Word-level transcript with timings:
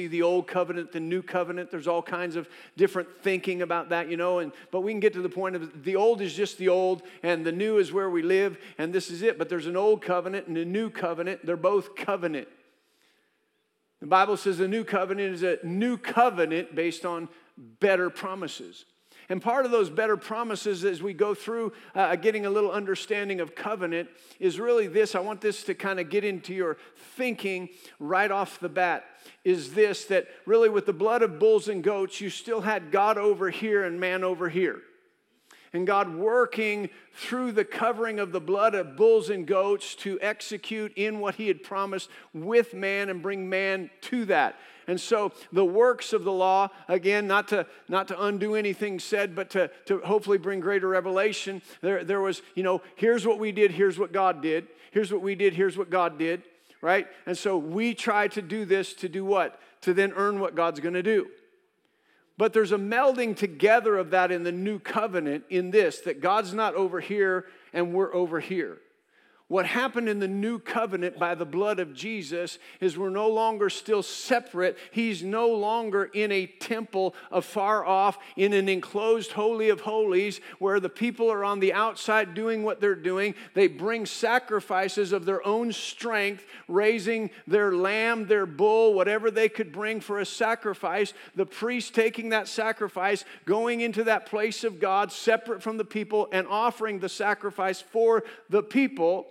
see 0.00 0.06
the 0.06 0.22
old 0.22 0.46
covenant, 0.46 0.92
the 0.92 1.00
new 1.00 1.22
covenant. 1.22 1.70
There's 1.70 1.86
all 1.86 2.02
kinds 2.02 2.36
of 2.36 2.48
different 2.76 3.08
thinking 3.22 3.62
about 3.62 3.90
that, 3.90 4.10
you 4.10 4.16
know. 4.16 4.38
And 4.38 4.52
but 4.70 4.80
we 4.80 4.92
can 4.92 5.00
get 5.00 5.12
to 5.14 5.22
the 5.22 5.28
point 5.28 5.56
of 5.56 5.84
the 5.84 5.96
old 5.96 6.20
is 6.20 6.34
just 6.34 6.58
the 6.58 6.68
old, 6.68 7.02
and 7.22 7.44
the 7.44 7.52
new 7.52 7.78
is 7.78 7.92
where 7.92 8.08
we 8.08 8.22
live, 8.22 8.58
and 8.78 8.92
this 8.92 9.10
is 9.10 9.22
it. 9.22 9.38
But 9.38 9.48
there's 9.48 9.66
an 9.66 9.76
old 9.76 10.02
covenant 10.02 10.46
and 10.46 10.56
a 10.56 10.64
new 10.64 10.90
covenant. 10.90 11.44
They're 11.44 11.56
both 11.56 11.94
covenant. 11.94 12.48
The 14.00 14.06
Bible 14.06 14.36
says 14.36 14.56
the 14.56 14.68
new 14.68 14.84
covenant 14.84 15.34
is 15.34 15.42
a 15.42 15.58
new 15.62 15.98
covenant 15.98 16.74
based 16.74 17.04
on 17.04 17.28
better 17.58 18.08
promises. 18.08 18.86
And 19.30 19.40
part 19.40 19.64
of 19.64 19.70
those 19.70 19.88
better 19.88 20.16
promises 20.16 20.84
as 20.84 21.00
we 21.02 21.14
go 21.14 21.34
through 21.34 21.72
uh, 21.94 22.16
getting 22.16 22.46
a 22.46 22.50
little 22.50 22.72
understanding 22.72 23.40
of 23.40 23.54
covenant 23.54 24.08
is 24.40 24.58
really 24.58 24.88
this. 24.88 25.14
I 25.14 25.20
want 25.20 25.40
this 25.40 25.62
to 25.64 25.74
kind 25.74 26.00
of 26.00 26.10
get 26.10 26.24
into 26.24 26.52
your 26.52 26.76
thinking 27.16 27.68
right 28.00 28.30
off 28.30 28.58
the 28.58 28.68
bat. 28.68 29.04
Is 29.44 29.72
this 29.72 30.04
that 30.06 30.26
really 30.46 30.68
with 30.68 30.84
the 30.84 30.92
blood 30.92 31.22
of 31.22 31.38
bulls 31.38 31.68
and 31.68 31.82
goats, 31.82 32.20
you 32.20 32.28
still 32.28 32.60
had 32.60 32.90
God 32.90 33.16
over 33.16 33.50
here 33.50 33.84
and 33.84 34.00
man 34.00 34.24
over 34.24 34.48
here 34.48 34.82
and 35.72 35.86
God 35.86 36.14
working 36.14 36.90
through 37.14 37.52
the 37.52 37.64
covering 37.64 38.18
of 38.18 38.32
the 38.32 38.40
blood 38.40 38.74
of 38.74 38.96
bulls 38.96 39.30
and 39.30 39.46
goats 39.46 39.94
to 39.96 40.18
execute 40.20 40.92
in 40.96 41.20
what 41.20 41.36
He 41.36 41.48
had 41.48 41.62
promised 41.62 42.10
with 42.34 42.74
man 42.74 43.08
and 43.08 43.22
bring 43.22 43.48
man 43.48 43.90
to 44.02 44.24
that. 44.26 44.56
And 44.90 45.00
so 45.00 45.30
the 45.52 45.64
works 45.64 46.12
of 46.12 46.24
the 46.24 46.32
law, 46.32 46.68
again, 46.88 47.28
not 47.28 47.46
to, 47.48 47.64
not 47.88 48.08
to 48.08 48.20
undo 48.20 48.56
anything 48.56 48.98
said, 48.98 49.36
but 49.36 49.50
to, 49.50 49.70
to 49.86 50.00
hopefully 50.00 50.36
bring 50.36 50.58
greater 50.58 50.88
revelation. 50.88 51.62
There, 51.80 52.02
there 52.02 52.20
was, 52.20 52.42
you 52.56 52.64
know, 52.64 52.82
here's 52.96 53.24
what 53.24 53.38
we 53.38 53.52
did, 53.52 53.70
here's 53.70 54.00
what 54.00 54.10
God 54.10 54.42
did. 54.42 54.66
Here's 54.90 55.12
what 55.12 55.22
we 55.22 55.36
did, 55.36 55.54
here's 55.54 55.78
what 55.78 55.90
God 55.90 56.18
did, 56.18 56.42
right? 56.82 57.06
And 57.24 57.38
so 57.38 57.56
we 57.56 57.94
try 57.94 58.26
to 58.26 58.42
do 58.42 58.64
this 58.64 58.92
to 58.94 59.08
do 59.08 59.24
what? 59.24 59.60
To 59.82 59.94
then 59.94 60.12
earn 60.16 60.40
what 60.40 60.56
God's 60.56 60.80
going 60.80 60.94
to 60.94 61.04
do. 61.04 61.28
But 62.36 62.52
there's 62.52 62.72
a 62.72 62.76
melding 62.76 63.36
together 63.36 63.96
of 63.96 64.10
that 64.10 64.32
in 64.32 64.42
the 64.42 64.50
new 64.50 64.80
covenant 64.80 65.44
in 65.50 65.70
this 65.70 66.00
that 66.00 66.20
God's 66.20 66.52
not 66.52 66.74
over 66.74 66.98
here 66.98 67.46
and 67.72 67.94
we're 67.94 68.12
over 68.12 68.40
here. 68.40 68.78
What 69.50 69.66
happened 69.66 70.08
in 70.08 70.20
the 70.20 70.28
new 70.28 70.60
covenant 70.60 71.18
by 71.18 71.34
the 71.34 71.44
blood 71.44 71.80
of 71.80 71.92
Jesus 71.92 72.60
is 72.80 72.96
we're 72.96 73.10
no 73.10 73.26
longer 73.26 73.68
still 73.68 74.00
separate. 74.00 74.78
He's 74.92 75.24
no 75.24 75.48
longer 75.48 76.04
in 76.04 76.30
a 76.30 76.46
temple 76.46 77.16
afar 77.32 77.84
off 77.84 78.16
in 78.36 78.52
an 78.52 78.68
enclosed 78.68 79.32
holy 79.32 79.68
of 79.68 79.80
holies 79.80 80.40
where 80.60 80.78
the 80.78 80.88
people 80.88 81.32
are 81.32 81.42
on 81.42 81.58
the 81.58 81.72
outside 81.72 82.32
doing 82.32 82.62
what 82.62 82.80
they're 82.80 82.94
doing. 82.94 83.34
They 83.54 83.66
bring 83.66 84.06
sacrifices 84.06 85.10
of 85.10 85.24
their 85.24 85.44
own 85.44 85.72
strength, 85.72 86.44
raising 86.68 87.30
their 87.48 87.74
lamb, 87.74 88.28
their 88.28 88.46
bull, 88.46 88.94
whatever 88.94 89.32
they 89.32 89.48
could 89.48 89.72
bring 89.72 89.98
for 89.98 90.20
a 90.20 90.26
sacrifice. 90.26 91.12
The 91.34 91.44
priest 91.44 91.92
taking 91.92 92.28
that 92.28 92.46
sacrifice, 92.46 93.24
going 93.46 93.80
into 93.80 94.04
that 94.04 94.26
place 94.26 94.62
of 94.62 94.78
God, 94.78 95.10
separate 95.10 95.60
from 95.60 95.76
the 95.76 95.84
people, 95.84 96.28
and 96.30 96.46
offering 96.46 97.00
the 97.00 97.08
sacrifice 97.08 97.80
for 97.80 98.22
the 98.48 98.62
people. 98.62 99.26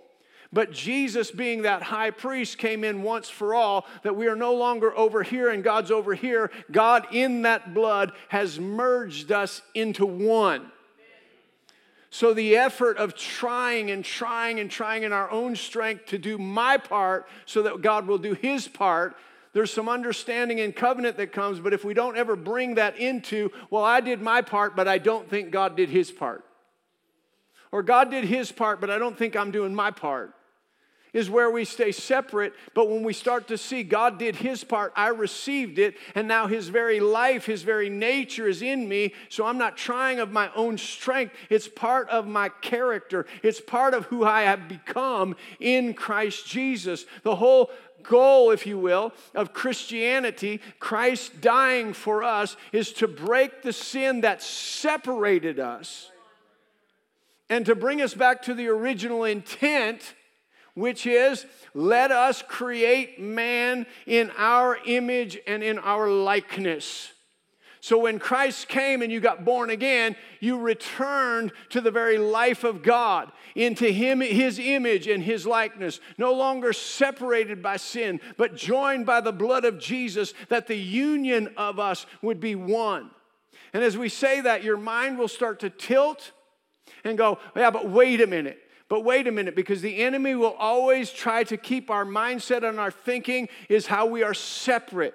But 0.52 0.72
Jesus, 0.72 1.30
being 1.30 1.62
that 1.62 1.82
high 1.82 2.10
priest, 2.10 2.58
came 2.58 2.82
in 2.82 3.02
once 3.02 3.28
for 3.28 3.54
all, 3.54 3.86
that 4.02 4.16
we 4.16 4.26
are 4.26 4.34
no 4.34 4.54
longer 4.54 4.96
over 4.96 5.22
here 5.22 5.50
and 5.50 5.62
God's 5.62 5.92
over 5.92 6.12
here. 6.12 6.50
God, 6.72 7.06
in 7.12 7.42
that 7.42 7.72
blood, 7.72 8.12
has 8.28 8.58
merged 8.58 9.30
us 9.30 9.62
into 9.74 10.04
one. 10.04 10.72
So, 12.12 12.34
the 12.34 12.56
effort 12.56 12.96
of 12.96 13.14
trying 13.14 13.92
and 13.92 14.04
trying 14.04 14.58
and 14.58 14.68
trying 14.68 15.04
in 15.04 15.12
our 15.12 15.30
own 15.30 15.54
strength 15.54 16.06
to 16.06 16.18
do 16.18 16.36
my 16.36 16.76
part 16.76 17.28
so 17.46 17.62
that 17.62 17.80
God 17.80 18.08
will 18.08 18.18
do 18.18 18.34
his 18.34 18.66
part, 18.66 19.14
there's 19.52 19.72
some 19.72 19.88
understanding 19.88 20.58
and 20.58 20.74
covenant 20.74 21.16
that 21.18 21.32
comes, 21.32 21.60
but 21.60 21.72
if 21.72 21.84
we 21.84 21.94
don't 21.94 22.16
ever 22.16 22.34
bring 22.34 22.74
that 22.74 22.98
into, 22.98 23.50
well, 23.70 23.84
I 23.84 24.00
did 24.00 24.20
my 24.20 24.42
part, 24.42 24.74
but 24.74 24.88
I 24.88 24.98
don't 24.98 25.30
think 25.30 25.52
God 25.52 25.76
did 25.76 25.88
his 25.88 26.10
part. 26.10 26.44
Or 27.70 27.84
God 27.84 28.10
did 28.10 28.24
his 28.24 28.50
part, 28.50 28.80
but 28.80 28.90
I 28.90 28.98
don't 28.98 29.16
think 29.16 29.36
I'm 29.36 29.52
doing 29.52 29.72
my 29.72 29.92
part 29.92 30.34
is 31.12 31.30
where 31.30 31.50
we 31.50 31.64
stay 31.64 31.92
separate. 31.92 32.52
But 32.74 32.88
when 32.88 33.02
we 33.02 33.12
start 33.12 33.48
to 33.48 33.58
see 33.58 33.82
God 33.82 34.18
did 34.18 34.36
his 34.36 34.64
part, 34.64 34.92
I 34.96 35.08
received 35.08 35.78
it, 35.78 35.96
and 36.14 36.28
now 36.28 36.46
his 36.46 36.68
very 36.68 37.00
life, 37.00 37.46
his 37.46 37.62
very 37.62 37.90
nature 37.90 38.48
is 38.48 38.62
in 38.62 38.88
me. 38.88 39.14
So 39.28 39.46
I'm 39.46 39.58
not 39.58 39.76
trying 39.76 40.20
of 40.20 40.30
my 40.30 40.50
own 40.54 40.78
strength. 40.78 41.34
It's 41.48 41.68
part 41.68 42.08
of 42.08 42.26
my 42.26 42.48
character, 42.48 43.26
it's 43.42 43.60
part 43.60 43.94
of 43.94 44.06
who 44.06 44.24
I 44.24 44.42
have 44.42 44.68
become 44.68 45.36
in 45.58 45.94
Christ 45.94 46.46
Jesus. 46.46 47.06
The 47.22 47.36
whole 47.36 47.70
goal, 48.02 48.50
if 48.50 48.66
you 48.66 48.78
will, 48.78 49.12
of 49.34 49.52
Christianity, 49.52 50.60
Christ 50.78 51.40
dying 51.40 51.92
for 51.92 52.22
us, 52.22 52.56
is 52.72 52.92
to 52.94 53.08
break 53.08 53.62
the 53.62 53.72
sin 53.72 54.22
that 54.22 54.42
separated 54.42 55.58
us 55.60 56.10
and 57.48 57.66
to 57.66 57.74
bring 57.74 58.00
us 58.00 58.14
back 58.14 58.42
to 58.42 58.54
the 58.54 58.68
original 58.68 59.24
intent 59.24 60.14
which 60.80 61.06
is 61.06 61.46
let 61.74 62.10
us 62.10 62.42
create 62.42 63.20
man 63.20 63.86
in 64.06 64.32
our 64.36 64.78
image 64.86 65.38
and 65.46 65.62
in 65.62 65.78
our 65.78 66.08
likeness. 66.08 67.12
So 67.82 67.98
when 67.98 68.18
Christ 68.18 68.68
came 68.68 69.00
and 69.00 69.10
you 69.10 69.20
got 69.20 69.44
born 69.44 69.70
again, 69.70 70.14
you 70.40 70.58
returned 70.58 71.52
to 71.70 71.80
the 71.80 71.90
very 71.90 72.18
life 72.18 72.62
of 72.62 72.82
God, 72.82 73.32
into 73.54 73.90
him 73.90 74.20
his 74.20 74.58
image 74.58 75.06
and 75.06 75.22
his 75.22 75.46
likeness, 75.46 75.98
no 76.18 76.32
longer 76.32 76.74
separated 76.74 77.62
by 77.62 77.78
sin, 77.78 78.20
but 78.36 78.54
joined 78.54 79.06
by 79.06 79.22
the 79.22 79.32
blood 79.32 79.64
of 79.64 79.78
Jesus 79.78 80.34
that 80.50 80.66
the 80.66 80.76
union 80.76 81.54
of 81.56 81.78
us 81.78 82.04
would 82.20 82.38
be 82.38 82.54
one. 82.54 83.10
And 83.72 83.82
as 83.82 83.96
we 83.96 84.08
say 84.08 84.42
that, 84.42 84.62
your 84.62 84.76
mind 84.76 85.18
will 85.18 85.28
start 85.28 85.60
to 85.60 85.70
tilt 85.70 86.32
and 87.02 87.16
go, 87.16 87.38
"Yeah, 87.56 87.70
but 87.70 87.88
wait 87.88 88.20
a 88.20 88.26
minute. 88.26 88.60
But 88.90 89.04
wait 89.04 89.28
a 89.28 89.32
minute, 89.32 89.54
because 89.54 89.82
the 89.82 90.02
enemy 90.02 90.34
will 90.34 90.56
always 90.58 91.12
try 91.12 91.44
to 91.44 91.56
keep 91.56 91.90
our 91.90 92.04
mindset 92.04 92.68
and 92.68 92.80
our 92.80 92.90
thinking 92.90 93.48
is 93.68 93.86
how 93.86 94.04
we 94.04 94.24
are 94.24 94.34
separate. 94.34 95.14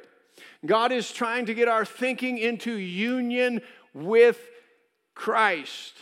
God 0.66 0.94
is 0.94 1.12
trying 1.12 1.46
to 1.48 1.54
get 1.54 1.68
our 1.68 1.84
thinking 1.84 2.38
into 2.38 2.72
union 2.72 3.62
with 3.94 4.40
Christ. 5.14 5.94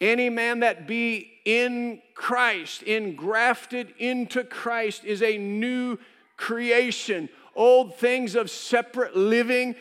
Any 0.00 0.30
man 0.30 0.60
that 0.60 0.86
be 0.86 1.32
in 1.44 2.00
Christ, 2.14 2.84
engrafted 2.84 3.92
into 3.98 4.44
Christ, 4.44 5.04
is 5.04 5.20
a 5.20 5.36
new 5.36 5.98
creation. 6.36 7.28
Old 7.56 7.96
things 7.96 8.36
of 8.36 8.50
separate 8.50 9.16
living 9.16 9.74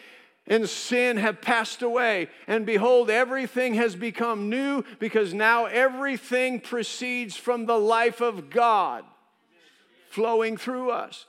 and 0.49 0.67
sin 0.67 1.17
have 1.17 1.41
passed 1.41 1.81
away. 1.81 2.27
And 2.47 2.65
behold, 2.65 3.09
everything 3.09 3.75
has 3.75 3.95
become 3.95 4.49
new 4.49 4.83
because 4.97 5.33
now 5.33 5.65
everything 5.65 6.59
proceeds 6.59 7.37
from 7.37 7.65
the 7.65 7.77
life 7.77 8.19
of 8.19 8.49
God 8.49 9.05
flowing 10.09 10.57
through 10.57 10.89
us. 10.89 11.25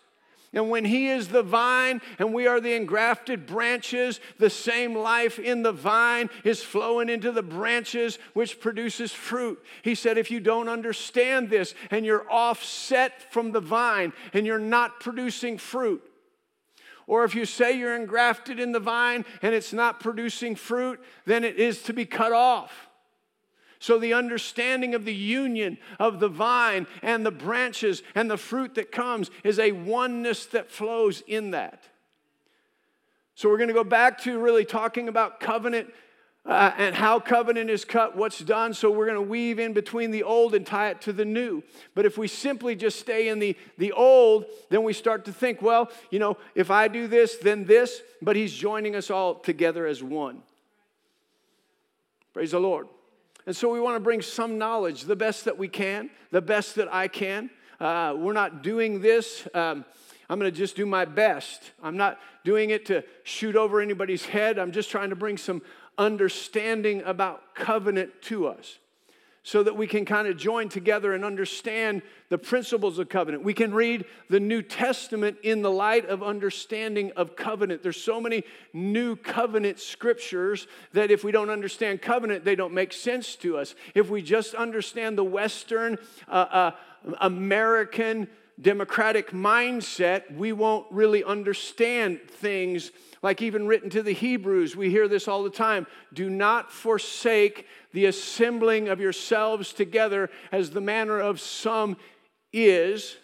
And 0.52 0.68
when 0.68 0.84
He 0.84 1.08
is 1.08 1.28
the 1.28 1.44
vine 1.44 2.00
and 2.18 2.34
we 2.34 2.48
are 2.48 2.60
the 2.60 2.74
engrafted 2.74 3.46
branches, 3.46 4.18
the 4.38 4.50
same 4.50 4.96
life 4.96 5.38
in 5.38 5.62
the 5.62 5.70
vine 5.70 6.28
is 6.42 6.60
flowing 6.60 7.08
into 7.08 7.30
the 7.30 7.42
branches, 7.42 8.18
which 8.34 8.58
produces 8.58 9.12
fruit. 9.12 9.62
He 9.82 9.94
said, 9.94 10.18
if 10.18 10.30
you 10.30 10.40
don't 10.40 10.68
understand 10.68 11.50
this 11.50 11.74
and 11.92 12.04
you're 12.04 12.28
offset 12.28 13.32
from 13.32 13.52
the 13.52 13.60
vine 13.60 14.12
and 14.32 14.44
you're 14.44 14.58
not 14.58 14.98
producing 14.98 15.56
fruit, 15.56 16.02
or 17.10 17.24
if 17.24 17.34
you 17.34 17.44
say 17.44 17.76
you're 17.76 17.96
engrafted 17.96 18.60
in 18.60 18.70
the 18.70 18.78
vine 18.78 19.24
and 19.42 19.52
it's 19.52 19.72
not 19.72 19.98
producing 19.98 20.54
fruit, 20.54 21.00
then 21.26 21.42
it 21.42 21.56
is 21.56 21.82
to 21.82 21.92
be 21.92 22.06
cut 22.06 22.30
off. 22.30 22.88
So, 23.80 23.98
the 23.98 24.12
understanding 24.14 24.94
of 24.94 25.04
the 25.04 25.14
union 25.14 25.78
of 25.98 26.20
the 26.20 26.28
vine 26.28 26.86
and 27.02 27.26
the 27.26 27.32
branches 27.32 28.04
and 28.14 28.30
the 28.30 28.36
fruit 28.36 28.76
that 28.76 28.92
comes 28.92 29.28
is 29.42 29.58
a 29.58 29.72
oneness 29.72 30.46
that 30.46 30.70
flows 30.70 31.20
in 31.26 31.50
that. 31.50 31.82
So, 33.34 33.48
we're 33.48 33.58
going 33.58 33.68
to 33.68 33.74
go 33.74 33.82
back 33.82 34.20
to 34.20 34.38
really 34.38 34.64
talking 34.64 35.08
about 35.08 35.40
covenant 35.40 35.92
uh, 36.50 36.72
and 36.78 36.96
how 36.96 37.20
covenant 37.20 37.70
is 37.70 37.84
cut, 37.84 38.16
what's 38.16 38.40
done. 38.40 38.74
So 38.74 38.90
we're 38.90 39.06
going 39.06 39.14
to 39.14 39.30
weave 39.30 39.60
in 39.60 39.72
between 39.72 40.10
the 40.10 40.24
old 40.24 40.52
and 40.52 40.66
tie 40.66 40.90
it 40.90 41.00
to 41.02 41.12
the 41.12 41.24
new. 41.24 41.62
But 41.94 42.06
if 42.06 42.18
we 42.18 42.26
simply 42.26 42.74
just 42.74 42.98
stay 42.98 43.28
in 43.28 43.38
the, 43.38 43.56
the 43.78 43.92
old, 43.92 44.46
then 44.68 44.82
we 44.82 44.92
start 44.92 45.24
to 45.26 45.32
think, 45.32 45.62
well, 45.62 45.92
you 46.10 46.18
know, 46.18 46.36
if 46.56 46.68
I 46.68 46.88
do 46.88 47.06
this, 47.06 47.36
then 47.36 47.66
this. 47.66 48.02
But 48.20 48.34
he's 48.34 48.52
joining 48.52 48.96
us 48.96 49.10
all 49.10 49.36
together 49.36 49.86
as 49.86 50.02
one. 50.02 50.42
Praise 52.34 52.50
the 52.50 52.60
Lord. 52.60 52.88
And 53.46 53.54
so 53.54 53.72
we 53.72 53.80
want 53.80 53.94
to 53.94 54.00
bring 54.00 54.20
some 54.20 54.58
knowledge, 54.58 55.02
the 55.02 55.16
best 55.16 55.44
that 55.44 55.56
we 55.56 55.68
can, 55.68 56.10
the 56.32 56.42
best 56.42 56.74
that 56.74 56.92
I 56.92 57.06
can. 57.06 57.50
Uh, 57.78 58.14
we're 58.18 58.32
not 58.32 58.62
doing 58.62 59.00
this. 59.00 59.46
Um, 59.54 59.84
I'm 60.30 60.38
going 60.38 60.50
to 60.50 60.56
just 60.56 60.76
do 60.76 60.86
my 60.86 61.04
best. 61.04 61.72
I'm 61.82 61.96
not 61.96 62.16
doing 62.44 62.70
it 62.70 62.86
to 62.86 63.02
shoot 63.24 63.56
over 63.56 63.80
anybody's 63.80 64.24
head. 64.24 64.60
I'm 64.60 64.70
just 64.70 64.88
trying 64.88 65.10
to 65.10 65.16
bring 65.16 65.36
some 65.36 65.60
understanding 65.98 67.02
about 67.04 67.56
covenant 67.56 68.22
to 68.22 68.46
us. 68.46 68.78
so 69.42 69.62
that 69.62 69.74
we 69.74 69.86
can 69.86 70.04
kind 70.04 70.28
of 70.28 70.36
join 70.36 70.68
together 70.68 71.14
and 71.14 71.24
understand 71.24 72.02
the 72.28 72.36
principles 72.36 72.98
of 72.98 73.08
covenant. 73.08 73.42
We 73.42 73.54
can 73.54 73.72
read 73.72 74.04
the 74.28 74.38
New 74.38 74.60
Testament 74.60 75.38
in 75.42 75.62
the 75.62 75.70
light 75.70 76.06
of 76.06 76.22
understanding 76.22 77.10
of 77.16 77.36
covenant. 77.36 77.82
There's 77.82 78.00
so 78.00 78.20
many 78.20 78.44
new 78.74 79.16
covenant 79.16 79.80
scriptures 79.80 80.66
that 80.92 81.10
if 81.10 81.24
we 81.24 81.32
don't 81.32 81.48
understand 81.48 82.02
covenant, 82.02 82.44
they 82.44 82.54
don't 82.54 82.74
make 82.74 82.92
sense 82.92 83.34
to 83.36 83.56
us. 83.56 83.74
If 83.94 84.10
we 84.10 84.20
just 84.20 84.54
understand 84.54 85.16
the 85.16 85.24
Western 85.24 85.96
uh, 86.28 86.32
uh, 86.32 86.70
American 87.20 88.28
democratic 88.60 89.30
mindset, 89.30 90.34
we 90.34 90.52
won't 90.52 90.86
really 90.90 91.24
understand 91.24 92.20
things 92.28 92.90
like 93.22 93.42
even 93.42 93.66
written 93.66 93.90
to 93.90 94.02
the 94.02 94.12
Hebrews. 94.12 94.76
We 94.76 94.90
hear 94.90 95.08
this 95.08 95.28
all 95.28 95.42
the 95.42 95.50
time. 95.50 95.86
Do 96.12 96.30
not 96.30 96.72
forsake 96.72 97.66
the 97.92 98.06
assembling 98.06 98.88
of 98.88 99.00
yourselves 99.00 99.72
together 99.72 100.30
as 100.52 100.70
the 100.70 100.80
manner 100.80 101.20
of 101.20 101.40
some 101.40 101.96
is, 102.52 103.16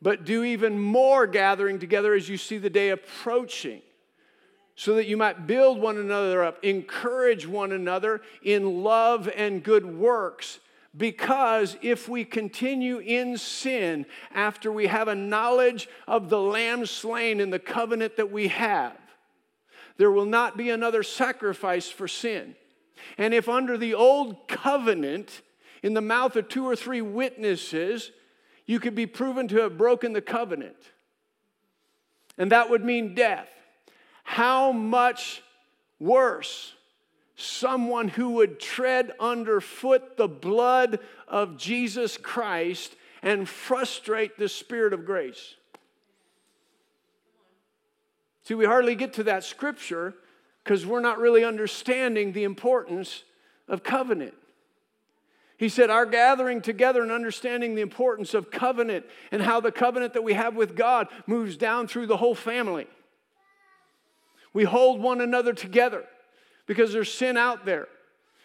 but 0.00 0.24
do 0.24 0.44
even 0.44 0.78
more 0.78 1.26
gathering 1.26 1.78
together 1.78 2.14
as 2.14 2.28
you 2.28 2.36
see 2.36 2.58
the 2.58 2.70
day 2.70 2.90
approaching 2.90 3.82
so 4.76 4.94
that 4.94 5.06
you 5.06 5.16
might 5.16 5.46
build 5.48 5.80
one 5.80 5.98
another 5.98 6.44
up, 6.44 6.64
encourage 6.64 7.46
one 7.46 7.72
another 7.72 8.20
in 8.44 8.84
love 8.84 9.28
and 9.34 9.64
good 9.64 9.84
works 9.84 10.60
because 10.98 11.76
if 11.80 12.08
we 12.08 12.24
continue 12.24 12.98
in 12.98 13.38
sin 13.38 14.04
after 14.34 14.70
we 14.70 14.88
have 14.88 15.08
a 15.08 15.14
knowledge 15.14 15.88
of 16.06 16.28
the 16.28 16.40
Lamb 16.40 16.84
slain 16.84 17.40
in 17.40 17.50
the 17.50 17.58
covenant 17.58 18.16
that 18.16 18.30
we 18.30 18.48
have, 18.48 18.96
there 19.96 20.10
will 20.10 20.26
not 20.26 20.56
be 20.56 20.70
another 20.70 21.02
sacrifice 21.02 21.88
for 21.88 22.08
sin. 22.08 22.56
And 23.16 23.32
if 23.32 23.48
under 23.48 23.78
the 23.78 23.94
old 23.94 24.48
covenant, 24.48 25.42
in 25.82 25.94
the 25.94 26.00
mouth 26.00 26.36
of 26.36 26.48
two 26.48 26.66
or 26.66 26.76
three 26.76 27.00
witnesses, 27.00 28.10
you 28.66 28.80
could 28.80 28.94
be 28.94 29.06
proven 29.06 29.48
to 29.48 29.58
have 29.58 29.78
broken 29.78 30.12
the 30.12 30.20
covenant, 30.20 30.76
and 32.36 32.52
that 32.52 32.70
would 32.70 32.84
mean 32.84 33.14
death, 33.14 33.48
how 34.24 34.72
much 34.72 35.42
worse 35.98 36.74
someone 37.38 38.08
who 38.08 38.30
would 38.30 38.58
tread 38.58 39.12
underfoot 39.20 40.16
the 40.16 40.26
blood 40.26 40.98
of 41.28 41.56
Jesus 41.56 42.16
Christ 42.16 42.96
and 43.22 43.48
frustrate 43.48 44.36
the 44.36 44.48
Spirit 44.48 44.92
of 44.92 45.06
grace. 45.06 45.54
See, 48.42 48.54
we 48.54 48.64
hardly 48.64 48.96
get 48.96 49.12
to 49.14 49.22
that 49.24 49.44
scripture 49.44 50.14
because 50.64 50.84
we're 50.84 51.00
not 51.00 51.20
really 51.20 51.44
understanding 51.44 52.32
the 52.32 52.42
importance 52.42 53.22
of 53.68 53.84
covenant. 53.84 54.34
He 55.58 55.68
said, 55.68 55.90
Our 55.90 56.06
gathering 56.06 56.60
together 56.60 57.02
and 57.02 57.12
understanding 57.12 57.76
the 57.76 57.82
importance 57.82 58.34
of 58.34 58.50
covenant 58.50 59.06
and 59.30 59.42
how 59.42 59.60
the 59.60 59.70
covenant 59.70 60.14
that 60.14 60.24
we 60.24 60.32
have 60.32 60.56
with 60.56 60.74
God 60.74 61.06
moves 61.26 61.56
down 61.56 61.86
through 61.86 62.06
the 62.06 62.16
whole 62.16 62.34
family. 62.34 62.88
We 64.52 64.64
hold 64.64 65.00
one 65.00 65.20
another 65.20 65.52
together 65.52 66.04
because 66.68 66.92
there's 66.92 67.12
sin 67.12 67.36
out 67.36 67.64
there. 67.64 67.88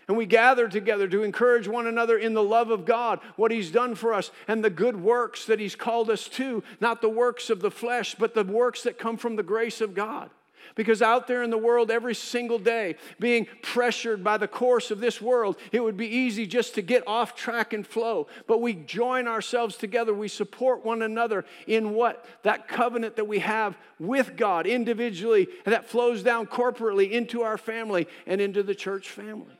And 0.07 0.17
we 0.17 0.25
gather 0.25 0.67
together 0.67 1.07
to 1.07 1.23
encourage 1.23 1.67
one 1.67 1.87
another 1.87 2.17
in 2.17 2.33
the 2.33 2.43
love 2.43 2.71
of 2.71 2.85
God, 2.85 3.19
what 3.35 3.51
He's 3.51 3.71
done 3.71 3.93
for 3.95 4.13
us, 4.13 4.31
and 4.47 4.63
the 4.63 4.69
good 4.69 4.99
works 4.99 5.45
that 5.45 5.59
He's 5.59 5.75
called 5.75 6.09
us 6.09 6.27
to, 6.29 6.63
not 6.81 7.01
the 7.01 7.09
works 7.09 7.49
of 7.49 7.61
the 7.61 7.71
flesh, 7.71 8.15
but 8.15 8.33
the 8.33 8.43
works 8.43 8.83
that 8.83 8.97
come 8.97 9.15
from 9.17 9.35
the 9.35 9.43
grace 9.43 9.79
of 9.79 9.93
God. 9.93 10.29
Because 10.75 11.01
out 11.01 11.27
there 11.27 11.43
in 11.43 11.51
the 11.51 11.57
world, 11.57 11.91
every 11.91 12.15
single 12.15 12.57
day, 12.57 12.95
being 13.19 13.47
pressured 13.61 14.23
by 14.23 14.37
the 14.37 14.47
course 14.47 14.89
of 14.89 14.99
this 14.99 15.21
world, 15.21 15.57
it 15.71 15.81
would 15.81 15.97
be 15.97 16.07
easy 16.07 16.47
just 16.47 16.73
to 16.75 16.81
get 16.81 17.07
off 17.07 17.35
track 17.35 17.73
and 17.73 17.85
flow. 17.85 18.27
But 18.47 18.61
we 18.61 18.73
join 18.73 19.27
ourselves 19.27 19.77
together. 19.77 20.13
We 20.13 20.27
support 20.27 20.83
one 20.83 21.03
another 21.03 21.45
in 21.67 21.91
what? 21.93 22.25
That 22.41 22.67
covenant 22.67 23.17
that 23.17 23.25
we 23.25 23.39
have 23.39 23.77
with 23.99 24.35
God 24.35 24.65
individually, 24.65 25.47
and 25.65 25.73
that 25.73 25.85
flows 25.85 26.23
down 26.23 26.47
corporately 26.47 27.11
into 27.11 27.43
our 27.43 27.57
family 27.57 28.07
and 28.25 28.41
into 28.41 28.63
the 28.63 28.75
church 28.75 29.09
family. 29.09 29.57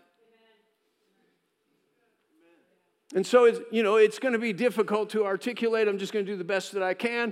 And 3.16 3.28
so, 3.28 3.46
it's, 3.46 3.60
you 3.72 3.84
know, 3.84 3.98
it's 3.98 4.18
going 4.18 4.34
to 4.34 4.40
be 4.40 4.54
difficult 4.54 5.12
to 5.12 5.26
articulate. 5.26 5.88
I'm 5.88 6.00
just 6.00 6.12
going 6.12 6.26
to 6.26 6.32
do 6.32 6.38
the 6.38 6.44
best 6.44 6.72
that 6.72 6.82
I 6.82 6.96
can, 6.96 7.32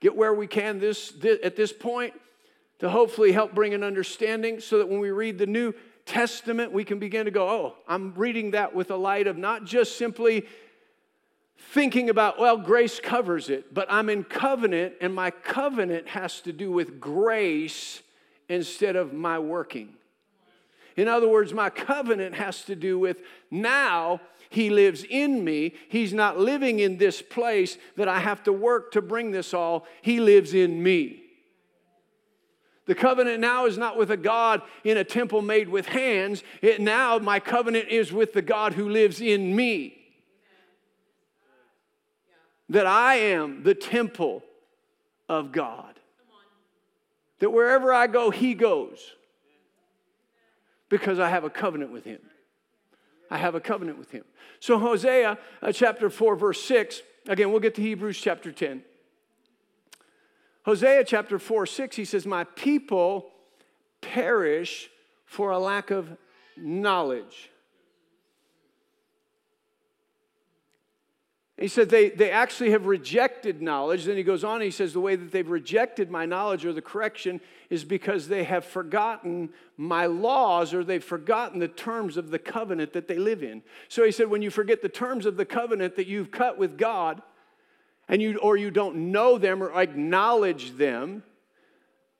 get 0.00 0.14
where 0.14 0.34
we 0.34 0.46
can 0.46 0.78
this, 0.78 1.12
this 1.12 1.38
at 1.42 1.56
this 1.56 1.72
point 1.72 2.12
to 2.82 2.90
hopefully 2.90 3.30
help 3.30 3.54
bring 3.54 3.74
an 3.74 3.84
understanding 3.84 4.58
so 4.58 4.78
that 4.78 4.88
when 4.88 4.98
we 4.98 5.12
read 5.12 5.38
the 5.38 5.46
New 5.46 5.72
Testament, 6.04 6.72
we 6.72 6.82
can 6.82 6.98
begin 6.98 7.26
to 7.26 7.30
go, 7.30 7.48
oh, 7.48 7.76
I'm 7.86 8.12
reading 8.14 8.50
that 8.50 8.74
with 8.74 8.90
a 8.90 8.96
light 8.96 9.28
of 9.28 9.38
not 9.38 9.64
just 9.64 9.96
simply 9.96 10.48
thinking 11.70 12.10
about, 12.10 12.40
well, 12.40 12.56
grace 12.56 12.98
covers 12.98 13.50
it, 13.50 13.72
but 13.72 13.86
I'm 13.88 14.10
in 14.10 14.24
covenant, 14.24 14.94
and 15.00 15.14
my 15.14 15.30
covenant 15.30 16.08
has 16.08 16.40
to 16.40 16.52
do 16.52 16.72
with 16.72 16.98
grace 16.98 18.02
instead 18.48 18.96
of 18.96 19.12
my 19.12 19.38
working. 19.38 19.90
In 20.96 21.06
other 21.06 21.28
words, 21.28 21.54
my 21.54 21.70
covenant 21.70 22.34
has 22.34 22.64
to 22.64 22.74
do 22.74 22.98
with 22.98 23.18
now 23.48 24.20
he 24.50 24.70
lives 24.70 25.04
in 25.08 25.44
me. 25.44 25.74
He's 25.88 26.12
not 26.12 26.36
living 26.36 26.80
in 26.80 26.98
this 26.98 27.22
place 27.22 27.78
that 27.94 28.08
I 28.08 28.18
have 28.18 28.42
to 28.42 28.52
work 28.52 28.90
to 28.92 29.00
bring 29.00 29.30
this 29.30 29.54
all. 29.54 29.86
He 30.02 30.18
lives 30.18 30.52
in 30.52 30.82
me. 30.82 31.21
The 32.86 32.94
covenant 32.94 33.40
now 33.40 33.66
is 33.66 33.78
not 33.78 33.96
with 33.96 34.10
a 34.10 34.16
God 34.16 34.62
in 34.82 34.96
a 34.96 35.04
temple 35.04 35.40
made 35.40 35.68
with 35.68 35.86
hands. 35.86 36.42
It 36.60 36.80
now, 36.80 37.18
my 37.18 37.38
covenant 37.38 37.88
is 37.88 38.12
with 38.12 38.32
the 38.32 38.42
God 38.42 38.72
who 38.72 38.88
lives 38.88 39.20
in 39.20 39.54
me. 39.54 39.98
That 42.68 42.86
I 42.86 43.16
am 43.16 43.62
the 43.62 43.74
temple 43.74 44.42
of 45.28 45.52
God. 45.52 45.94
That 47.38 47.50
wherever 47.50 47.92
I 47.92 48.06
go, 48.06 48.30
He 48.30 48.54
goes. 48.54 48.98
Because 50.88 51.18
I 51.18 51.28
have 51.28 51.44
a 51.44 51.50
covenant 51.50 51.92
with 51.92 52.04
Him. 52.04 52.20
I 53.30 53.38
have 53.38 53.54
a 53.54 53.60
covenant 53.60 53.98
with 53.98 54.10
Him. 54.10 54.24
So, 54.58 54.78
Hosea 54.78 55.38
uh, 55.60 55.72
chapter 55.72 56.10
4, 56.10 56.36
verse 56.36 56.62
6, 56.62 57.02
again, 57.28 57.50
we'll 57.50 57.60
get 57.60 57.74
to 57.76 57.82
Hebrews 57.82 58.18
chapter 58.18 58.52
10. 58.52 58.82
Hosea 60.64 61.04
chapter 61.04 61.38
4, 61.38 61.66
6, 61.66 61.96
he 61.96 62.04
says, 62.04 62.26
My 62.26 62.44
people 62.44 63.30
perish 64.00 64.90
for 65.26 65.50
a 65.50 65.58
lack 65.58 65.90
of 65.90 66.16
knowledge. 66.56 67.50
He 71.58 71.68
said 71.68 71.90
they, 71.90 72.08
they 72.08 72.30
actually 72.30 72.70
have 72.70 72.86
rejected 72.86 73.62
knowledge. 73.62 74.04
Then 74.04 74.16
he 74.16 74.24
goes 74.24 74.42
on, 74.42 74.60
he 74.60 74.72
says, 74.72 74.92
The 74.92 75.00
way 75.00 75.14
that 75.14 75.30
they've 75.30 75.48
rejected 75.48 76.10
my 76.10 76.26
knowledge 76.26 76.64
or 76.64 76.72
the 76.72 76.82
correction 76.82 77.40
is 77.70 77.84
because 77.84 78.26
they 78.26 78.42
have 78.44 78.64
forgotten 78.64 79.50
my 79.76 80.06
laws 80.06 80.74
or 80.74 80.82
they've 80.82 81.04
forgotten 81.04 81.60
the 81.60 81.68
terms 81.68 82.16
of 82.16 82.30
the 82.30 82.38
covenant 82.38 82.92
that 82.94 83.06
they 83.06 83.16
live 83.16 83.44
in. 83.44 83.62
So 83.88 84.04
he 84.04 84.10
said, 84.10 84.28
When 84.28 84.42
you 84.42 84.50
forget 84.50 84.82
the 84.82 84.88
terms 84.88 85.24
of 85.24 85.36
the 85.36 85.44
covenant 85.44 85.94
that 85.96 86.08
you've 86.08 86.32
cut 86.32 86.58
with 86.58 86.76
God, 86.76 87.22
and 88.12 88.20
you 88.20 88.36
or 88.40 88.58
you 88.58 88.70
don't 88.70 88.94
know 88.94 89.38
them 89.38 89.62
or 89.62 89.72
acknowledge 89.72 90.76
them, 90.76 91.22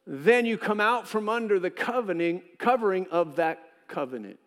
then 0.07 0.47
you 0.47 0.57
come 0.57 0.81
out 0.81 1.07
from 1.07 1.29
under 1.29 1.61
the 1.61 1.71
covenant, 1.71 2.43
covering 2.59 3.07
of 3.11 3.37
that 3.37 3.61
covenant. 3.89 4.39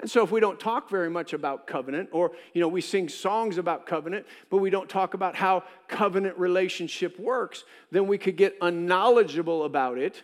And 0.00 0.10
so 0.10 0.24
if 0.24 0.32
we 0.32 0.40
don't 0.40 0.58
talk 0.58 0.90
very 0.90 1.08
much 1.08 1.32
about 1.32 1.68
covenant 1.68 2.08
or 2.10 2.32
you 2.52 2.60
know 2.60 2.66
we 2.66 2.80
sing 2.80 3.08
songs 3.08 3.58
about 3.58 3.86
covenant 3.86 4.26
but 4.50 4.58
we 4.58 4.70
don't 4.70 4.90
talk 4.90 5.14
about 5.14 5.36
how 5.36 5.62
covenant 5.86 6.36
relationship 6.36 7.18
works, 7.18 7.62
then 7.92 8.08
we 8.08 8.18
could 8.18 8.36
get 8.36 8.56
unknowledgeable 8.60 9.64
about 9.64 9.98
it 9.98 10.20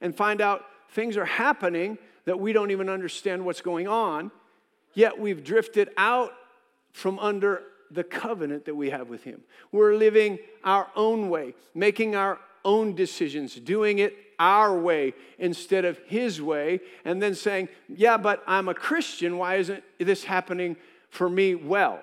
and 0.00 0.16
find 0.16 0.40
out 0.40 0.64
things 0.92 1.18
are 1.18 1.26
happening 1.26 1.98
that 2.24 2.40
we 2.40 2.54
don't 2.54 2.70
even 2.70 2.88
understand 2.88 3.44
what's 3.44 3.60
going 3.60 3.86
on, 3.86 4.30
yet 4.94 5.20
we've 5.20 5.44
drifted 5.44 5.90
out 5.98 6.32
from 6.92 7.18
under 7.18 7.62
the 7.90 8.04
covenant 8.04 8.64
that 8.66 8.74
we 8.74 8.90
have 8.90 9.08
with 9.08 9.24
Him. 9.24 9.40
We're 9.72 9.94
living 9.94 10.38
our 10.64 10.88
own 10.96 11.28
way, 11.28 11.54
making 11.74 12.14
our 12.14 12.38
own 12.64 12.94
decisions, 12.94 13.54
doing 13.54 13.98
it 13.98 14.14
our 14.38 14.76
way 14.78 15.14
instead 15.38 15.84
of 15.84 15.98
His 16.06 16.40
way, 16.40 16.80
and 17.04 17.20
then 17.22 17.34
saying, 17.34 17.68
Yeah, 17.88 18.16
but 18.16 18.42
I'm 18.46 18.68
a 18.68 18.74
Christian. 18.74 19.38
Why 19.38 19.56
isn't 19.56 19.82
this 19.98 20.24
happening 20.24 20.76
for 21.10 21.28
me 21.28 21.54
well? 21.54 22.02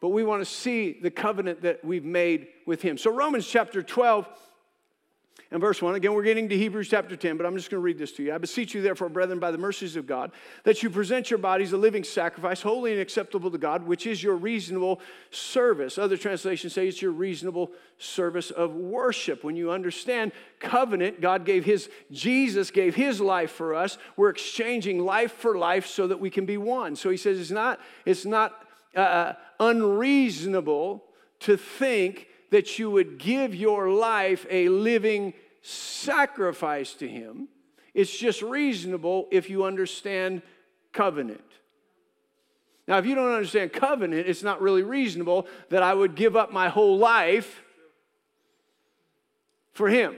But 0.00 0.08
we 0.08 0.24
want 0.24 0.40
to 0.40 0.50
see 0.50 0.98
the 1.00 1.10
covenant 1.10 1.62
that 1.62 1.84
we've 1.84 2.04
made 2.04 2.48
with 2.66 2.82
Him. 2.82 2.96
So, 2.96 3.10
Romans 3.10 3.46
chapter 3.46 3.82
12 3.82 4.28
and 5.52 5.60
verse 5.60 5.82
1. 5.82 5.96
Again, 5.96 6.14
we're 6.14 6.22
getting 6.22 6.48
to 6.48 6.56
Hebrews 6.56 6.88
chapter 6.88 7.16
10, 7.16 7.36
but 7.36 7.44
I'm 7.44 7.56
just 7.56 7.70
going 7.70 7.80
to 7.80 7.84
read 7.84 7.98
this 7.98 8.12
to 8.12 8.22
you. 8.22 8.32
I 8.32 8.38
beseech 8.38 8.72
you, 8.72 8.82
therefore, 8.82 9.08
brethren, 9.08 9.40
by 9.40 9.50
the 9.50 9.58
mercies 9.58 9.96
of 9.96 10.06
God, 10.06 10.30
that 10.62 10.82
you 10.82 10.90
present 10.90 11.28
your 11.28 11.38
bodies 11.38 11.72
a 11.72 11.76
living 11.76 12.04
sacrifice, 12.04 12.62
holy 12.62 12.92
and 12.92 13.00
acceptable 13.00 13.50
to 13.50 13.58
God, 13.58 13.84
which 13.84 14.06
is 14.06 14.22
your 14.22 14.36
reasonable 14.36 15.00
service. 15.32 15.98
Other 15.98 16.16
translations 16.16 16.72
say 16.72 16.86
it's 16.86 17.02
your 17.02 17.10
reasonable 17.10 17.72
service 17.98 18.52
of 18.52 18.74
worship. 18.76 19.42
When 19.42 19.56
you 19.56 19.72
understand 19.72 20.30
covenant, 20.60 21.20
God 21.20 21.44
gave 21.44 21.64
his, 21.64 21.90
Jesus 22.12 22.70
gave 22.70 22.94
his 22.94 23.20
life 23.20 23.50
for 23.50 23.74
us. 23.74 23.98
We're 24.16 24.30
exchanging 24.30 25.00
life 25.00 25.32
for 25.32 25.58
life 25.58 25.86
so 25.86 26.06
that 26.06 26.20
we 26.20 26.30
can 26.30 26.46
be 26.46 26.58
one. 26.58 26.94
So 26.94 27.10
he 27.10 27.16
says 27.16 27.40
it's 27.40 27.50
not, 27.50 27.80
it's 28.06 28.24
not 28.24 28.66
uh, 28.94 29.00
uh 29.00 29.32
unreasonable 29.58 31.04
to 31.40 31.56
think 31.56 32.28
that 32.50 32.78
you 32.78 32.90
would 32.90 33.18
give 33.18 33.54
your 33.54 33.90
life 33.90 34.46
a 34.50 34.68
living 34.68 35.34
sacrifice 35.62 36.94
to 36.94 37.08
Him. 37.08 37.48
It's 37.94 38.16
just 38.16 38.42
reasonable 38.42 39.28
if 39.30 39.50
you 39.50 39.64
understand 39.64 40.42
covenant. 40.92 41.40
Now, 42.86 42.98
if 42.98 43.06
you 43.06 43.14
don't 43.14 43.32
understand 43.32 43.72
covenant, 43.72 44.28
it's 44.28 44.42
not 44.42 44.60
really 44.60 44.82
reasonable 44.82 45.46
that 45.68 45.82
I 45.82 45.94
would 45.94 46.14
give 46.14 46.36
up 46.36 46.52
my 46.52 46.68
whole 46.68 46.98
life 46.98 47.62
for 49.72 49.88
Him. 49.88 50.16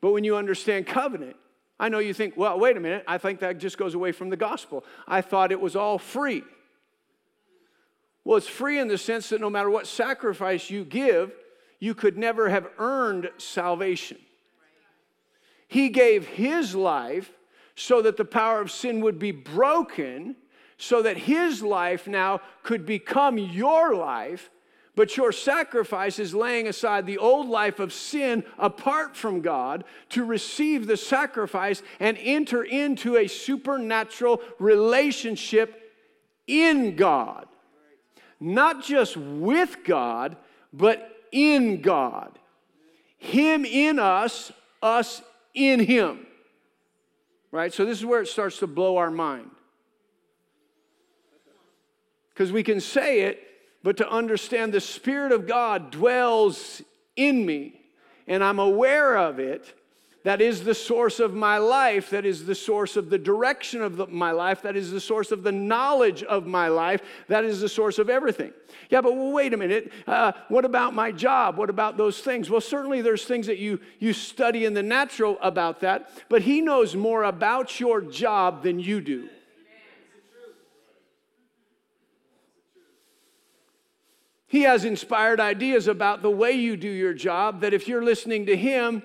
But 0.00 0.12
when 0.12 0.24
you 0.24 0.36
understand 0.36 0.86
covenant, 0.86 1.36
I 1.78 1.88
know 1.88 1.98
you 1.98 2.14
think, 2.14 2.36
well, 2.36 2.58
wait 2.58 2.76
a 2.76 2.80
minute, 2.80 3.04
I 3.06 3.18
think 3.18 3.40
that 3.40 3.58
just 3.58 3.76
goes 3.78 3.94
away 3.94 4.12
from 4.12 4.30
the 4.30 4.36
gospel. 4.36 4.84
I 5.06 5.20
thought 5.20 5.52
it 5.52 5.60
was 5.60 5.76
all 5.76 5.98
free. 5.98 6.42
Well, 8.24 8.36
it's 8.36 8.48
free 8.48 8.78
in 8.78 8.88
the 8.88 8.98
sense 8.98 9.30
that 9.30 9.40
no 9.40 9.50
matter 9.50 9.70
what 9.70 9.86
sacrifice 9.86 10.70
you 10.70 10.84
give, 10.84 11.32
you 11.78 11.94
could 11.94 12.18
never 12.18 12.50
have 12.50 12.68
earned 12.78 13.30
salvation. 13.38 14.18
He 15.66 15.88
gave 15.88 16.26
his 16.26 16.74
life 16.74 17.32
so 17.74 18.02
that 18.02 18.16
the 18.16 18.24
power 18.24 18.60
of 18.60 18.70
sin 18.70 19.00
would 19.00 19.18
be 19.18 19.30
broken, 19.32 20.36
so 20.76 21.00
that 21.02 21.16
his 21.16 21.62
life 21.62 22.06
now 22.06 22.40
could 22.62 22.84
become 22.84 23.38
your 23.38 23.94
life. 23.94 24.50
But 24.96 25.16
your 25.16 25.32
sacrifice 25.32 26.18
is 26.18 26.34
laying 26.34 26.66
aside 26.66 27.06
the 27.06 27.16
old 27.16 27.48
life 27.48 27.78
of 27.78 27.92
sin 27.92 28.44
apart 28.58 29.16
from 29.16 29.40
God 29.40 29.84
to 30.10 30.24
receive 30.24 30.86
the 30.86 30.96
sacrifice 30.96 31.82
and 32.00 32.18
enter 32.20 32.62
into 32.62 33.16
a 33.16 33.28
supernatural 33.28 34.42
relationship 34.58 35.94
in 36.46 36.96
God 36.96 37.46
not 38.40 38.82
just 38.82 39.16
with 39.16 39.84
God, 39.84 40.36
but 40.72 41.16
in 41.30 41.82
God. 41.82 42.38
Him 43.18 43.64
in 43.64 43.98
us, 43.98 44.50
us 44.82 45.22
in 45.54 45.80
Him. 45.80 46.26
Right? 47.52 47.72
So, 47.72 47.84
this 47.84 47.98
is 47.98 48.06
where 48.06 48.22
it 48.22 48.28
starts 48.28 48.58
to 48.60 48.66
blow 48.66 48.96
our 48.96 49.10
mind. 49.10 49.50
Because 52.30 52.52
we 52.52 52.62
can 52.62 52.80
say 52.80 53.22
it, 53.22 53.42
but 53.82 53.98
to 53.98 54.08
understand 54.08 54.72
the 54.72 54.80
Spirit 54.80 55.32
of 55.32 55.46
God 55.46 55.90
dwells 55.90 56.80
in 57.16 57.44
me, 57.44 57.80
and 58.26 58.42
I'm 58.42 58.58
aware 58.58 59.16
of 59.16 59.38
it 59.38 59.74
that 60.22 60.42
is 60.42 60.64
the 60.64 60.74
source 60.74 61.18
of 61.18 61.32
my 61.32 61.56
life, 61.56 62.10
that 62.10 62.26
is 62.26 62.44
the 62.44 62.54
source 62.54 62.96
of 62.96 63.08
the 63.08 63.16
direction 63.16 63.80
of 63.80 63.96
the, 63.96 64.06
my 64.06 64.32
life, 64.32 64.62
that 64.62 64.76
is 64.76 64.90
the 64.90 65.00
source 65.00 65.32
of 65.32 65.42
the 65.42 65.52
knowledge 65.52 66.22
of 66.22 66.46
my 66.46 66.68
life, 66.68 67.00
that 67.28 67.44
is 67.44 67.60
the 67.60 67.68
source 67.68 67.98
of 67.98 68.10
everything. 68.10 68.52
Yeah, 68.90 69.00
but 69.00 69.14
wait 69.14 69.54
a 69.54 69.56
minute. 69.56 69.90
Uh, 70.06 70.32
what 70.48 70.66
about 70.66 70.94
my 70.94 71.10
job? 71.10 71.56
What 71.56 71.70
about 71.70 71.96
those 71.96 72.20
things? 72.20 72.50
Well, 72.50 72.60
certainly 72.60 73.00
there's 73.00 73.24
things 73.24 73.46
that 73.46 73.58
you, 73.58 73.80
you 73.98 74.12
study 74.12 74.66
in 74.66 74.74
the 74.74 74.82
natural 74.82 75.38
about 75.40 75.80
that, 75.80 76.10
but 76.28 76.42
He 76.42 76.60
knows 76.60 76.94
more 76.94 77.24
about 77.24 77.80
your 77.80 78.02
job 78.02 78.62
than 78.62 78.78
you 78.78 79.00
do. 79.00 79.28
He 84.46 84.62
has 84.62 84.84
inspired 84.84 85.38
ideas 85.38 85.86
about 85.86 86.22
the 86.22 86.30
way 86.30 86.52
you 86.52 86.76
do 86.76 86.88
your 86.90 87.14
job 87.14 87.60
that 87.60 87.72
if 87.72 87.86
you're 87.86 88.02
listening 88.02 88.46
to 88.46 88.56
Him, 88.56 89.04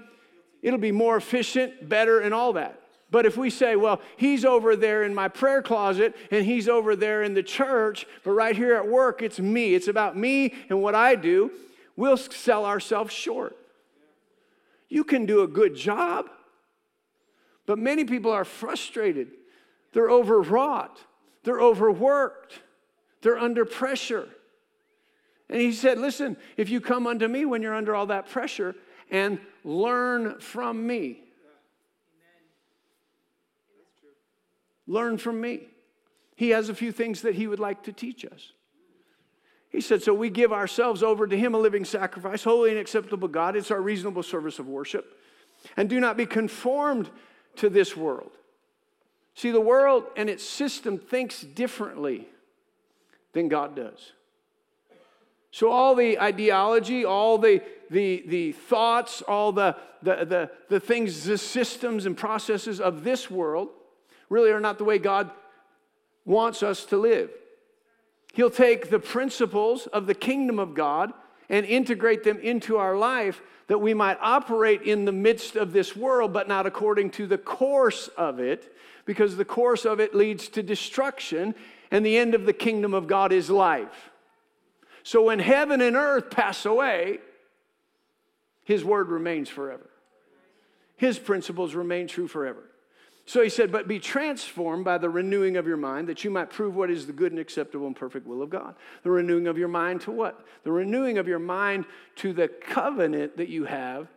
it'll 0.66 0.80
be 0.80 0.92
more 0.92 1.16
efficient, 1.16 1.88
better, 1.88 2.20
and 2.20 2.34
all 2.34 2.54
that. 2.54 2.82
But 3.12 3.28
if 3.28 3.38
we 3.38 3.52
say, 3.52 3.76
well, 3.76 4.02
he's 4.18 4.44
over 4.44 4.76
there 4.76 5.04
in 5.04 5.14
my 5.14 5.28
prayer 5.28 5.62
closet 5.62 6.16
and 6.32 6.44
he's 6.44 6.68
over 6.68 6.96
there 6.96 7.22
in 7.22 7.36
the 7.36 7.44
church, 7.44 8.08
but 8.24 8.32
right 8.32 8.56
here 8.56 8.74
at 8.74 8.88
work, 8.88 9.22
it's 9.22 9.40
me. 9.40 9.76
It's 9.76 9.88
about 9.88 10.18
me 10.18 10.56
and 10.70 10.82
what 10.82 10.96
I 10.96 11.14
do, 11.14 11.52
we'll 11.96 12.18
sell 12.18 12.66
ourselves 12.66 13.14
short. 13.14 13.56
You 14.90 15.04
can 15.04 15.28
do 15.28 15.44
a 15.44 15.48
good 15.48 15.76
job, 15.76 16.26
but 17.68 17.78
many 17.78 18.04
people 18.04 18.32
are 18.32 18.44
frustrated. 18.44 19.28
They're 19.94 20.10
overwrought, 20.10 20.98
they're 21.44 21.62
overworked, 21.62 22.60
they're 23.22 23.38
under 23.38 23.66
pressure. 23.66 24.28
And 25.48 25.62
he 25.62 25.74
said, 25.74 26.00
Listen, 26.00 26.38
if 26.58 26.72
you 26.72 26.82
come 26.82 27.06
unto 27.06 27.28
me 27.28 27.46
when 27.46 27.62
you're 27.62 27.76
under 27.76 27.94
all 27.94 28.08
that 28.08 28.28
pressure 28.28 28.76
and 29.12 29.40
learn 29.66 30.40
from 30.40 30.88
me. 30.88 31.22
Learn 34.88 35.18
from 35.18 35.42
me. 35.42 35.68
He 36.36 36.50
has 36.52 36.70
a 36.70 36.76
few 36.76 36.92
things 36.92 37.24
that 37.24 37.36
he 37.36 37.48
would 37.48 37.60
like 37.60 37.84
to 37.84 37.92
teach 37.92 38.24
us. 38.24 38.54
He 39.70 39.82
said, 39.82 40.04
So 40.04 40.14
we 40.14 40.30
give 40.30 40.54
ourselves 40.54 41.02
over 41.02 41.28
to 41.28 41.38
him 41.38 41.56
a 41.56 41.58
living 41.58 41.84
sacrifice, 41.84 42.44
holy 42.44 42.70
and 42.70 42.80
acceptable 42.80 43.28
God. 43.28 43.56
It's 43.56 43.72
our 43.72 43.82
reasonable 43.82 44.24
service 44.24 44.60
of 44.60 44.68
worship. 44.68 45.18
And 45.76 45.90
do 45.90 46.00
not 46.00 46.16
be 46.16 46.28
conformed 46.28 47.10
to 47.56 47.70
this 47.70 47.98
world. 47.98 48.32
See, 49.34 49.52
the 49.52 49.60
world 49.60 50.06
and 50.16 50.30
its 50.30 50.44
system 50.44 51.00
thinks 51.00 51.42
differently 51.42 52.28
than 53.34 53.50
God 53.50 53.76
does. 53.76 54.14
So, 55.56 55.72
all 55.72 55.96
the 55.96 56.20
ideology, 56.20 57.06
all 57.06 57.38
the, 57.38 57.62
the, 57.90 58.26
the 58.28 58.52
thoughts, 58.52 59.22
all 59.22 59.54
the, 59.54 59.78
the, 60.02 60.26
the, 60.26 60.52
the 60.68 60.82
things, 60.82 61.24
the 61.24 61.38
systems 61.38 62.06
and 62.06 62.18
processes 62.18 62.82
of 62.82 63.06
this 63.06 63.32
world 63.32 63.70
really 64.28 64.52
are 64.52 64.60
not 64.60 64.78
the 64.78 64.84
way 64.84 64.98
God 64.98 65.32
wants 66.26 66.62
us 66.62 66.84
to 66.88 66.98
live. 66.98 67.30
He'll 68.34 68.50
take 68.50 68.90
the 68.90 69.00
principles 69.00 69.88
of 69.88 70.08
the 70.08 70.14
kingdom 70.14 70.60
of 70.60 70.74
God 70.74 71.14
and 71.48 71.66
integrate 71.66 72.26
them 72.26 72.38
into 72.40 72.76
our 72.76 72.98
life 72.98 73.42
that 73.68 73.80
we 73.80 73.94
might 73.94 74.18
operate 74.20 74.82
in 74.82 75.06
the 75.06 75.14
midst 75.14 75.56
of 75.56 75.72
this 75.72 75.96
world, 75.96 76.34
but 76.34 76.50
not 76.50 76.66
according 76.66 77.12
to 77.12 77.28
the 77.28 77.38
course 77.38 78.10
of 78.18 78.42
it, 78.42 78.76
because 79.06 79.38
the 79.38 79.46
course 79.46 79.86
of 79.86 80.02
it 80.02 80.14
leads 80.14 80.50
to 80.50 80.62
destruction, 80.62 81.56
and 81.92 82.06
the 82.06 82.18
end 82.18 82.36
of 82.36 82.46
the 82.46 82.52
kingdom 82.52 82.94
of 82.94 83.08
God 83.08 83.32
is 83.32 83.50
life. 83.50 84.12
So 85.06 85.26
when 85.26 85.38
heaven 85.38 85.82
and 85.82 85.96
earth 85.96 86.32
pass 86.32 86.66
away, 86.66 87.20
his 88.64 88.84
word 88.84 89.10
remains 89.10 89.50
forever. 89.50 89.88
His 90.98 91.20
principles 91.20 91.76
remain 91.76 92.08
true 92.08 92.28
forever. 92.28 92.64
So 93.28 93.44
he 93.44 93.50
said, 93.50 93.72
But 93.72 93.88
be 93.88 94.00
transformed 94.00 94.84
by 94.84 94.98
the 94.98 95.12
renewing 95.12 95.58
of 95.58 95.68
your 95.68 95.78
mind, 95.78 96.08
that 96.08 96.24
you 96.24 96.32
might 96.32 96.50
prove 96.50 96.76
what 96.76 96.90
is 96.90 97.06
the 97.06 97.14
good 97.14 97.32
and 97.32 97.40
acceptable 97.40 97.86
and 97.86 97.96
perfect 97.96 98.26
will 98.26 98.42
of 98.42 98.50
God. 98.50 98.74
The 99.04 99.12
renewing 99.12 99.46
of 99.46 99.60
your 99.60 99.68
mind 99.68 100.02
to 100.02 100.12
what? 100.12 100.44
The 100.64 100.72
renewing 100.72 101.20
of 101.20 101.28
your 101.28 101.38
mind 101.38 101.86
to 102.16 102.34
the 102.34 102.48
covenant 102.48 103.38
that 103.38 103.50
you 103.50 103.66
have 103.66 104.08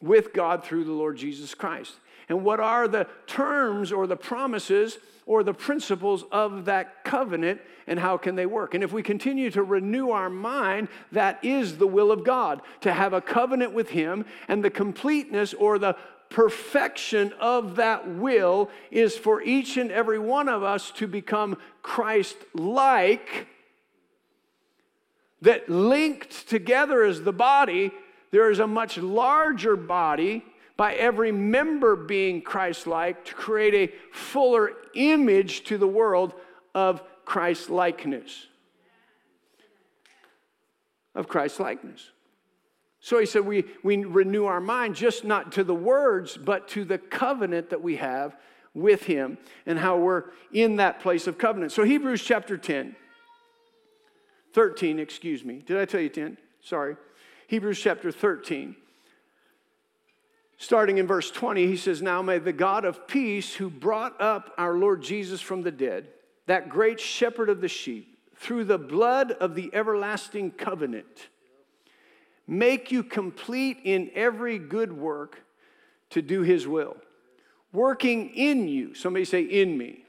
with 0.00 0.32
God 0.32 0.64
through 0.64 0.82
the 0.82 0.92
Lord 0.92 1.18
Jesus 1.18 1.54
Christ. 1.54 1.94
And 2.32 2.44
what 2.44 2.60
are 2.60 2.88
the 2.88 3.06
terms 3.26 3.92
or 3.92 4.06
the 4.06 4.16
promises 4.16 4.96
or 5.26 5.44
the 5.44 5.52
principles 5.52 6.24
of 6.32 6.64
that 6.64 7.04
covenant 7.04 7.60
and 7.86 7.98
how 7.98 8.16
can 8.16 8.36
they 8.36 8.46
work? 8.46 8.72
And 8.72 8.82
if 8.82 8.90
we 8.90 9.02
continue 9.02 9.50
to 9.50 9.62
renew 9.62 10.12
our 10.12 10.30
mind, 10.30 10.88
that 11.12 11.44
is 11.44 11.76
the 11.76 11.86
will 11.86 12.10
of 12.10 12.24
God 12.24 12.62
to 12.80 12.92
have 12.94 13.12
a 13.12 13.20
covenant 13.20 13.74
with 13.74 13.90
Him 13.90 14.24
and 14.48 14.64
the 14.64 14.70
completeness 14.70 15.52
or 15.52 15.78
the 15.78 15.94
perfection 16.30 17.34
of 17.38 17.76
that 17.76 18.08
will 18.08 18.70
is 18.90 19.14
for 19.14 19.42
each 19.42 19.76
and 19.76 19.92
every 19.92 20.18
one 20.18 20.48
of 20.48 20.62
us 20.62 20.90
to 20.92 21.06
become 21.06 21.58
Christ 21.82 22.38
like. 22.54 23.46
That 25.42 25.68
linked 25.68 26.48
together 26.48 27.04
as 27.04 27.24
the 27.24 27.32
body, 27.34 27.90
there 28.30 28.50
is 28.50 28.58
a 28.58 28.66
much 28.66 28.96
larger 28.96 29.76
body 29.76 30.46
by 30.76 30.94
every 30.94 31.32
member 31.32 31.96
being 31.96 32.42
Christ 32.42 32.86
like 32.86 33.24
to 33.26 33.34
create 33.34 33.74
a 33.74 34.16
fuller 34.16 34.70
image 34.94 35.64
to 35.64 35.78
the 35.78 35.86
world 35.86 36.34
of 36.74 37.02
Christ 37.24 37.70
likeness. 37.70 38.46
Of 41.14 41.28
Christ 41.28 41.60
likeness. 41.60 42.10
So 43.00 43.18
he 43.18 43.26
said, 43.26 43.44
we, 43.44 43.64
we 43.82 44.04
renew 44.04 44.46
our 44.46 44.60
mind 44.60 44.94
just 44.94 45.24
not 45.24 45.52
to 45.52 45.64
the 45.64 45.74
words, 45.74 46.36
but 46.36 46.68
to 46.68 46.84
the 46.84 46.98
covenant 46.98 47.70
that 47.70 47.82
we 47.82 47.96
have 47.96 48.36
with 48.74 49.02
him 49.04 49.38
and 49.66 49.78
how 49.78 49.98
we're 49.98 50.24
in 50.52 50.76
that 50.76 51.00
place 51.00 51.26
of 51.26 51.36
covenant. 51.36 51.72
So, 51.72 51.84
Hebrews 51.84 52.22
chapter 52.22 52.56
10, 52.56 52.96
13, 54.54 54.98
excuse 54.98 55.44
me. 55.44 55.62
Did 55.66 55.78
I 55.78 55.84
tell 55.84 56.00
you 56.00 56.08
10? 56.08 56.38
Sorry. 56.62 56.96
Hebrews 57.48 57.80
chapter 57.80 58.10
13. 58.10 58.76
Starting 60.62 60.98
in 60.98 61.08
verse 61.08 61.28
20, 61.28 61.66
he 61.66 61.76
says, 61.76 62.00
Now 62.00 62.22
may 62.22 62.38
the 62.38 62.52
God 62.52 62.84
of 62.84 63.08
peace, 63.08 63.52
who 63.52 63.68
brought 63.68 64.20
up 64.20 64.54
our 64.56 64.74
Lord 64.74 65.02
Jesus 65.02 65.40
from 65.40 65.62
the 65.62 65.72
dead, 65.72 66.06
that 66.46 66.68
great 66.68 67.00
shepherd 67.00 67.48
of 67.48 67.60
the 67.60 67.66
sheep, 67.66 68.16
through 68.36 68.62
the 68.62 68.78
blood 68.78 69.32
of 69.32 69.56
the 69.56 69.70
everlasting 69.72 70.52
covenant, 70.52 71.30
make 72.46 72.92
you 72.92 73.02
complete 73.02 73.78
in 73.82 74.12
every 74.14 74.56
good 74.56 74.92
work 74.92 75.42
to 76.10 76.22
do 76.22 76.42
his 76.42 76.64
will. 76.64 76.96
Working 77.72 78.30
in 78.30 78.68
you, 78.68 78.94
somebody 78.94 79.24
say, 79.24 79.42
in 79.42 79.76
me. 79.76 80.04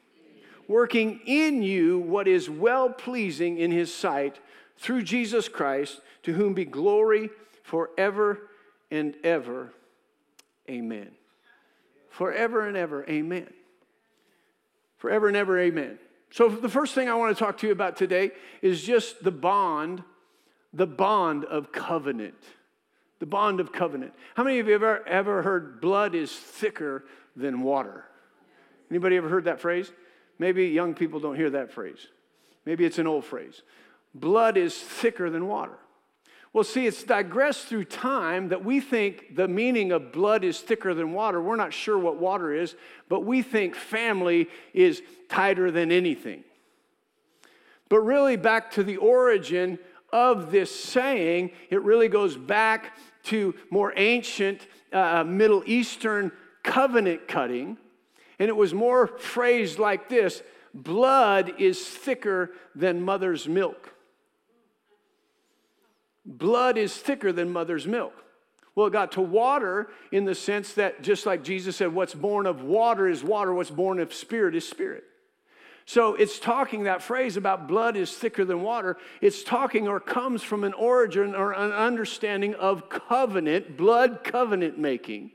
Working 0.67 1.19
in 1.25 1.63
you 1.63 1.97
what 1.97 2.27
is 2.27 2.47
well 2.47 2.91
pleasing 2.91 3.57
in 3.57 3.71
his 3.71 3.91
sight 3.91 4.37
through 4.77 5.01
Jesus 5.01 5.49
Christ, 5.49 5.99
to 6.21 6.33
whom 6.33 6.53
be 6.53 6.63
glory 6.63 7.31
forever 7.63 8.51
and 8.91 9.15
ever. 9.23 9.71
Amen. 10.69 11.11
Forever 12.09 12.67
and 12.67 12.77
ever, 12.77 13.05
amen. 13.09 13.51
Forever 14.97 15.27
and 15.27 15.35
ever, 15.35 15.59
amen. 15.59 15.99
So, 16.31 16.49
the 16.49 16.69
first 16.69 16.95
thing 16.95 17.09
I 17.09 17.15
want 17.15 17.35
to 17.35 17.43
talk 17.43 17.57
to 17.59 17.67
you 17.67 17.73
about 17.73 17.97
today 17.97 18.31
is 18.61 18.83
just 18.83 19.23
the 19.23 19.31
bond, 19.31 20.03
the 20.73 20.87
bond 20.87 21.45
of 21.45 21.71
covenant. 21.71 22.41
The 23.19 23.25
bond 23.25 23.59
of 23.59 23.71
covenant. 23.71 24.13
How 24.35 24.43
many 24.43 24.59
of 24.59 24.67
you 24.67 24.73
have 24.73 24.83
ever, 24.83 25.07
ever 25.07 25.41
heard 25.41 25.81
blood 25.81 26.15
is 26.15 26.31
thicker 26.31 27.05
than 27.35 27.61
water? 27.61 28.05
Anybody 28.89 29.17
ever 29.17 29.29
heard 29.29 29.45
that 29.45 29.59
phrase? 29.59 29.91
Maybe 30.39 30.67
young 30.67 30.93
people 30.93 31.19
don't 31.19 31.35
hear 31.35 31.51
that 31.51 31.71
phrase. 31.71 32.07
Maybe 32.65 32.85
it's 32.85 32.99
an 32.99 33.07
old 33.07 33.25
phrase. 33.25 33.61
Blood 34.13 34.57
is 34.57 34.75
thicker 34.75 35.29
than 35.29 35.47
water. 35.47 35.77
Well, 36.53 36.63
see, 36.63 36.85
it's 36.85 37.03
digressed 37.03 37.65
through 37.65 37.85
time 37.85 38.49
that 38.49 38.63
we 38.63 38.79
think 38.79 39.35
the 39.35 39.47
meaning 39.47 39.91
of 39.91 40.11
blood 40.11 40.43
is 40.43 40.59
thicker 40.59 40.93
than 40.93 41.11
water. 41.11 41.41
We're 41.41 41.55
not 41.55 41.73
sure 41.73 41.97
what 41.97 42.17
water 42.17 42.53
is, 42.53 42.75
but 43.09 43.25
we 43.25 43.41
think 43.41 43.75
family 43.75 44.47
is 44.71 45.01
tighter 45.29 45.71
than 45.71 45.91
anything. 45.91 46.43
But 47.89 48.01
really, 48.01 48.35
back 48.35 48.69
to 48.71 48.83
the 48.83 48.97
origin 48.97 49.79
of 50.11 50.51
this 50.51 50.73
saying, 50.73 51.51
it 51.71 51.81
really 51.81 52.07
goes 52.07 52.37
back 52.37 52.97
to 53.23 53.55
more 53.71 53.91
ancient 53.97 54.67
uh, 54.91 55.23
Middle 55.23 55.63
Eastern 55.65 56.31
covenant 56.61 57.27
cutting. 57.27 57.77
And 58.37 58.47
it 58.47 58.55
was 58.55 58.75
more 58.75 59.07
phrased 59.07 59.79
like 59.79 60.07
this 60.07 60.43
blood 60.71 61.59
is 61.59 61.83
thicker 61.83 62.51
than 62.75 63.01
mother's 63.01 63.47
milk. 63.47 63.92
Blood 66.25 66.77
is 66.77 66.95
thicker 66.95 67.31
than 67.31 67.51
mother's 67.51 67.85
milk. 67.85 68.13
Well, 68.75 68.87
it 68.87 68.93
got 68.93 69.11
to 69.13 69.21
water 69.21 69.89
in 70.11 70.25
the 70.25 70.33
sense 70.33 70.73
that, 70.73 71.03
just 71.03 71.25
like 71.25 71.43
Jesus 71.43 71.75
said, 71.75 71.93
what's 71.93 72.15
born 72.15 72.45
of 72.45 72.63
water 72.63 73.07
is 73.07 73.23
water, 73.23 73.53
what's 73.53 73.69
born 73.69 73.99
of 73.99 74.13
spirit 74.13 74.55
is 74.55 74.67
spirit. 74.67 75.03
So 75.85 76.15
it's 76.15 76.39
talking 76.39 76.83
that 76.83 77.03
phrase 77.03 77.35
about 77.35 77.67
blood 77.67 77.97
is 77.97 78.11
thicker 78.13 78.45
than 78.45 78.61
water. 78.61 78.97
It's 79.21 79.43
talking 79.43 79.87
or 79.87 79.99
comes 79.99 80.41
from 80.41 80.63
an 80.63 80.73
origin 80.73 81.35
or 81.35 81.51
an 81.51 81.71
understanding 81.71 82.55
of 82.55 82.89
covenant, 82.89 83.75
blood 83.75 84.23
covenant 84.23 84.79
making, 84.79 85.31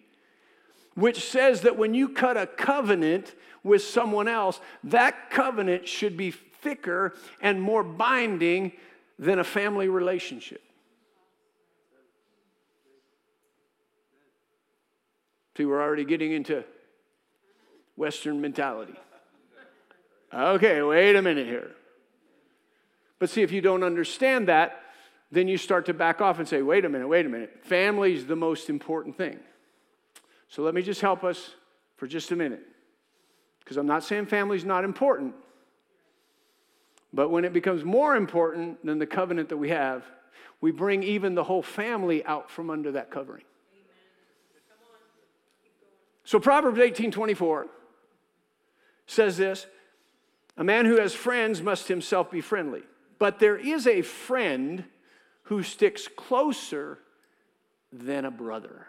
which 0.95 1.29
says 1.29 1.61
that 1.61 1.77
when 1.77 1.93
you 1.93 2.09
cut 2.09 2.37
a 2.37 2.47
covenant 2.47 3.35
with 3.63 3.83
someone 3.83 4.27
else, 4.27 4.59
that 4.85 5.31
covenant 5.31 5.87
should 5.87 6.17
be 6.17 6.31
thicker 6.31 7.15
and 7.43 7.61
more 7.61 7.85
binding 7.85 8.73
than 9.19 9.39
a 9.39 9.45
family 9.45 9.89
relationship. 9.89 10.63
See, 15.59 15.65
we're 15.65 15.83
already 15.83 16.05
getting 16.05 16.31
into 16.31 16.63
Western 17.97 18.41
mentality. 18.41 18.95
Okay, 20.33 20.81
wait 20.83 21.17
a 21.17 21.21
minute 21.21 21.49
here. 21.49 21.73
But 23.19 23.29
see, 23.29 23.43
if 23.43 23.51
you 23.51 23.61
don't 23.61 23.83
understand 23.83 24.47
that, 24.47 24.81
then 25.33 25.49
you 25.49 25.59
start 25.59 25.87
to 25.87 25.95
back 25.95 26.21
off 26.21 26.39
and 26.39 26.47
say, 26.47 26.63
wait 26.63 26.85
a 26.85 26.89
minute, 26.89 27.09
wait 27.09 27.27
a 27.27 27.29
minute. 27.29 27.65
Family 27.65 28.15
is 28.15 28.25
the 28.25 28.37
most 28.37 28.71
important 28.71 29.17
thing. 29.17 29.41
So 30.47 30.63
let 30.63 30.75
me 30.75 30.83
just 30.83 31.01
help 31.01 31.25
us 31.25 31.57
for 31.97 32.07
just 32.07 32.31
a 32.31 32.37
minute. 32.37 32.63
Because 33.59 33.79
I'm 33.79 33.89
not 33.89 34.05
saying 34.05 34.27
family 34.27 34.59
is 34.59 34.65
not 34.65 34.85
important. 34.85 35.35
But 37.13 37.31
when 37.31 37.45
it 37.45 37.53
becomes 37.53 37.83
more 37.83 38.15
important 38.15 38.87
than 38.87 39.01
the 39.01 39.07
covenant 39.07 39.49
that 39.49 39.57
we 39.57 39.71
have, 39.71 40.05
we 40.61 40.71
bring 40.71 41.03
even 41.03 41.35
the 41.35 41.43
whole 41.43 41.65
family 41.65 42.25
out 42.27 42.49
from 42.49 42.71
under 42.71 42.93
that 42.93 43.11
covering. 43.11 43.43
So 46.29 46.39
Proverbs 46.39 46.79
18 46.79 47.11
24 47.11 47.69
says 49.07 49.39
this 49.39 49.67
A 50.59 50.63
man 50.63 50.85
who 50.85 51.01
has 51.01 51.15
friends 51.15 51.63
must 51.63 51.89
himself 51.89 52.31
be 52.31 52.43
friendly. 52.43 52.83
But 53.19 53.39
there 53.39 53.57
is 53.57 53.87
a 53.87 54.03
friend 54.03 54.85
who 55.45 55.63
sticks 55.63 56.07
closer 56.07 56.99
than 57.91 58.27
a 58.27 58.31
brother. 58.31 58.89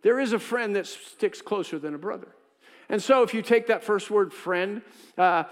There 0.00 0.18
is 0.18 0.32
a 0.32 0.38
friend 0.38 0.74
that 0.74 0.86
sticks 0.86 1.42
closer 1.42 1.78
than 1.78 1.94
a 1.94 1.98
brother. 1.98 2.28
And 2.88 3.02
so, 3.02 3.22
if 3.22 3.34
you 3.34 3.42
take 3.42 3.66
that 3.66 3.84
first 3.84 4.10
word, 4.10 4.32
friend, 4.32 4.80
uh, 5.18 5.44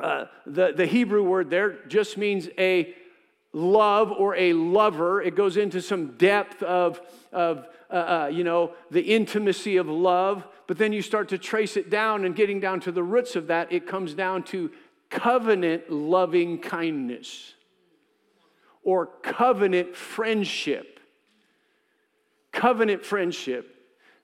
uh, 0.00 0.24
the, 0.44 0.72
the 0.76 0.86
Hebrew 0.86 1.22
word 1.22 1.50
there 1.50 1.86
just 1.86 2.18
means 2.18 2.48
a 2.58 2.96
love 3.56 4.12
or 4.12 4.36
a 4.36 4.52
lover. 4.52 5.22
It 5.22 5.34
goes 5.34 5.56
into 5.56 5.80
some 5.80 6.08
depth 6.18 6.62
of, 6.62 7.00
of 7.32 7.66
uh, 7.90 7.94
uh, 7.94 8.30
you 8.30 8.44
know, 8.44 8.72
the 8.90 9.00
intimacy 9.00 9.78
of 9.78 9.88
love, 9.88 10.46
but 10.66 10.76
then 10.76 10.92
you 10.92 11.00
start 11.00 11.30
to 11.30 11.38
trace 11.38 11.78
it 11.78 11.88
down 11.88 12.26
and 12.26 12.36
getting 12.36 12.60
down 12.60 12.80
to 12.80 12.92
the 12.92 13.02
roots 13.02 13.34
of 13.34 13.46
that, 13.46 13.72
it 13.72 13.86
comes 13.86 14.12
down 14.12 14.42
to 14.42 14.70
covenant 15.08 15.90
loving 15.90 16.58
kindness 16.58 17.54
or 18.82 19.06
covenant 19.22 19.96
friendship. 19.96 21.00
Covenant 22.52 23.06
friendship. 23.06 23.74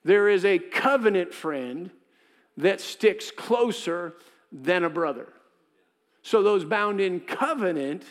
There 0.05 0.29
is 0.29 0.45
a 0.45 0.59
covenant 0.59 1.33
friend 1.33 1.91
that 2.59 2.83
sticks 2.83 3.31
closer 3.31 4.13
than 4.51 4.85
a 4.85 4.91
brother. 4.91 5.33
So 6.23 6.43
those 6.43 6.67
bound 6.67 7.01
in 7.01 7.21
covenant 7.21 8.05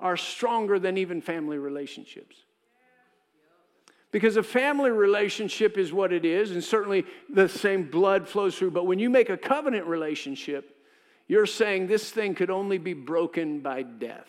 are 0.00 0.16
stronger 0.16 0.78
than 0.78 0.98
even 0.98 1.20
family 1.20 1.58
relationships. 1.58 2.36
Because 4.10 4.36
a 4.36 4.42
family 4.42 4.90
relationship 4.90 5.76
is 5.76 5.92
what 5.92 6.12
it 6.12 6.24
is, 6.24 6.52
and 6.52 6.62
certainly 6.62 7.04
the 7.28 7.48
same 7.48 7.90
blood 7.90 8.28
flows 8.28 8.56
through. 8.56 8.70
But 8.70 8.86
when 8.86 9.00
you 9.00 9.10
make 9.10 9.28
a 9.28 9.36
covenant 9.36 9.86
relationship, 9.86 10.76
you're 11.26 11.46
saying 11.46 11.86
this 11.86 12.10
thing 12.10 12.34
could 12.34 12.50
only 12.50 12.78
be 12.78 12.92
broken 12.92 13.60
by 13.60 13.82
death. 13.82 14.28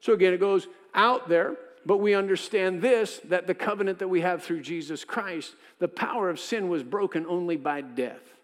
So 0.00 0.14
again, 0.14 0.32
it 0.32 0.40
goes 0.40 0.66
out 0.94 1.28
there, 1.28 1.56
but 1.84 1.98
we 1.98 2.14
understand 2.14 2.80
this 2.80 3.20
that 3.26 3.46
the 3.46 3.54
covenant 3.54 3.98
that 3.98 4.08
we 4.08 4.22
have 4.22 4.42
through 4.42 4.62
Jesus 4.62 5.04
Christ, 5.04 5.54
the 5.78 5.88
power 5.88 6.30
of 6.30 6.40
sin 6.40 6.68
was 6.68 6.82
broken 6.82 7.26
only 7.26 7.56
by 7.56 7.82
death. 7.82 8.37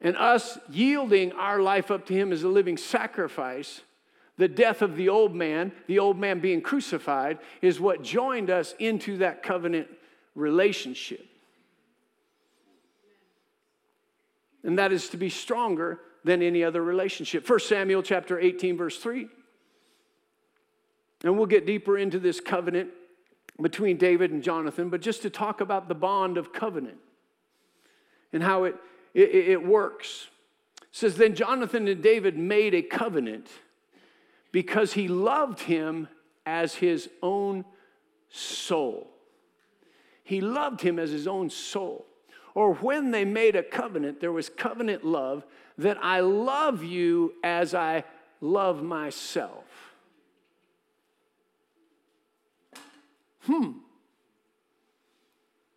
And 0.00 0.16
us 0.16 0.58
yielding 0.70 1.32
our 1.32 1.60
life 1.60 1.90
up 1.90 2.06
to 2.06 2.14
Him 2.14 2.32
as 2.32 2.44
a 2.44 2.48
living 2.48 2.76
sacrifice, 2.76 3.80
the 4.36 4.48
death 4.48 4.82
of 4.82 4.96
the 4.96 5.08
old 5.08 5.34
man, 5.34 5.72
the 5.88 5.98
old 5.98 6.18
man 6.18 6.38
being 6.38 6.62
crucified, 6.62 7.38
is 7.60 7.80
what 7.80 8.02
joined 8.02 8.50
us 8.50 8.74
into 8.78 9.18
that 9.18 9.42
covenant 9.42 9.88
relationship. 10.36 11.26
And 14.62 14.78
that 14.78 14.92
is 14.92 15.08
to 15.10 15.16
be 15.16 15.30
stronger 15.30 16.00
than 16.24 16.42
any 16.42 16.62
other 16.62 16.82
relationship. 16.82 17.48
1 17.48 17.60
Samuel 17.60 18.02
chapter 18.02 18.38
18, 18.38 18.76
verse 18.76 18.98
3. 18.98 19.28
And 21.24 21.36
we'll 21.36 21.46
get 21.46 21.66
deeper 21.66 21.98
into 21.98 22.18
this 22.18 22.40
covenant 22.40 22.90
between 23.60 23.96
David 23.96 24.30
and 24.30 24.42
Jonathan, 24.42 24.88
but 24.88 25.00
just 25.00 25.22
to 25.22 25.30
talk 25.30 25.60
about 25.60 25.88
the 25.88 25.94
bond 25.94 26.38
of 26.38 26.52
covenant 26.52 26.98
and 28.32 28.42
how 28.42 28.64
it 28.64 28.76
it, 29.14 29.34
it 29.34 29.64
works. 29.64 30.28
It 30.82 30.88
says, 30.92 31.16
Then 31.16 31.34
Jonathan 31.34 31.88
and 31.88 32.02
David 32.02 32.36
made 32.36 32.74
a 32.74 32.82
covenant 32.82 33.48
because 34.52 34.92
he 34.92 35.08
loved 35.08 35.60
him 35.60 36.08
as 36.46 36.74
his 36.74 37.08
own 37.22 37.64
soul. 38.30 39.10
He 40.22 40.40
loved 40.40 40.80
him 40.80 40.98
as 40.98 41.10
his 41.10 41.26
own 41.26 41.50
soul. 41.50 42.06
Or 42.54 42.74
when 42.74 43.10
they 43.10 43.24
made 43.24 43.56
a 43.56 43.62
covenant, 43.62 44.20
there 44.20 44.32
was 44.32 44.48
covenant 44.48 45.04
love 45.04 45.44
that 45.78 45.96
I 46.02 46.20
love 46.20 46.82
you 46.82 47.34
as 47.44 47.74
I 47.74 48.04
love 48.40 48.82
myself. 48.82 49.64
Hmm. 53.42 53.72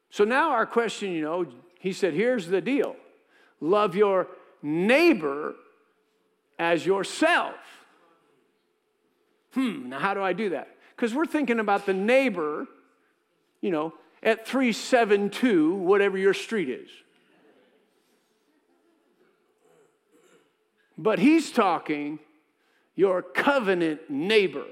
So 0.09 0.25
now 0.25 0.51
our 0.51 0.65
question, 0.65 1.11
you 1.11 1.21
know, 1.21 1.45
he 1.79 1.93
said, 1.93 2.13
here's 2.13 2.47
the 2.47 2.61
deal 2.61 2.95
love 3.61 3.95
your 3.95 4.27
neighbor 4.61 5.55
as 6.59 6.85
yourself. 6.85 7.55
Hmm, 9.53 9.89
now 9.89 9.99
how 9.99 10.13
do 10.13 10.21
I 10.21 10.33
do 10.33 10.49
that? 10.49 10.75
Because 10.95 11.13
we're 11.13 11.25
thinking 11.25 11.59
about 11.59 11.85
the 11.85 11.93
neighbor, 11.93 12.67
you 13.61 13.71
know, 13.71 13.93
at 14.23 14.45
372, 14.45 15.75
whatever 15.75 16.17
your 16.17 16.33
street 16.33 16.69
is. 16.69 16.89
But 20.97 21.19
he's 21.19 21.51
talking 21.51 22.19
your 22.95 23.21
covenant 23.21 24.09
neighbor. 24.09 24.65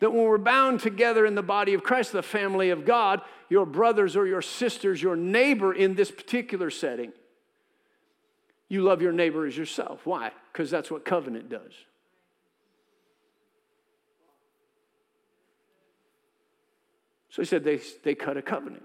That 0.00 0.12
when 0.12 0.24
we're 0.24 0.38
bound 0.38 0.80
together 0.80 1.26
in 1.26 1.34
the 1.34 1.42
body 1.42 1.74
of 1.74 1.82
Christ, 1.82 2.12
the 2.12 2.22
family 2.22 2.70
of 2.70 2.84
God, 2.84 3.20
your 3.48 3.66
brothers 3.66 4.16
or 4.16 4.26
your 4.26 4.42
sisters, 4.42 5.02
your 5.02 5.16
neighbor 5.16 5.72
in 5.72 5.94
this 5.94 6.10
particular 6.10 6.70
setting, 6.70 7.12
you 8.68 8.82
love 8.82 9.02
your 9.02 9.12
neighbor 9.12 9.46
as 9.46 9.56
yourself. 9.56 10.04
Why? 10.04 10.30
Because 10.52 10.70
that's 10.70 10.90
what 10.90 11.04
covenant 11.04 11.48
does. 11.48 11.72
So 17.30 17.42
he 17.42 17.46
said 17.46 17.64
they, 17.64 17.80
they 18.02 18.14
cut 18.14 18.36
a 18.36 18.42
covenant. 18.42 18.84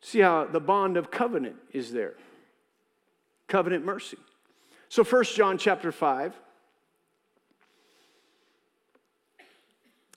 See 0.00 0.20
how 0.20 0.44
the 0.44 0.60
bond 0.60 0.96
of 0.96 1.10
covenant 1.10 1.56
is 1.72 1.92
there. 1.92 2.14
Covenant 3.48 3.84
mercy. 3.84 4.18
So 4.88 5.02
First 5.04 5.34
John 5.34 5.58
chapter 5.58 5.90
5, 5.90 6.34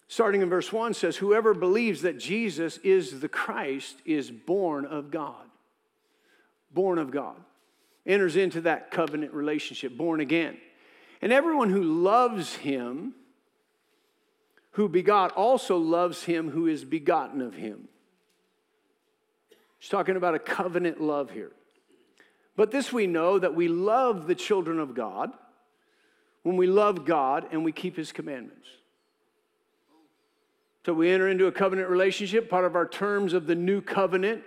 starting 0.09 0.41
in 0.41 0.49
verse 0.49 0.73
1 0.73 0.95
says, 0.95 1.15
Whoever 1.15 1.53
believes 1.53 2.01
that 2.01 2.19
Jesus 2.19 2.77
is 2.79 3.21
the 3.21 3.29
Christ 3.29 3.95
is 4.03 4.29
born 4.29 4.85
of 4.85 5.11
God. 5.11 5.45
Born 6.71 6.97
of 6.97 7.11
God. 7.11 7.37
Enters 8.05 8.35
into 8.35 8.61
that 8.61 8.91
covenant 8.91 9.33
relationship, 9.33 9.95
born 9.95 10.19
again. 10.19 10.57
And 11.21 11.31
everyone 11.31 11.69
who 11.69 11.83
loves 11.83 12.55
him, 12.55 13.13
who 14.71 14.89
begot, 14.89 15.31
also 15.33 15.77
loves 15.77 16.23
him 16.23 16.49
who 16.49 16.67
is 16.67 16.83
begotten 16.83 17.41
of 17.41 17.53
him. 17.53 17.87
He's 19.77 19.89
talking 19.89 20.15
about 20.15 20.35
a 20.35 20.39
covenant 20.39 20.99
love 20.99 21.29
here. 21.29 21.51
But 22.55 22.71
this 22.71 22.91
we 22.91 23.05
know 23.05 23.37
that 23.37 23.55
we 23.55 23.67
love 23.67 24.27
the 24.27 24.35
children 24.35 24.79
of 24.79 24.95
God 24.95 25.31
when 26.43 26.57
we 26.57 26.67
love 26.67 27.05
God 27.05 27.47
and 27.51 27.63
we 27.63 27.71
keep 27.71 27.95
his 27.95 28.11
commandments. 28.11 28.67
So 30.85 30.93
we 30.93 31.09
enter 31.09 31.27
into 31.27 31.47
a 31.47 31.51
covenant 31.51 31.89
relationship, 31.89 32.49
part 32.49 32.65
of 32.65 32.75
our 32.75 32.87
terms 32.87 33.33
of 33.33 33.47
the 33.47 33.55
new 33.55 33.81
covenant 33.81 34.43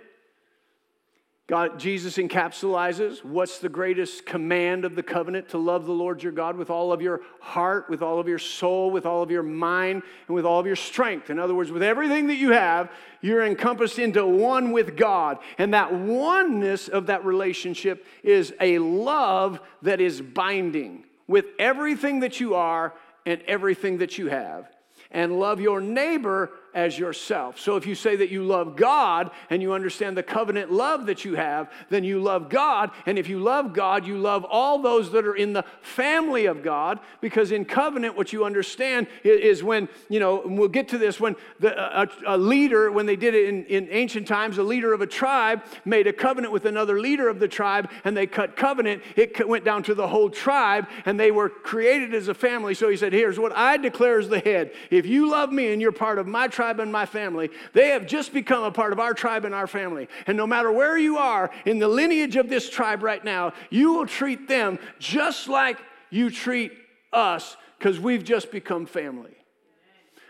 God, 1.45 1.77
Jesus 1.77 2.15
encapsulizes 2.15 3.23
what's 3.23 3.59
the 3.59 3.67
greatest 3.67 4.25
command 4.25 4.85
of 4.85 4.95
the 4.95 5.03
covenant 5.03 5.49
to 5.49 5.57
love 5.57 5.85
the 5.85 5.91
Lord 5.91 6.23
your 6.23 6.31
God 6.31 6.55
with 6.55 6.69
all 6.69 6.93
of 6.93 7.01
your 7.01 7.19
heart, 7.41 7.89
with 7.89 8.01
all 8.01 8.17
of 8.17 8.29
your 8.29 8.39
soul, 8.39 8.91
with 8.91 9.05
all 9.05 9.21
of 9.21 9.29
your 9.29 9.43
mind, 9.43 10.03
and 10.27 10.35
with 10.35 10.45
all 10.45 10.61
of 10.61 10.65
your 10.65 10.77
strength. 10.77 11.29
In 11.29 11.39
other 11.39 11.53
words, 11.53 11.69
with 11.69 11.83
everything 11.83 12.27
that 12.27 12.37
you 12.37 12.51
have, 12.51 12.89
you're 13.19 13.45
encompassed 13.45 13.99
into 13.99 14.25
one 14.25 14.71
with 14.71 14.95
God. 14.95 15.37
And 15.57 15.73
that 15.73 15.93
oneness 15.93 16.87
of 16.87 17.07
that 17.07 17.25
relationship 17.25 18.05
is 18.23 18.53
a 18.61 18.79
love 18.79 19.59
that 19.81 19.99
is 19.99 20.21
binding 20.21 21.03
with 21.27 21.45
everything 21.59 22.21
that 22.21 22.39
you 22.39 22.55
are 22.55 22.93
and 23.25 23.41
everything 23.47 23.97
that 23.97 24.17
you 24.17 24.27
have. 24.29 24.72
And 25.13 25.39
love 25.39 25.61
your 25.61 25.79
neighbor 25.79 26.51
as 26.73 26.97
yourself. 26.97 27.59
So 27.59 27.75
if 27.75 27.85
you 27.85 27.95
say 27.95 28.15
that 28.15 28.29
you 28.29 28.43
love 28.43 28.75
God 28.75 29.31
and 29.49 29.61
you 29.61 29.73
understand 29.73 30.17
the 30.17 30.23
covenant 30.23 30.71
love 30.71 31.05
that 31.05 31.23
you 31.23 31.35
have, 31.35 31.71
then 31.89 32.03
you 32.03 32.19
love 32.19 32.49
God. 32.49 32.91
And 33.05 33.19
if 33.19 33.29
you 33.29 33.39
love 33.39 33.73
God, 33.73 34.05
you 34.07 34.17
love 34.17 34.45
all 34.45 34.79
those 34.79 35.11
that 35.11 35.25
are 35.25 35.35
in 35.35 35.53
the 35.53 35.63
family 35.81 36.45
of 36.45 36.63
God. 36.63 36.99
Because 37.21 37.51
in 37.51 37.65
covenant, 37.65 38.17
what 38.17 38.33
you 38.33 38.45
understand 38.45 39.07
is 39.23 39.63
when, 39.63 39.87
you 40.09 40.19
know, 40.19 40.41
we'll 40.45 40.67
get 40.67 40.89
to 40.89 40.97
this, 40.97 41.19
when 41.19 41.35
the, 41.59 42.01
a, 42.01 42.07
a 42.27 42.37
leader, 42.37 42.91
when 42.91 43.05
they 43.05 43.15
did 43.15 43.35
it 43.35 43.49
in, 43.49 43.65
in 43.65 43.87
ancient 43.91 44.27
times, 44.27 44.57
a 44.57 44.63
leader 44.63 44.93
of 44.93 45.01
a 45.01 45.07
tribe 45.07 45.61
made 45.85 46.07
a 46.07 46.13
covenant 46.13 46.51
with 46.51 46.65
another 46.65 46.99
leader 46.99 47.29
of 47.29 47.39
the 47.39 47.47
tribe 47.47 47.89
and 48.03 48.17
they 48.17 48.25
cut 48.25 48.55
covenant, 48.55 49.03
it 49.15 49.47
went 49.47 49.63
down 49.63 49.83
to 49.83 49.93
the 49.93 50.07
whole 50.07 50.29
tribe 50.29 50.87
and 51.05 51.19
they 51.19 51.31
were 51.31 51.49
created 51.49 52.13
as 52.13 52.27
a 52.27 52.33
family. 52.33 52.73
So 52.73 52.89
he 52.89 52.97
said, 52.97 53.13
Here's 53.13 53.37
what 53.37 53.55
I 53.55 53.77
declare 53.77 54.19
as 54.19 54.29
the 54.29 54.39
head. 54.39 54.71
If 54.89 55.05
you 55.05 55.29
love 55.29 55.51
me 55.51 55.71
and 55.71 55.81
you're 55.81 55.91
part 55.91 56.17
of 56.17 56.25
my 56.25 56.47
tribe, 56.47 56.62
tribe 56.63 56.79
and 56.79 56.91
my 56.91 57.05
family. 57.05 57.49
They 57.73 57.89
have 57.89 58.07
just 58.07 58.31
become 58.31 58.63
a 58.63 58.71
part 58.71 58.93
of 58.93 58.99
our 58.99 59.13
tribe 59.13 59.43
and 59.43 59.53
our 59.53 59.67
family. 59.67 60.07
And 60.27 60.37
no 60.37 60.47
matter 60.47 60.71
where 60.71 60.97
you 60.97 61.17
are 61.17 61.51
in 61.65 61.77
the 61.77 61.89
lineage 61.89 62.37
of 62.37 62.47
this 62.47 62.69
tribe 62.69 63.03
right 63.03 63.23
now, 63.23 63.51
you 63.69 63.93
will 63.93 64.07
treat 64.07 64.47
them 64.47 64.79
just 64.97 65.49
like 65.49 65.77
you 66.09 66.29
treat 66.29 66.71
us 67.11 67.57
because 67.77 67.99
we've 67.99 68.23
just 68.23 68.49
become 68.49 68.85
family. 68.85 69.35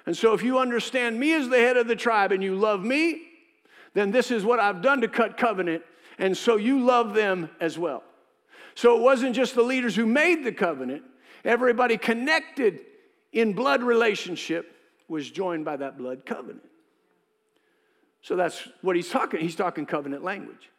And 0.08 0.17
so, 0.17 0.34
if 0.34 0.43
you 0.43 0.58
understand 0.58 1.19
me 1.19 1.34
as 1.34 1.48
the 1.48 1.58
head 1.58 1.78
of 1.78 1.88
the 1.88 1.96
tribe 1.96 2.32
and 2.32 2.43
you 2.43 2.56
love 2.56 2.84
me, 2.84 3.22
then 3.93 4.10
this 4.10 4.32
is 4.32 4.43
what 4.43 4.60
I've 4.60 4.82
done 4.82 5.02
to 5.02 5.08
cut 5.08 5.38
covenant. 5.38 5.84
And 6.17 6.36
so 6.36 6.58
you 6.58 6.84
love 6.84 7.13
them 7.13 7.50
as 7.62 7.78
well. 7.78 8.04
So 8.76 8.98
it 8.98 9.02
wasn't 9.02 9.36
just 9.36 9.54
the 9.54 9.62
leaders 9.62 9.96
who 9.96 10.08
made 10.08 10.43
the 10.43 10.52
covenant, 10.52 11.04
everybody 11.46 11.96
connected 11.96 12.80
in 13.32 13.54
blood 13.54 13.84
relationship 13.84 14.74
was 15.13 15.30
joined 15.30 15.63
by 15.63 15.78
that 15.78 15.97
blood 15.97 16.26
covenant. 16.26 16.67
So 18.21 18.36
that's 18.36 18.67
what 18.82 18.95
he's 18.95 19.10
talking. 19.10 19.39
He's 19.39 19.56
talking 19.56 19.86
covenant 19.86 20.23
language. 20.23 20.69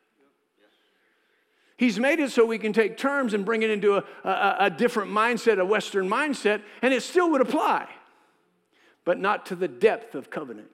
He's 1.77 1.99
made 1.99 2.21
it 2.21 2.31
so 2.31 2.45
we 2.45 2.59
can 2.59 2.73
take 2.73 2.97
terms 2.97 3.33
and 3.33 3.45
bring 3.45 3.63
it 3.63 3.71
into 3.71 3.97
a, 3.97 4.05
a, 4.25 4.57
a, 4.61 4.71
different 4.71 5.11
mindset, 5.11 5.59
a 5.59 5.65
Western 5.65 6.09
mindset, 6.09 6.63
and 6.83 6.93
it 6.95 7.03
still 7.03 7.31
would 7.31 7.41
apply, 7.41 7.89
but 9.05 9.19
not 9.19 9.47
to 9.47 9.57
the 9.57 9.67
depth 9.67 10.15
of 10.15 10.31
covenant. 10.31 10.69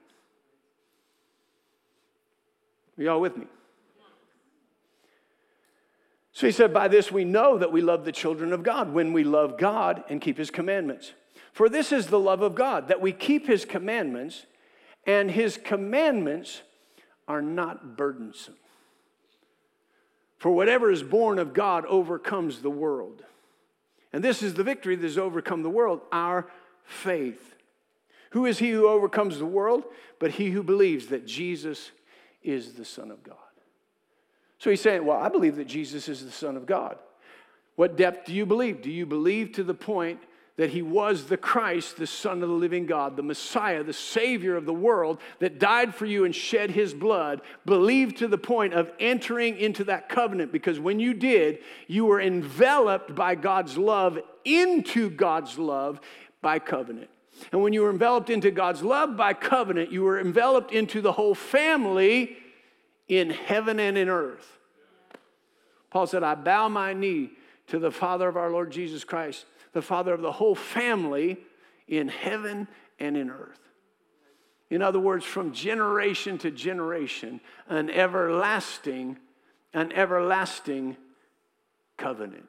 Are 2.97 3.03
y'all 3.03 3.21
with 3.21 3.35
me? 3.35 3.45
So 6.33 6.47
he 6.47 6.51
said, 6.51 6.73
By 6.73 6.87
this 6.87 7.11
we 7.11 7.25
know 7.25 7.57
that 7.57 7.71
we 7.71 7.81
love 7.81 8.05
the 8.05 8.11
children 8.11 8.53
of 8.53 8.63
God 8.63 8.93
when 8.93 9.11
we 9.11 9.23
love 9.23 9.57
God 9.57 10.03
and 10.09 10.21
keep 10.21 10.37
his 10.37 10.49
commandments. 10.51 11.13
For 11.53 11.69
this 11.69 11.91
is 11.91 12.07
the 12.07 12.19
love 12.19 12.41
of 12.41 12.55
God, 12.55 12.87
that 12.87 13.01
we 13.01 13.11
keep 13.11 13.47
his 13.47 13.65
commandments, 13.65 14.45
and 15.05 15.29
his 15.29 15.57
commandments 15.57 16.61
are 17.27 17.41
not 17.41 17.97
burdensome. 17.97 18.55
For 20.37 20.51
whatever 20.51 20.91
is 20.91 21.03
born 21.03 21.37
of 21.39 21.53
God 21.53 21.85
overcomes 21.85 22.61
the 22.61 22.69
world. 22.69 23.23
And 24.13 24.23
this 24.23 24.41
is 24.41 24.53
the 24.53 24.63
victory 24.63 24.95
that 24.95 25.03
has 25.03 25.17
overcome 25.17 25.63
the 25.63 25.69
world, 25.69 26.01
our 26.11 26.47
faith. 26.83 27.55
Who 28.31 28.45
is 28.45 28.59
he 28.59 28.71
who 28.71 28.87
overcomes 28.87 29.37
the 29.37 29.45
world? 29.45 29.83
But 30.19 30.31
he 30.31 30.49
who 30.49 30.63
believes 30.63 31.07
that 31.07 31.25
Jesus 31.27 31.91
is 32.43 32.73
the 32.73 32.85
Son 32.85 33.11
of 33.11 33.23
God. 33.23 33.37
So 34.57 34.69
he's 34.69 34.81
saying, 34.81 35.05
Well, 35.05 35.17
I 35.17 35.29
believe 35.29 35.57
that 35.57 35.67
Jesus 35.67 36.07
is 36.07 36.25
the 36.25 36.31
Son 36.31 36.57
of 36.57 36.65
God. 36.65 36.97
What 37.75 37.95
depth 37.95 38.25
do 38.25 38.33
you 38.33 38.45
believe? 38.45 38.81
Do 38.81 38.91
you 38.91 39.05
believe 39.05 39.53
to 39.53 39.63
the 39.63 39.73
point 39.73 40.19
that 40.61 40.69
he 40.69 40.83
was 40.83 41.23
the 41.23 41.37
Christ, 41.37 41.97
the 41.97 42.05
Son 42.05 42.43
of 42.43 42.47
the 42.47 42.53
living 42.53 42.85
God, 42.85 43.17
the 43.17 43.23
Messiah, 43.23 43.83
the 43.83 43.93
Savior 43.93 44.55
of 44.55 44.67
the 44.67 44.73
world 44.73 45.19
that 45.39 45.57
died 45.57 45.95
for 45.95 46.05
you 46.05 46.23
and 46.23 46.35
shed 46.35 46.69
his 46.69 46.93
blood, 46.93 47.41
believed 47.65 48.17
to 48.17 48.27
the 48.27 48.37
point 48.37 48.75
of 48.75 48.91
entering 48.99 49.57
into 49.57 49.83
that 49.85 50.07
covenant 50.07 50.51
because 50.51 50.79
when 50.79 50.99
you 50.99 51.15
did, 51.15 51.63
you 51.87 52.05
were 52.05 52.21
enveloped 52.21 53.15
by 53.15 53.33
God's 53.33 53.75
love 53.75 54.19
into 54.45 55.09
God's 55.09 55.57
love 55.57 55.99
by 56.43 56.59
covenant. 56.59 57.09
And 57.51 57.63
when 57.63 57.73
you 57.73 57.81
were 57.81 57.89
enveloped 57.89 58.29
into 58.29 58.51
God's 58.51 58.83
love 58.83 59.17
by 59.17 59.33
covenant, 59.33 59.91
you 59.91 60.03
were 60.03 60.21
enveloped 60.21 60.71
into 60.71 61.01
the 61.01 61.13
whole 61.13 61.33
family 61.33 62.37
in 63.07 63.31
heaven 63.31 63.79
and 63.79 63.97
in 63.97 64.09
earth. 64.09 64.59
Paul 65.89 66.05
said, 66.05 66.21
I 66.21 66.35
bow 66.35 66.69
my 66.69 66.93
knee 66.93 67.31
to 67.69 67.79
the 67.79 67.89
Father 67.89 68.27
of 68.27 68.37
our 68.37 68.51
Lord 68.51 68.71
Jesus 68.71 69.03
Christ 69.03 69.47
the 69.73 69.81
father 69.81 70.13
of 70.13 70.21
the 70.21 70.31
whole 70.31 70.55
family 70.55 71.37
in 71.87 72.07
heaven 72.07 72.67
and 72.99 73.17
in 73.17 73.29
earth. 73.29 73.59
In 74.69 74.81
other 74.81 74.99
words, 74.99 75.25
from 75.25 75.51
generation 75.51 76.37
to 76.39 76.51
generation, 76.51 77.41
an 77.67 77.89
everlasting, 77.89 79.17
an 79.73 79.91
everlasting 79.91 80.95
covenant. 81.97 82.47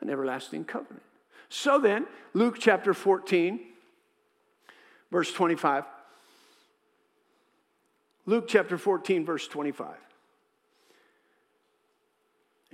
An 0.00 0.10
everlasting 0.10 0.64
covenant. 0.64 1.02
So 1.48 1.80
then, 1.80 2.06
Luke 2.34 2.56
chapter 2.60 2.94
14, 2.94 3.58
verse 5.10 5.32
25. 5.32 5.84
Luke 8.26 8.46
chapter 8.46 8.78
14, 8.78 9.24
verse 9.24 9.48
25. 9.48 9.88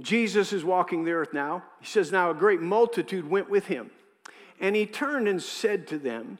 Jesus 0.00 0.52
is 0.52 0.64
walking 0.64 1.04
the 1.04 1.12
earth 1.12 1.32
now. 1.32 1.62
He 1.80 1.86
says, 1.86 2.10
Now 2.10 2.30
a 2.30 2.34
great 2.34 2.60
multitude 2.60 3.28
went 3.28 3.48
with 3.48 3.66
him. 3.66 3.90
And 4.60 4.74
he 4.74 4.86
turned 4.86 5.28
and 5.28 5.42
said 5.42 5.86
to 5.88 5.98
them, 5.98 6.38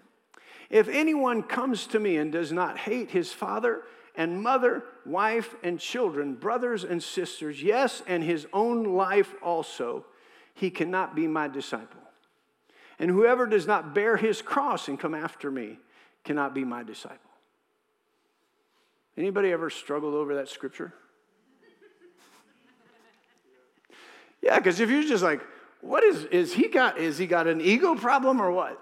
If 0.71 0.89
anyone 0.89 1.43
comes 1.43 1.87
to 1.89 2.01
me 2.01 2.17
and 2.17 2.33
does 2.33 2.53
not 2.53 2.79
hate 2.79 3.11
his 3.11 3.33
father 3.33 3.83
and 4.17 4.43
mother, 4.43 4.85
wife 5.05 5.55
and 5.63 5.79
children, 5.79 6.35
brothers 6.35 6.85
and 6.85 7.03
sisters, 7.03 7.63
yes, 7.63 8.03
and 8.07 8.23
his 8.23 8.47
own 8.53 8.85
life 8.97 9.35
also, 9.43 10.05
he 10.55 10.71
cannot 10.71 11.15
be 11.15 11.27
my 11.27 11.49
disciple. 11.49 12.01
And 12.99 13.11
whoever 13.11 13.47
does 13.47 13.67
not 13.67 13.95
bear 13.95 14.17
his 14.17 14.41
cross 14.41 14.89
and 14.89 14.99
come 14.99 15.15
after 15.15 15.51
me 15.51 15.79
cannot 16.23 16.55
be 16.55 16.65
my 16.65 16.83
disciple. 16.83 17.19
Anybody 19.17 19.53
ever 19.53 19.71
struggled 19.71 20.15
over 20.15 20.37
that 20.37 20.49
scripture? 20.49 20.93
Yeah, 24.45 24.59
because 24.59 24.79
if 24.79 24.91
you're 24.91 25.03
just 25.03 25.25
like, 25.25 25.41
what 25.81 26.05
is 26.05 26.25
is 26.27 26.53
he 26.53 26.69
got 26.69 26.99
is 26.99 27.17
he 27.17 27.27
got 27.27 27.47
an 27.47 27.63
ego 27.63 27.95
problem 27.95 28.43
or 28.43 28.51
what? 28.53 28.79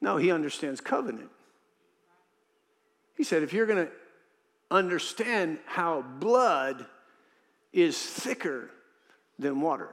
No, 0.00 0.16
he 0.16 0.32
understands 0.32 0.80
covenant. 0.80 1.30
He 3.16 3.22
said, 3.22 3.44
if 3.44 3.52
you're 3.52 3.66
going 3.66 3.86
to 3.86 3.92
understand 4.72 5.58
how 5.66 6.02
blood 6.02 6.84
is 7.72 7.96
thicker 7.96 8.70
than 9.38 9.60
water, 9.60 9.90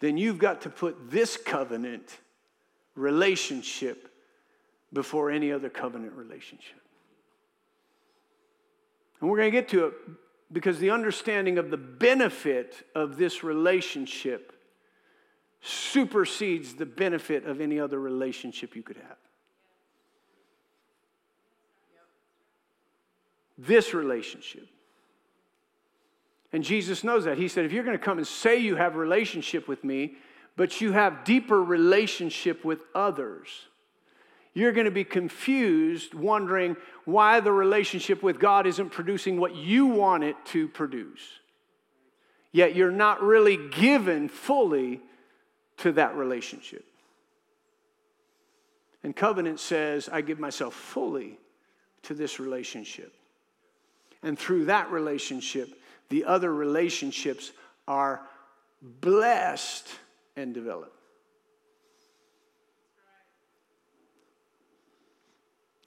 then 0.00 0.16
you've 0.16 0.38
got 0.38 0.62
to 0.62 0.70
put 0.70 1.10
this 1.10 1.36
covenant 1.36 2.18
relationship 2.94 4.08
before 4.92 5.30
any 5.30 5.52
other 5.52 5.68
covenant 5.68 6.14
relationship. 6.14 6.80
And 9.20 9.30
we're 9.30 9.36
going 9.36 9.52
to 9.52 9.56
get 9.56 9.68
to 9.68 9.86
it 9.86 9.94
because 10.52 10.78
the 10.78 10.90
understanding 10.90 11.58
of 11.58 11.70
the 11.70 11.76
benefit 11.76 12.86
of 12.94 13.16
this 13.16 13.42
relationship 13.42 14.52
supersedes 15.62 16.74
the 16.74 16.86
benefit 16.86 17.46
of 17.46 17.60
any 17.60 17.80
other 17.80 17.98
relationship 17.98 18.76
you 18.76 18.82
could 18.82 18.96
have. 18.96 19.16
This 23.56 23.94
relationship. 23.94 24.66
And 26.52 26.62
Jesus 26.62 27.02
knows 27.02 27.24
that. 27.24 27.38
He 27.38 27.48
said, 27.48 27.64
if 27.64 27.72
you're 27.72 27.84
going 27.84 27.98
to 27.98 28.04
come 28.04 28.18
and 28.18 28.26
say 28.26 28.58
you 28.58 28.76
have 28.76 28.94
a 28.94 28.98
relationship 28.98 29.68
with 29.68 29.84
me, 29.84 30.16
but 30.56 30.80
you 30.80 30.92
have 30.92 31.24
deeper 31.24 31.62
relationship 31.62 32.64
with 32.64 32.82
others, 32.94 33.48
you're 34.54 34.72
going 34.72 34.84
to 34.84 34.90
be 34.90 35.04
confused, 35.04 36.14
wondering 36.14 36.76
why 37.04 37.40
the 37.40 37.52
relationship 37.52 38.22
with 38.22 38.38
God 38.38 38.66
isn't 38.66 38.90
producing 38.90 39.38
what 39.40 39.54
you 39.54 39.86
want 39.86 40.24
it 40.24 40.36
to 40.46 40.68
produce. 40.68 41.22
Yet 42.52 42.76
you're 42.76 42.90
not 42.90 43.22
really 43.22 43.56
given 43.70 44.28
fully 44.28 45.00
to 45.78 45.92
that 45.92 46.14
relationship. 46.16 46.84
And 49.02 49.16
covenant 49.16 49.58
says, 49.58 50.08
I 50.12 50.20
give 50.20 50.38
myself 50.38 50.74
fully 50.74 51.38
to 52.02 52.14
this 52.14 52.38
relationship. 52.38 53.12
And 54.22 54.38
through 54.38 54.66
that 54.66 54.90
relationship, 54.90 55.70
the 56.10 56.24
other 56.26 56.52
relationships 56.54 57.52
are 57.88 58.20
blessed 59.00 59.88
and 60.36 60.52
developed. 60.52 61.01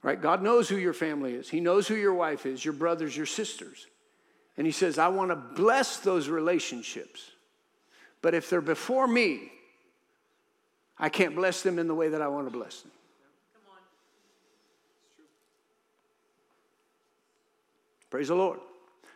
Right? 0.06 0.22
God 0.22 0.44
knows 0.44 0.70
who 0.70 0.78
your 0.78 0.94
family 0.94 1.34
is. 1.34 1.50
He 1.50 1.60
knows 1.60 1.88
who 1.88 1.96
your 1.96 2.14
wife 2.14 2.46
is, 2.46 2.64
your 2.64 2.76
brothers, 2.76 3.18
your 3.18 3.26
sisters. 3.26 3.88
And 4.56 4.68
He 4.68 4.72
says, 4.72 5.00
I 5.00 5.08
want 5.08 5.32
to 5.32 5.36
bless 5.36 5.98
those 5.98 6.30
relationships. 6.30 7.32
But 8.22 8.36
if 8.36 8.48
they're 8.48 8.62
before 8.62 9.08
me, 9.08 9.52
I 11.00 11.10
can't 11.10 11.34
bless 11.34 11.64
them 11.64 11.80
in 11.80 11.88
the 11.88 11.96
way 11.96 12.10
that 12.10 12.22
I 12.22 12.28
want 12.28 12.46
to 12.46 12.56
bless 12.56 12.82
them. 12.82 12.92
Praise 18.12 18.28
the 18.28 18.36
Lord. 18.36 18.60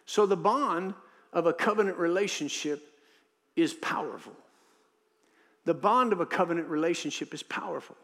So 0.08 0.26
the 0.26 0.36
bond 0.36 0.96
of 1.34 1.46
a 1.46 1.54
covenant 1.54 1.98
relationship 1.98 2.82
is 3.56 3.76
powerful. 3.76 4.34
The 5.66 5.76
bond 5.76 6.14
of 6.14 6.20
a 6.20 6.26
covenant 6.26 6.68
relationship 6.68 7.32
is 7.36 7.44
powerful. 7.44 7.96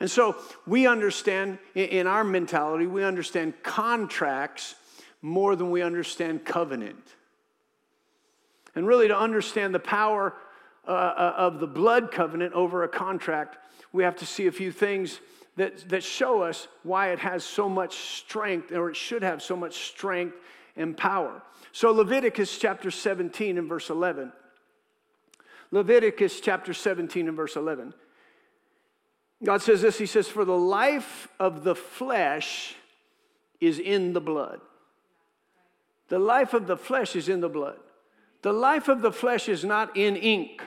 And 0.00 0.10
so 0.10 0.36
we 0.66 0.86
understand, 0.86 1.58
in 1.74 2.06
our 2.06 2.24
mentality, 2.24 2.86
we 2.86 3.02
understand 3.02 3.54
contracts 3.62 4.76
more 5.22 5.56
than 5.56 5.70
we 5.70 5.82
understand 5.82 6.44
covenant. 6.44 7.14
And 8.74 8.86
really, 8.86 9.08
to 9.08 9.18
understand 9.18 9.74
the 9.74 9.80
power 9.80 10.34
uh, 10.86 10.90
uh, 10.90 11.34
of 11.36 11.58
the 11.58 11.66
blood 11.66 12.12
covenant 12.12 12.54
over 12.54 12.84
a 12.84 12.88
contract, 12.88 13.58
we 13.92 14.04
have 14.04 14.16
to 14.16 14.26
see 14.26 14.46
a 14.46 14.52
few 14.52 14.70
things 14.70 15.20
that, 15.56 15.88
that 15.88 16.04
show 16.04 16.42
us 16.42 16.68
why 16.84 17.08
it 17.08 17.18
has 17.18 17.42
so 17.42 17.68
much 17.68 17.96
strength, 17.96 18.70
or 18.70 18.90
it 18.90 18.96
should 18.96 19.22
have 19.22 19.42
so 19.42 19.56
much 19.56 19.88
strength 19.88 20.36
and 20.76 20.96
power. 20.96 21.42
So, 21.72 21.90
Leviticus 21.90 22.56
chapter 22.56 22.92
17 22.92 23.58
and 23.58 23.68
verse 23.68 23.90
11. 23.90 24.32
Leviticus 25.72 26.40
chapter 26.40 26.72
17 26.72 27.26
and 27.26 27.36
verse 27.36 27.56
11. 27.56 27.92
God 29.44 29.62
says 29.62 29.82
this 29.82 29.98
He 29.98 30.06
says, 30.06 30.28
For 30.28 30.44
the 30.44 30.56
life 30.56 31.28
of 31.38 31.64
the 31.64 31.74
flesh 31.74 32.74
is 33.60 33.78
in 33.78 34.12
the 34.12 34.20
blood. 34.20 34.60
The 36.08 36.18
life 36.18 36.54
of 36.54 36.66
the 36.66 36.76
flesh 36.76 37.14
is 37.16 37.28
in 37.28 37.40
the 37.40 37.48
blood. 37.48 37.76
The 38.42 38.52
life 38.52 38.88
of 38.88 39.02
the 39.02 39.12
flesh 39.12 39.48
is 39.48 39.64
not 39.64 39.96
in 39.96 40.16
ink. 40.16 40.62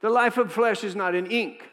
The 0.00 0.10
life 0.10 0.38
of 0.38 0.52
flesh 0.52 0.84
is 0.84 0.94
not 0.94 1.14
in 1.14 1.26
ink. 1.26 1.68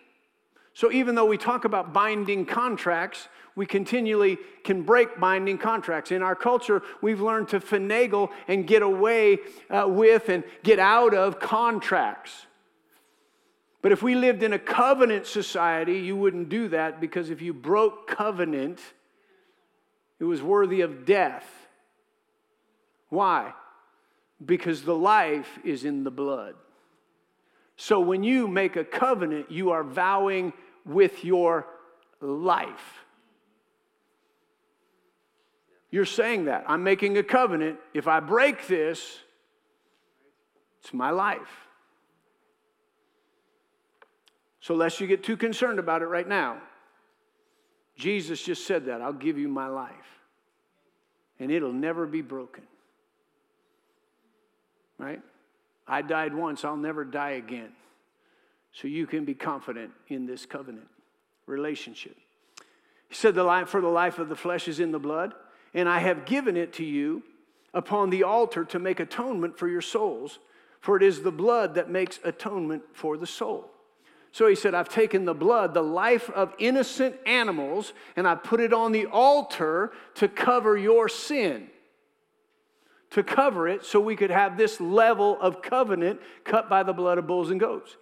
So 0.74 0.92
even 0.92 1.16
though 1.16 1.26
we 1.26 1.38
talk 1.38 1.66
about 1.66 1.94
binding 1.94 2.46
contracts, 2.46 3.28
we 3.56 3.66
continually 3.66 4.38
can 4.64 4.82
break 4.82 5.20
binding 5.20 5.58
contracts. 5.58 6.12
In 6.12 6.22
our 6.22 6.36
culture, 6.36 6.82
we've 7.02 7.22
learned 7.22 7.50
to 7.50 7.60
finagle 7.60 8.30
and 8.48 8.68
get 8.68 8.82
away 8.82 9.38
uh, 9.70 9.86
with 9.88 10.30
and 10.30 10.44
get 10.64 10.80
out 10.80 11.14
of 11.14 11.40
contracts. 11.40 12.48
But 13.86 13.92
if 13.92 14.02
we 14.02 14.16
lived 14.16 14.42
in 14.42 14.52
a 14.52 14.58
covenant 14.58 15.28
society, 15.28 16.00
you 16.00 16.16
wouldn't 16.16 16.50
do 16.50 16.70
that 16.70 17.00
because 17.00 17.30
if 17.30 17.44
you 17.44 17.54
broke 17.54 18.08
covenant, 18.08 18.80
it 20.20 20.24
was 20.24 20.42
worthy 20.42 20.82
of 20.82 21.06
death. 21.06 21.48
Why? 23.10 23.54
Because 24.44 24.82
the 24.82 24.96
life 24.96 25.60
is 25.64 25.86
in 25.86 26.04
the 26.04 26.10
blood. 26.10 26.56
So 27.78 28.00
when 28.00 28.24
you 28.24 28.48
make 28.48 28.76
a 28.76 28.84
covenant, 28.84 29.52
you 29.52 29.70
are 29.70 29.84
vowing 29.84 30.52
with 30.84 31.24
your 31.24 31.68
life. 32.20 33.06
You're 35.92 36.06
saying 36.06 36.46
that. 36.46 36.66
I'm 36.68 36.84
making 36.84 37.20
a 37.20 37.24
covenant. 37.24 37.78
If 37.94 38.08
I 38.08 38.20
break 38.20 38.66
this, 38.66 39.20
it's 40.82 40.92
my 40.92 41.12
life. 41.12 41.65
So, 44.66 44.74
lest 44.74 45.00
you 45.00 45.06
get 45.06 45.24
too 45.24 45.38
concerned 45.38 45.78
about 45.78 46.02
it 46.02 46.08
right 46.08 46.28
now, 46.28 46.58
Jesus 47.96 48.42
just 48.42 48.66
said 48.66 48.86
that 48.86 49.00
I'll 49.00 49.14
give 49.14 49.38
you 49.38 49.48
my 49.48 49.68
life, 49.68 49.94
and 51.40 51.52
it'll 51.52 51.72
never 51.72 52.08
be 52.08 52.24
broken. 52.24 52.64
Right? 54.98 55.22
I 55.88 56.02
died 56.02 56.34
once, 56.34 56.66
I'll 56.66 56.78
never 56.78 57.06
die 57.06 57.34
again. 57.34 57.74
So 58.72 58.88
you 58.88 59.06
can 59.06 59.24
be 59.24 59.36
confident 59.36 59.92
in 60.08 60.26
this 60.26 60.48
covenant 60.48 60.88
relationship. 61.46 62.18
He 63.08 63.14
said, 63.14 63.36
the 63.36 63.44
life, 63.44 63.70
For 63.70 63.82
the 63.82 63.88
life 63.88 64.18
of 64.18 64.30
the 64.30 64.36
flesh 64.36 64.68
is 64.68 64.80
in 64.80 64.92
the 64.92 64.98
blood, 64.98 65.36
and 65.76 65.88
I 65.88 66.00
have 66.00 66.26
given 66.26 66.58
it 66.58 66.74
to 66.74 66.84
you 66.84 67.22
upon 67.76 68.10
the 68.10 68.24
altar 68.24 68.66
to 68.66 68.80
make 68.80 69.00
atonement 69.00 69.60
for 69.60 69.68
your 69.68 69.82
souls, 69.82 70.40
for 70.82 70.98
it 70.98 71.04
is 71.04 71.22
the 71.22 71.32
blood 71.32 71.76
that 71.76 71.92
makes 71.92 72.20
atonement 72.24 72.82
for 72.94 73.16
the 73.16 73.28
soul. 73.28 73.70
So 74.36 74.48
he 74.48 74.56
said, 74.56 74.76
I've 74.76 74.90
taken 74.90 75.24
the 75.24 75.34
blood, 75.34 75.74
the 75.74 75.82
life 75.82 76.30
of 76.30 76.54
innocent 76.58 77.16
animals, 77.26 77.94
and 78.18 78.28
I 78.28 78.36
put 78.36 78.60
it 78.60 78.74
on 78.74 78.92
the 78.92 79.06
altar 79.06 79.94
to 80.16 80.28
cover 80.28 80.76
your 80.76 81.08
sin. 81.08 81.70
To 83.12 83.24
cover 83.24 83.66
it 83.70 83.86
so 83.86 84.02
we 84.02 84.18
could 84.18 84.32
have 84.32 84.58
this 84.58 84.82
level 84.82 85.40
of 85.40 85.62
covenant 85.62 86.20
cut 86.44 86.70
by 86.70 86.84
the 86.84 86.92
blood 86.92 87.18
of 87.18 87.28
bulls 87.28 87.50
and 87.50 87.62
goats. 87.62 87.96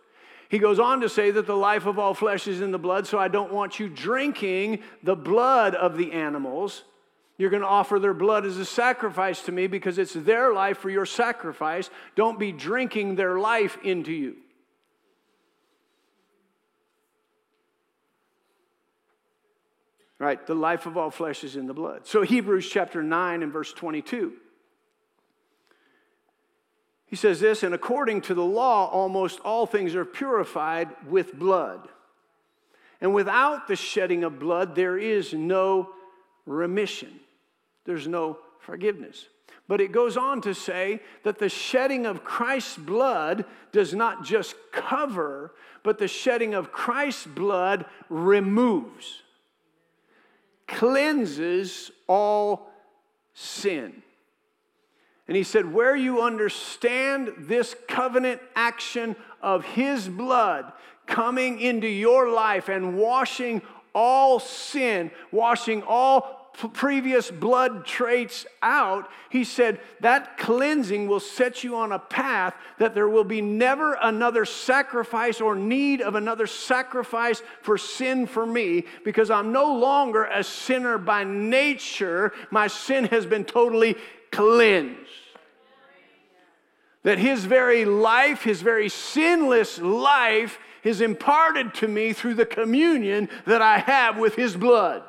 He 0.49 0.57
goes 0.57 0.79
on 0.79 1.01
to 1.01 1.07
say 1.07 1.29
that 1.29 1.45
the 1.45 1.55
life 1.55 1.85
of 1.85 1.99
all 1.99 2.15
flesh 2.15 2.47
is 2.47 2.61
in 2.61 2.71
the 2.71 2.79
blood, 2.79 3.05
so 3.05 3.19
I 3.19 3.27
don't 3.27 3.53
want 3.53 3.79
you 3.79 3.87
drinking 3.87 4.79
the 5.03 5.15
blood 5.15 5.75
of 5.75 5.97
the 5.97 6.13
animals. 6.13 6.83
You're 7.37 7.51
going 7.51 7.61
to 7.61 7.67
offer 7.67 7.99
their 7.99 8.15
blood 8.15 8.43
as 8.43 8.57
a 8.57 8.65
sacrifice 8.65 9.43
to 9.43 9.51
me 9.51 9.67
because 9.67 9.99
it's 9.99 10.13
their 10.13 10.51
life 10.51 10.79
for 10.79 10.89
your 10.89 11.05
sacrifice. 11.05 11.91
Don't 12.15 12.39
be 12.39 12.51
drinking 12.51 13.17
their 13.17 13.37
life 13.37 13.77
into 13.83 14.11
you. 14.11 14.37
Right? 20.23 20.47
The 20.47 20.55
life 20.55 20.85
of 20.85 20.95
all 20.95 21.11
flesh 21.11 21.43
is 21.43 21.57
in 21.57 21.67
the 21.67 21.73
blood. 21.73 22.07
So, 22.07 22.21
Hebrews 22.21 22.69
chapter 22.69 23.03
9 23.03 23.43
and 23.43 23.51
verse 23.51 23.73
22. 23.73 24.31
He 27.07 27.17
says 27.17 27.41
this, 27.41 27.61
and 27.61 27.75
according 27.75 28.21
to 28.21 28.33
the 28.33 28.45
law, 28.45 28.89
almost 28.89 29.41
all 29.41 29.65
things 29.65 29.95
are 29.95 30.05
purified 30.05 30.87
with 31.09 31.37
blood. 31.37 31.89
And 33.01 33.13
without 33.13 33.67
the 33.67 33.75
shedding 33.75 34.23
of 34.23 34.39
blood, 34.39 34.75
there 34.75 34.97
is 34.97 35.33
no 35.33 35.89
remission, 36.45 37.19
there's 37.83 38.07
no 38.07 38.37
forgiveness. 38.59 39.27
But 39.67 39.81
it 39.81 39.91
goes 39.91 40.15
on 40.15 40.39
to 40.41 40.53
say 40.53 41.01
that 41.23 41.37
the 41.37 41.49
shedding 41.49 42.05
of 42.05 42.23
Christ's 42.23 42.77
blood 42.77 43.43
does 43.73 43.93
not 43.93 44.23
just 44.23 44.55
cover, 44.71 45.53
but 45.83 45.97
the 45.97 46.07
shedding 46.07 46.53
of 46.53 46.71
Christ's 46.71 47.25
blood 47.25 47.85
removes, 48.07 49.21
cleanses 50.67 51.91
all 52.07 52.71
sin. 53.33 54.03
And 55.27 55.37
he 55.37 55.43
said, 55.43 55.71
Where 55.71 55.95
you 55.95 56.21
understand 56.21 57.31
this 57.39 57.75
covenant 57.87 58.41
action 58.55 59.15
of 59.41 59.63
his 59.63 60.07
blood 60.07 60.71
coming 61.05 61.59
into 61.59 61.87
your 61.87 62.29
life 62.29 62.69
and 62.69 62.97
washing 62.97 63.61
all 63.95 64.39
sin, 64.39 65.11
washing 65.31 65.83
all 65.83 66.42
previous 66.53 67.31
blood 67.31 67.85
traits 67.85 68.45
out, 68.61 69.09
he 69.29 69.43
said 69.43 69.79
that 70.01 70.37
cleansing 70.37 71.07
will 71.07 71.19
set 71.19 71.63
you 71.63 71.75
on 71.75 71.91
a 71.91 71.99
path 71.99 72.55
that 72.77 72.93
there 72.93 73.09
will 73.09 73.23
be 73.23 73.41
never 73.41 73.97
another 74.01 74.45
sacrifice 74.45 75.41
or 75.41 75.55
need 75.55 76.01
of 76.01 76.15
another 76.15 76.47
sacrifice 76.47 77.41
for 77.61 77.77
sin 77.77 78.27
for 78.27 78.45
me 78.45 78.85
because 79.03 79.31
I'm 79.31 79.51
no 79.51 79.73
longer 79.75 80.25
a 80.25 80.43
sinner 80.43 80.97
by 80.97 81.23
nature. 81.23 82.33
My 82.51 82.67
sin 82.67 83.05
has 83.05 83.25
been 83.25 83.45
totally 83.45 83.95
cleansed. 84.31 84.99
That 87.03 87.17
his 87.17 87.43
very 87.45 87.83
life, 87.83 88.43
his 88.43 88.61
very 88.61 88.87
sinless 88.87 89.79
life, 89.79 90.57
is 90.83 91.01
imparted 91.01 91.73
to 91.75 91.87
me 91.87 92.13
through 92.13 92.35
the 92.35 92.45
communion 92.45 93.29
that 93.45 93.61
I 93.61 93.79
have 93.79 94.17
with 94.17 94.35
his 94.35 94.55
blood. 94.55 95.03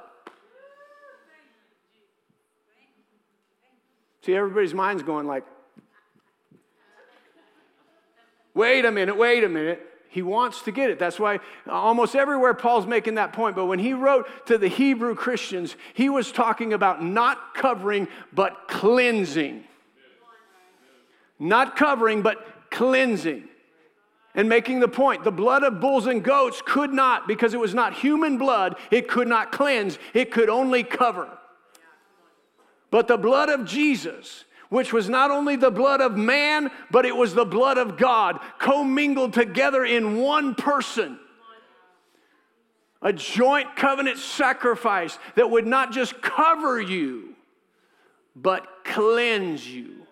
See, 4.25 4.35
everybody's 4.35 4.73
mind's 4.73 5.03
going 5.03 5.27
like, 5.27 5.45
wait 8.55 8.87
a 8.87 8.91
minute, 8.91 9.17
wait 9.17 9.45
a 9.45 9.49
minute. 9.49 9.87
He 10.09 10.23
wants 10.23 10.63
to 10.63 10.73
get 10.73 10.91
it. 10.91 10.99
That's 10.99 11.19
why 11.19 11.41
almost 11.69 12.15
everywhere 12.15 12.55
Paul's 12.55 12.87
making 12.87 13.17
that 13.17 13.33
point. 13.33 13.57
But 13.57 13.67
when 13.67 13.81
he 13.81 13.93
wrote 13.93 14.47
to 14.47 14.57
the 14.57 14.69
Hebrew 14.69 15.15
Christians, 15.15 15.77
he 15.93 16.09
was 16.09 16.33
talking 16.33 16.73
about 16.73 17.03
not 17.03 17.55
covering, 17.55 18.09
but 18.33 18.69
cleansing. 18.69 19.65
Not 21.39 21.77
covering, 21.77 22.23
but 22.23 22.71
cleansing. 22.71 23.49
And 24.37 24.49
making 24.49 24.81
the 24.81 24.89
point 24.89 25.25
the 25.25 25.33
blood 25.33 25.65
of 25.65 25.81
bulls 25.81 26.07
and 26.07 26.23
goats 26.23 26.63
could 26.65 26.93
not, 26.93 27.29
because 27.29 27.53
it 27.53 27.61
was 27.61 27.75
not 27.75 27.93
human 27.93 28.39
blood, 28.39 28.77
it 28.91 29.09
could 29.09 29.29
not 29.29 29.53
cleanse, 29.53 29.99
it 30.15 30.31
could 30.31 30.49
only 30.49 30.83
cover. 30.83 31.29
But 32.95 33.09
the 33.09 33.17
blood 33.17 33.49
of 33.49 33.65
Jesus, 33.65 34.45
which 34.69 34.93
was 34.93 35.09
not 35.09 35.33
only 35.33 35.57
the 35.57 35.73
blood 35.73 36.01
of 36.01 36.17
man, 36.17 36.71
but 36.93 37.05
it 37.05 37.17
was 37.17 37.35
the 37.35 37.45
blood 37.45 37.77
of 37.77 37.97
God, 37.97 38.39
commingled 38.61 39.33
together 39.33 39.85
in 39.85 40.19
one 40.19 40.55
person. 40.55 41.19
A 43.03 43.13
joint 43.13 43.75
covenant 43.75 44.19
sacrifice 44.19 45.19
that 45.35 45.51
would 45.51 45.67
not 45.67 45.91
just 45.91 46.23
cover 46.23 46.81
you, 46.81 47.35
but 48.37 48.65
cleanse 48.85 49.67
you. 49.67 50.07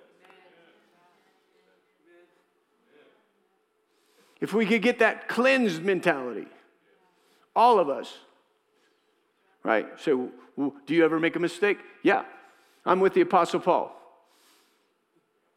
If 4.41 4.53
we 4.53 4.67
could 4.67 4.83
get 4.83 4.99
that 4.99 5.29
cleansed 5.29 5.85
mentality, 5.85 6.49
all 7.55 7.79
of 7.79 7.89
us, 7.89 8.13
right? 9.63 9.87
So, 10.01 10.31
do 10.57 10.95
you 10.97 11.05
ever 11.05 11.21
make 11.21 11.37
a 11.37 11.39
mistake? 11.39 11.79
Yeah, 12.03 12.25
I'm 12.85 13.01
with 13.01 13.15
the 13.15 13.21
Apostle 13.21 13.61
Paul. 13.61 13.97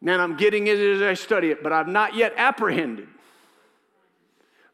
And 0.02 0.10
I'm 0.10 0.36
getting 0.36 0.66
it 0.66 0.78
as 0.78 1.02
I 1.02 1.14
study 1.14 1.50
it, 1.50 1.62
but 1.62 1.72
I've 1.72 1.88
not 1.88 2.14
yet 2.14 2.34
apprehended. 2.36 3.08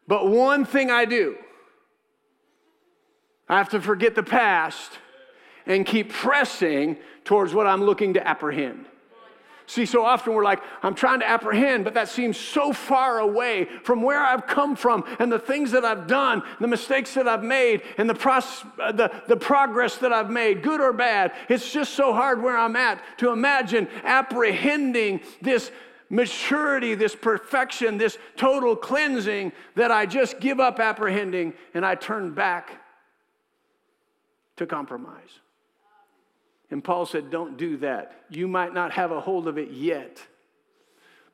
But 0.06 0.28
one 0.28 0.64
thing 0.64 0.90
I 0.90 1.04
do, 1.04 1.36
I 3.48 3.58
have 3.58 3.70
to 3.70 3.80
forget 3.80 4.14
the 4.14 4.22
past 4.22 4.92
and 5.64 5.86
keep 5.86 6.12
pressing 6.12 6.98
towards 7.24 7.54
what 7.54 7.66
I'm 7.66 7.82
looking 7.82 8.14
to 8.14 8.26
apprehend. 8.26 8.86
See, 9.66 9.86
so 9.86 10.04
often 10.04 10.34
we're 10.34 10.44
like, 10.44 10.60
I'm 10.82 10.94
trying 10.94 11.20
to 11.20 11.28
apprehend, 11.28 11.84
but 11.84 11.94
that 11.94 12.08
seems 12.08 12.36
so 12.36 12.72
far 12.72 13.20
away 13.20 13.68
from 13.84 14.02
where 14.02 14.20
I've 14.20 14.46
come 14.46 14.76
from 14.76 15.04
and 15.18 15.30
the 15.30 15.38
things 15.38 15.70
that 15.70 15.84
I've 15.84 16.06
done, 16.06 16.42
the 16.60 16.66
mistakes 16.66 17.14
that 17.14 17.28
I've 17.28 17.44
made, 17.44 17.82
and 17.96 18.10
the, 18.10 18.14
pros- 18.14 18.64
uh, 18.80 18.92
the, 18.92 19.10
the 19.28 19.36
progress 19.36 19.96
that 19.98 20.12
I've 20.12 20.30
made, 20.30 20.62
good 20.62 20.80
or 20.80 20.92
bad. 20.92 21.32
It's 21.48 21.72
just 21.72 21.94
so 21.94 22.12
hard 22.12 22.42
where 22.42 22.56
I'm 22.56 22.76
at 22.76 23.02
to 23.18 23.30
imagine 23.30 23.88
apprehending 24.04 25.20
this 25.40 25.70
maturity, 26.10 26.94
this 26.94 27.16
perfection, 27.16 27.96
this 27.98 28.18
total 28.36 28.76
cleansing 28.76 29.52
that 29.76 29.90
I 29.90 30.06
just 30.06 30.40
give 30.40 30.60
up 30.60 30.80
apprehending 30.80 31.54
and 31.72 31.86
I 31.86 31.94
turn 31.94 32.34
back 32.34 32.82
to 34.56 34.66
compromise. 34.66 35.40
And 36.72 36.82
Paul 36.82 37.04
said, 37.04 37.30
Don't 37.30 37.58
do 37.58 37.76
that. 37.76 38.24
You 38.30 38.48
might 38.48 38.72
not 38.72 38.92
have 38.92 39.12
a 39.12 39.20
hold 39.20 39.46
of 39.46 39.58
it 39.58 39.70
yet, 39.70 40.22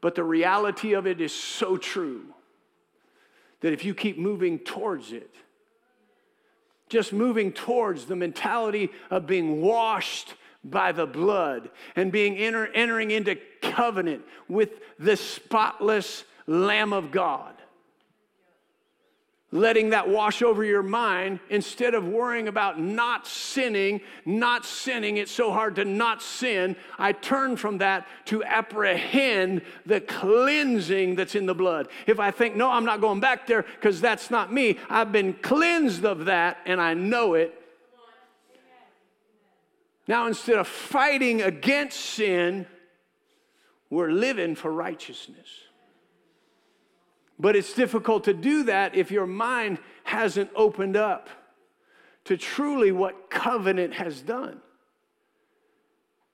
but 0.01 0.16
the 0.16 0.24
reality 0.24 0.94
of 0.94 1.07
it 1.07 1.20
is 1.20 1.33
so 1.33 1.77
true 1.77 2.24
that 3.61 3.72
if 3.72 3.85
you 3.85 3.94
keep 3.94 4.18
moving 4.18 4.59
towards 4.59 5.12
it, 5.12 5.33
just 6.88 7.12
moving 7.12 7.53
towards 7.53 8.07
the 8.07 8.16
mentality 8.16 8.90
of 9.11 9.29
being 9.29 9.62
washed 9.62 10.35
by 10.64 10.90
the 10.90 11.07
blood 11.07 11.70
and 11.94 12.11
being 12.11 12.37
enter, 12.37 12.66
entering 12.74 13.12
into 13.12 13.38
covenant 13.62 14.22
with 14.48 14.70
the 14.98 15.16
spotless 15.16 16.24
Lamb 16.48 16.92
of 16.92 17.12
God 17.12 17.55
letting 19.51 19.91
that 19.91 20.09
wash 20.09 20.43
over 20.43 20.63
your 20.63 20.83
mind 20.83 21.41
instead 21.49 21.95
of 21.95 22.07
worrying 22.07 22.49
about 22.49 22.79
not 22.79 23.27
sinning, 23.27 24.01
not 24.27 24.67
sinning. 24.67 25.17
It's 25.17 25.33
so 25.33 25.53
hard 25.53 25.77
to 25.77 25.85
not 25.85 26.23
sin. 26.23 26.77
I 26.99 27.13
turn 27.13 27.57
from 27.57 27.79
that 27.79 28.07
to 28.27 28.45
apprehend 28.45 29.63
the 29.87 30.01
cleansing 30.03 31.15
that's 31.15 31.35
in 31.35 31.47
the 31.47 31.55
blood. 31.55 31.89
If 32.07 32.21
I 32.21 32.31
think, 32.31 32.57
no, 32.57 32.71
I'm 32.71 32.85
not 32.85 33.01
going 33.01 33.21
back 33.21 33.47
there 33.47 33.63
because 33.63 34.01
that's 34.01 34.31
not 34.31 34.53
me, 34.53 34.79
I've 34.91 35.13
been 35.13 35.33
cleansed 35.33 36.05
of 36.05 36.27
that 36.27 36.59
and 36.67 36.81
I 36.81 36.93
know 36.95 37.35
it. 37.35 37.55
Now, 40.07 40.27
instead 40.27 40.57
of 40.57 40.67
fighting 40.67 41.43
against 41.43 42.01
sin, 42.01 42.67
we're 43.91 44.11
living 44.11 44.55
for 44.55 44.73
righteousness. 44.73 45.49
But 47.38 47.55
it's 47.55 47.72
difficult 47.72 48.24
to 48.24 48.35
do 48.35 48.64
that 48.64 48.96
if 48.96 49.11
your 49.11 49.27
mind 49.27 49.79
hasn't 50.05 50.51
opened 50.57 50.96
up 50.96 51.29
to 52.24 52.37
truly 52.37 52.92
what 52.92 53.31
covenant 53.31 53.94
has 53.94 54.20
done 54.20 54.61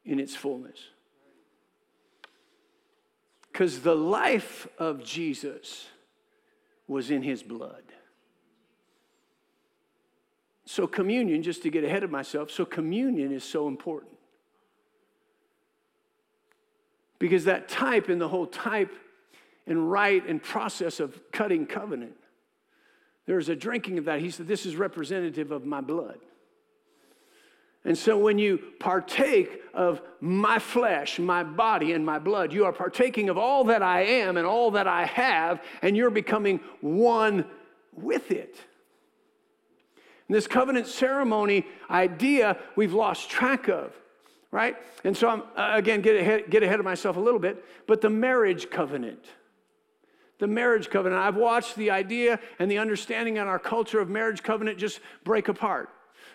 in 0.04 0.18
its 0.18 0.34
fullness. 0.34 0.78
Because 3.52 3.80
the 3.80 3.94
life 3.94 4.66
of 4.78 5.04
Jesus 5.04 5.86
was 6.88 7.10
in 7.10 7.22
his 7.22 7.42
blood. 7.42 7.82
So, 10.66 10.86
communion, 10.86 11.42
just 11.42 11.62
to 11.62 11.70
get 11.70 11.84
ahead 11.84 12.02
of 12.02 12.10
myself, 12.10 12.50
so 12.50 12.64
communion 12.64 13.32
is 13.32 13.44
so 13.44 13.68
important. 13.68 14.12
Because 17.18 17.44
that 17.44 17.68
type 17.68 18.08
in 18.08 18.18
the 18.18 18.28
whole 18.28 18.46
type 18.46 18.92
and 19.66 19.90
rite 19.90 20.26
and 20.26 20.42
process 20.42 21.00
of 21.00 21.18
cutting 21.32 21.66
covenant. 21.66 22.16
There's 23.26 23.48
a 23.48 23.56
drinking 23.56 23.98
of 23.98 24.04
that. 24.04 24.20
He 24.20 24.30
said, 24.30 24.46
This 24.46 24.66
is 24.66 24.76
representative 24.76 25.50
of 25.50 25.64
my 25.64 25.80
blood. 25.80 26.18
And 27.86 27.96
so 27.96 28.16
when 28.16 28.38
you 28.38 28.58
partake 28.80 29.60
of 29.74 30.00
my 30.20 30.58
flesh, 30.58 31.18
my 31.18 31.42
body, 31.42 31.92
and 31.92 32.04
my 32.04 32.18
blood, 32.18 32.52
you 32.52 32.64
are 32.64 32.72
partaking 32.72 33.28
of 33.28 33.36
all 33.36 33.64
that 33.64 33.82
I 33.82 34.02
am 34.02 34.38
and 34.38 34.46
all 34.46 34.70
that 34.70 34.86
I 34.86 35.04
have, 35.04 35.62
and 35.82 35.94
you're 35.94 36.10
becoming 36.10 36.60
one 36.80 37.44
with 37.92 38.30
it. 38.30 38.56
And 40.28 40.34
this 40.34 40.46
covenant 40.46 40.86
ceremony 40.86 41.66
idea 41.90 42.56
we've 42.74 42.94
lost 42.94 43.28
track 43.28 43.68
of, 43.68 43.92
right? 44.50 44.76
And 45.04 45.14
so 45.14 45.28
I'm, 45.28 45.42
uh, 45.54 45.72
again, 45.74 46.00
get 46.00 46.16
ahead, 46.16 46.44
get 46.48 46.62
ahead 46.62 46.78
of 46.78 46.86
myself 46.86 47.18
a 47.18 47.20
little 47.20 47.40
bit, 47.40 47.62
but 47.86 48.00
the 48.00 48.08
marriage 48.08 48.70
covenant 48.70 49.26
the 50.38 50.46
marriage 50.46 50.90
covenant. 50.90 51.20
I've 51.20 51.36
watched 51.36 51.76
the 51.76 51.90
idea 51.90 52.40
and 52.58 52.70
the 52.70 52.78
understanding 52.78 53.36
in 53.36 53.46
our 53.46 53.58
culture 53.58 54.00
of 54.00 54.08
marriage 54.08 54.42
covenant 54.42 54.78
just 54.78 55.00
break 55.22 55.48
apart. 55.48 55.90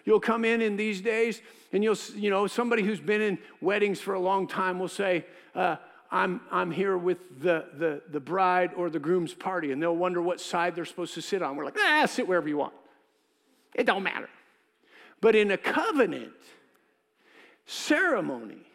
You'll 0.06 0.20
come 0.20 0.45
in 0.45 0.62
in 0.62 0.78
these 0.78 1.02
days 1.02 1.41
and 1.72 1.84
you'll, 1.84 1.97
you 2.16 2.30
know, 2.30 2.47
somebody 2.47 2.84
who's 2.84 3.00
been 3.00 3.22
in 3.22 3.38
weddings 3.62 4.00
for 4.00 4.14
a 4.14 4.20
long 4.20 4.47
time 4.47 4.80
will 4.80 4.88
say, 4.88 5.26
uh, 5.54 5.76
I'm, 6.12 6.41
I'm 6.52 6.72
here 6.72 6.97
with 6.97 7.41
the, 7.41 7.66
the, 7.78 8.02
the 8.10 8.20
bride 8.20 8.72
or 8.76 8.89
the 8.89 8.97
groom's 8.97 9.34
party, 9.34 9.72
and 9.72 9.82
they'll 9.82 9.95
wonder 9.95 10.22
what 10.22 10.41
side 10.41 10.76
they're 10.76 10.86
supposed 10.86 11.14
to 11.14 11.22
sit 11.22 11.43
on. 11.43 11.56
We're 11.56 11.66
like, 11.66 11.78
ah, 11.78 12.08
sit 12.08 12.28
wherever 12.28 12.47
you 12.47 12.58
want. 12.58 12.74
It 13.76 13.86
don't 13.86 14.02
matter. 14.02 14.30
But 15.22 15.36
in 15.36 15.52
a 15.52 15.58
covenant 15.58 16.34
ceremony, 17.68 18.66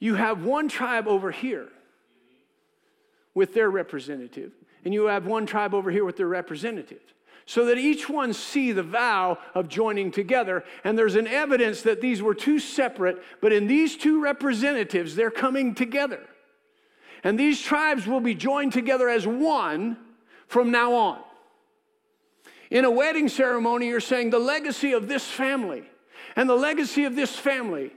you 0.00 0.16
have 0.16 0.44
one 0.44 0.68
tribe 0.68 1.06
over 1.06 1.30
here 1.30 1.68
with 3.34 3.54
their 3.54 3.70
representative, 3.70 4.52
and 4.84 4.94
you 4.94 5.06
have 5.06 5.26
one 5.26 5.46
tribe 5.46 5.74
over 5.74 5.90
here 5.90 6.04
with 6.04 6.16
their 6.16 6.28
representative. 6.28 7.00
So 7.46 7.66
that 7.66 7.76
each 7.76 8.08
one 8.08 8.32
see 8.32 8.72
the 8.72 8.82
vow 8.82 9.38
of 9.54 9.68
joining 9.68 10.10
together. 10.10 10.64
And 10.82 10.96
there's 10.96 11.14
an 11.14 11.26
evidence 11.26 11.82
that 11.82 12.00
these 12.00 12.22
were 12.22 12.34
two 12.34 12.58
separate, 12.58 13.22
but 13.42 13.52
in 13.52 13.66
these 13.66 13.98
two 13.98 14.22
representatives, 14.22 15.14
they're 15.14 15.30
coming 15.30 15.74
together. 15.74 16.20
And 17.22 17.38
these 17.38 17.60
tribes 17.60 18.06
will 18.06 18.20
be 18.20 18.34
joined 18.34 18.72
together 18.72 19.10
as 19.10 19.26
one 19.26 19.98
from 20.46 20.70
now 20.70 20.94
on. 20.94 21.18
In 22.70 22.86
a 22.86 22.90
wedding 22.90 23.28
ceremony, 23.28 23.88
you're 23.88 24.00
saying 24.00 24.30
the 24.30 24.38
legacy 24.38 24.92
of 24.92 25.06
this 25.06 25.26
family 25.26 25.84
and 26.36 26.48
the 26.48 26.56
legacy 26.56 27.04
of 27.04 27.14
this 27.14 27.36
family 27.36 27.92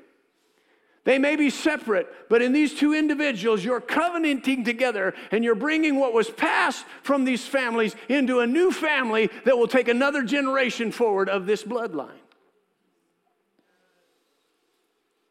they 1.07 1.17
may 1.17 1.37
be 1.37 1.49
separate, 1.49 2.13
but 2.27 2.41
in 2.41 2.51
these 2.51 2.73
two 2.73 2.93
individuals, 2.93 3.63
you're 3.63 3.79
covenanting 3.79 4.65
together 4.65 5.13
and 5.31 5.41
you're 5.41 5.55
bringing 5.55 5.97
what 5.97 6.11
was 6.11 6.29
passed 6.29 6.85
from 7.01 7.23
these 7.23 7.47
families 7.47 7.95
into 8.09 8.41
a 8.41 8.45
new 8.45 8.73
family 8.73 9.29
that 9.45 9.57
will 9.57 9.69
take 9.69 9.87
another 9.87 10.21
generation 10.21 10.91
forward 10.91 11.29
of 11.29 11.45
this 11.45 11.63
bloodline. 11.63 12.19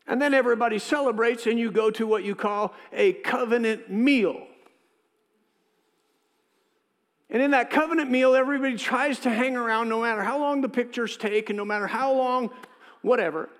And 0.07 0.23
then 0.23 0.33
everybody 0.33 0.79
celebrates, 0.79 1.47
and 1.47 1.59
you 1.59 1.71
go 1.71 1.91
to 1.91 2.07
what 2.07 2.25
you 2.25 2.35
call 2.35 2.73
a 2.91 3.13
covenant 3.13 3.91
meal. 3.91 4.47
And 7.29 7.43
in 7.43 7.51
that 7.51 7.69
covenant 7.69 8.11
meal, 8.11 8.35
everybody 8.35 8.79
tries 8.79 9.19
to 9.21 9.31
hang 9.31 9.59
around 9.59 9.91
no 9.91 10.01
matter 10.01 10.23
how 10.23 10.39
long 10.39 10.63
the 10.63 10.71
pictures 10.71 11.19
take 11.19 11.51
and 11.51 11.57
no 11.59 11.67
matter 11.67 11.87
how 11.87 12.15
long, 12.15 12.49
whatever. 13.03 13.51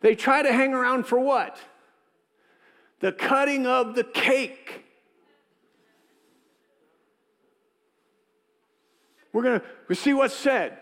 They 0.00 0.14
try 0.14 0.42
to 0.42 0.52
hang 0.52 0.74
around 0.74 1.06
for 1.06 1.18
what? 1.18 1.58
The 3.00 3.12
cutting 3.12 3.66
of 3.66 3.94
the 3.94 4.04
cake. 4.04 4.84
We're 9.32 9.42
going 9.42 9.60
to 9.60 9.66
we 9.88 9.94
see 9.94 10.12
what's 10.12 10.34
said, 10.34 10.78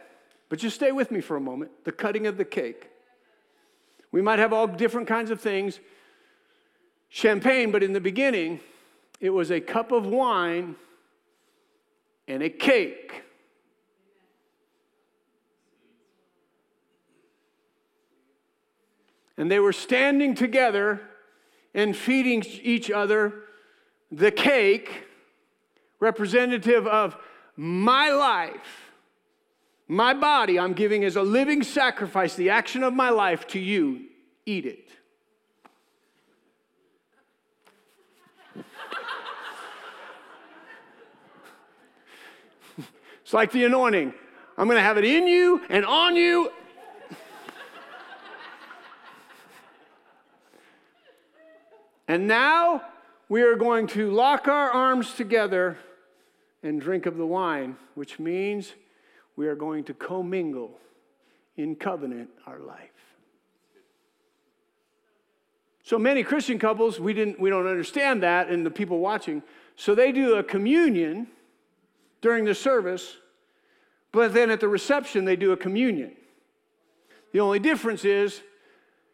but 0.48 0.58
just 0.58 0.76
stay 0.76 0.92
with 0.92 1.10
me 1.10 1.20
for 1.20 1.36
a 1.36 1.40
moment. 1.40 1.70
The 1.84 1.92
cutting 1.92 2.26
of 2.26 2.36
the 2.36 2.44
cake. 2.44 2.90
We 4.10 4.22
might 4.22 4.38
have 4.38 4.52
all 4.52 4.66
different 4.66 5.06
kinds 5.06 5.30
of 5.30 5.40
things, 5.40 5.80
champagne, 7.08 7.70
but 7.70 7.82
in 7.82 7.92
the 7.92 8.00
beginning, 8.00 8.60
it 9.20 9.30
was 9.30 9.50
a 9.50 9.60
cup 9.60 9.92
of 9.92 10.06
wine 10.06 10.76
and 12.26 12.42
a 12.42 12.48
cake. 12.48 13.24
And 19.38 19.50
they 19.50 19.60
were 19.60 19.72
standing 19.72 20.34
together 20.34 21.00
and 21.72 21.96
feeding 21.96 22.44
each 22.62 22.90
other 22.90 23.44
the 24.10 24.32
cake, 24.32 25.04
representative 26.00 26.86
of 26.86 27.16
my 27.56 28.10
life, 28.10 28.92
my 29.86 30.12
body, 30.12 30.58
I'm 30.58 30.72
giving 30.74 31.04
as 31.04 31.14
a 31.16 31.22
living 31.22 31.62
sacrifice, 31.62 32.34
the 32.34 32.50
action 32.50 32.82
of 32.82 32.92
my 32.92 33.10
life 33.10 33.46
to 33.48 33.58
you. 33.58 34.06
Eat 34.44 34.66
it. 34.66 34.90
it's 43.22 43.32
like 43.32 43.52
the 43.52 43.64
anointing. 43.64 44.12
I'm 44.56 44.66
going 44.66 44.76
to 44.76 44.82
have 44.82 44.98
it 44.98 45.04
in 45.04 45.26
you 45.26 45.62
and 45.68 45.86
on 45.86 46.16
you 46.16 46.50
And 52.08 52.26
now 52.26 52.82
we 53.28 53.42
are 53.42 53.54
going 53.54 53.86
to 53.88 54.10
lock 54.10 54.48
our 54.48 54.70
arms 54.70 55.12
together 55.12 55.76
and 56.62 56.80
drink 56.80 57.04
of 57.04 57.18
the 57.18 57.26
wine, 57.26 57.76
which 57.94 58.18
means 58.18 58.72
we 59.36 59.46
are 59.46 59.54
going 59.54 59.84
to 59.84 59.94
commingle 59.94 60.80
in 61.56 61.76
covenant 61.76 62.30
our 62.46 62.58
life. 62.58 62.90
So 65.82 65.98
many 65.98 66.22
Christian 66.22 66.58
couples, 66.58 66.98
we, 66.98 67.12
didn't, 67.12 67.38
we 67.38 67.50
don't 67.50 67.66
understand 67.66 68.22
that, 68.22 68.48
and 68.48 68.64
the 68.64 68.70
people 68.70 68.98
watching. 68.98 69.42
So 69.76 69.94
they 69.94 70.10
do 70.10 70.34
a 70.34 70.42
communion 70.42 71.28
during 72.20 72.44
the 72.44 72.54
service, 72.54 73.16
but 74.12 74.34
then 74.34 74.50
at 74.50 74.60
the 74.60 74.68
reception, 74.68 75.24
they 75.24 75.36
do 75.36 75.52
a 75.52 75.56
communion. 75.56 76.12
The 77.32 77.40
only 77.40 77.58
difference 77.58 78.04
is 78.04 78.42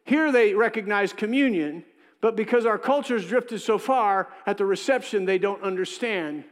here 0.05 0.32
they 0.32 0.55
recognize 0.55 1.12
communion, 1.12 1.84
but 2.24 2.36
because 2.36 2.64
our 2.64 2.78
culture's 2.78 3.26
drifted 3.26 3.60
so 3.60 3.76
far, 3.76 4.30
at 4.46 4.56
the 4.56 4.64
reception, 4.64 5.26
they 5.26 5.36
don't 5.36 5.62
understand 5.62 6.44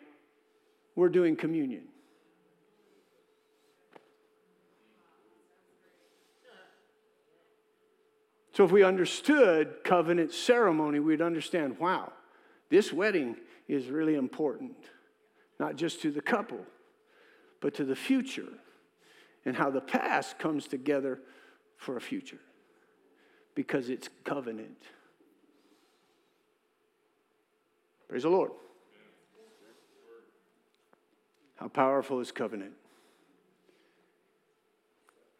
we're 0.97 1.09
doing 1.09 1.35
communion. 1.35 1.85
So, 8.53 8.67
if 8.67 8.71
we 8.71 8.83
understood 8.83 9.83
covenant 9.83 10.35
ceremony, 10.35 11.01
we'd 11.01 11.23
understand 11.23 11.79
wow, 11.79 12.13
this 12.69 12.93
wedding 12.93 13.37
is 13.67 13.87
really 13.87 14.17
important, 14.17 14.77
not 15.59 15.77
just 15.77 16.03
to 16.03 16.11
the 16.11 16.21
couple, 16.21 16.61
but 17.63 17.73
to 17.77 17.87
the 17.87 17.97
future, 17.97 18.53
and 19.47 19.57
how 19.57 19.71
the 19.71 19.81
past 19.81 20.39
comes 20.39 20.67
together 20.67 21.23
for 21.79 21.97
a 21.97 22.01
future 22.03 22.41
because 23.55 23.89
it's 23.89 24.11
covenant. 24.23 24.77
Praise 28.13 28.25
the 28.25 28.29
Lord. 28.29 28.51
How 31.57 31.69
powerful 31.69 32.21
is 32.21 32.31
covenant? 32.31 32.73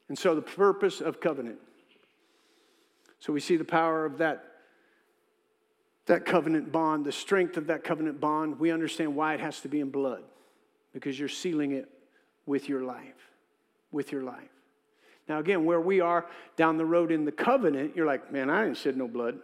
And 0.09 0.19
so, 0.19 0.35
the 0.35 0.41
purpose 0.41 1.03
of 1.03 1.21
covenant. 1.21 1.59
So, 3.19 3.31
we 3.31 3.41
see 3.41 3.59
the 3.59 3.65
power 3.65 4.07
of 4.07 4.17
that, 4.17 4.45
that 6.07 6.25
covenant 6.25 6.73
bond, 6.73 7.05
the 7.05 7.13
strength 7.13 7.59
of 7.59 7.67
that 7.67 7.85
covenant 7.85 8.23
bond. 8.23 8.59
We 8.59 8.71
understand 8.71 9.15
why 9.15 9.35
it 9.35 9.41
has 9.41 9.61
to 9.61 9.69
be 9.69 9.81
in 9.81 9.91
blood, 9.91 10.23
because 10.95 11.19
you're 11.19 11.29
sealing 11.29 11.73
it 11.73 11.91
with 12.47 12.71
your 12.71 12.85
life. 12.85 13.29
With 13.91 14.13
your 14.13 14.23
life. 14.23 14.49
Now, 15.29 15.41
again, 15.41 15.67
where 15.67 15.79
we 15.83 16.01
are 16.01 16.25
down 16.57 16.79
the 16.79 16.87
road 16.87 17.13
in 17.13 17.27
the 17.27 17.33
covenant, 17.33 17.97
you're 17.97 18.07
like, 18.07 18.33
man, 18.33 18.49
I 18.49 18.65
didn't 18.65 18.79
shed 18.79 18.97
no 18.97 19.09
blood 19.09 19.41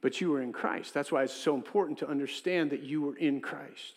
but 0.00 0.20
you 0.20 0.30
were 0.30 0.40
in 0.40 0.52
Christ. 0.52 0.94
That's 0.94 1.10
why 1.10 1.22
it's 1.24 1.32
so 1.32 1.54
important 1.54 1.98
to 1.98 2.08
understand 2.08 2.70
that 2.70 2.82
you 2.82 3.02
were 3.02 3.16
in 3.16 3.40
Christ. 3.40 3.94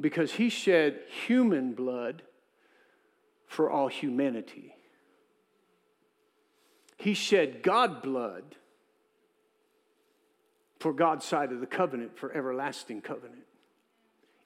Because 0.00 0.32
he 0.32 0.48
shed 0.48 1.00
human 1.26 1.74
blood 1.74 2.22
for 3.46 3.70
all 3.70 3.88
humanity. 3.88 4.74
He 6.96 7.14
shed 7.14 7.62
God 7.62 8.02
blood 8.02 8.56
for 10.78 10.92
God's 10.92 11.26
side 11.26 11.52
of 11.52 11.60
the 11.60 11.66
covenant, 11.66 12.16
for 12.16 12.32
everlasting 12.32 13.02
covenant. 13.02 13.44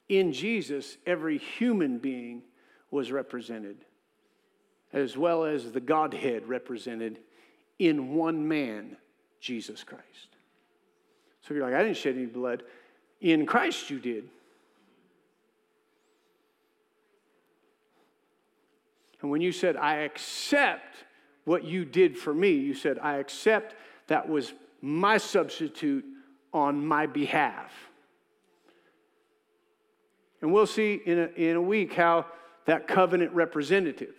In 0.08 0.32
Jesus, 0.32 0.98
every 1.06 1.38
human 1.38 1.98
being 1.98 2.42
was 2.90 3.12
represented, 3.12 3.84
as 4.92 5.16
well 5.16 5.44
as 5.44 5.72
the 5.72 5.80
Godhead 5.80 6.46
represented 6.48 7.20
in 7.78 8.14
one 8.14 8.46
man, 8.46 8.96
Jesus 9.44 9.84
Christ. 9.84 10.02
So 11.42 11.52
you're 11.52 11.62
like, 11.62 11.74
I 11.74 11.82
didn't 11.82 11.98
shed 11.98 12.16
any 12.16 12.24
blood. 12.24 12.62
In 13.20 13.44
Christ, 13.44 13.90
you 13.90 13.98
did. 13.98 14.24
And 19.20 19.30
when 19.30 19.42
you 19.42 19.52
said, 19.52 19.76
I 19.76 19.96
accept 19.96 20.96
what 21.44 21.62
you 21.62 21.84
did 21.84 22.16
for 22.16 22.32
me, 22.32 22.52
you 22.52 22.72
said, 22.72 22.98
I 22.98 23.16
accept 23.16 23.74
that 24.06 24.26
was 24.26 24.54
my 24.80 25.18
substitute 25.18 26.06
on 26.54 26.84
my 26.84 27.04
behalf. 27.04 27.70
And 30.40 30.54
we'll 30.54 30.66
see 30.66 31.02
in 31.04 31.18
a, 31.18 31.26
in 31.36 31.56
a 31.56 31.62
week 31.62 31.92
how 31.92 32.24
that 32.64 32.88
covenant 32.88 33.32
representative. 33.32 34.14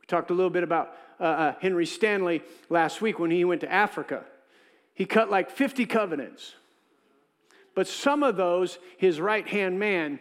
We 0.00 0.06
talked 0.06 0.30
a 0.30 0.34
little 0.34 0.50
bit 0.50 0.62
about 0.62 0.94
uh, 1.18 1.24
uh, 1.24 1.54
Henry 1.60 1.86
Stanley 1.86 2.44
last 2.68 3.00
week 3.00 3.18
when 3.18 3.32
he 3.32 3.44
went 3.44 3.62
to 3.62 3.72
Africa. 3.72 4.24
He 4.96 5.04
cut 5.04 5.30
like 5.30 5.50
50 5.50 5.84
covenants. 5.84 6.54
But 7.74 7.86
some 7.86 8.22
of 8.22 8.36
those, 8.36 8.78
his 8.96 9.20
right 9.20 9.46
hand 9.46 9.78
man 9.78 10.18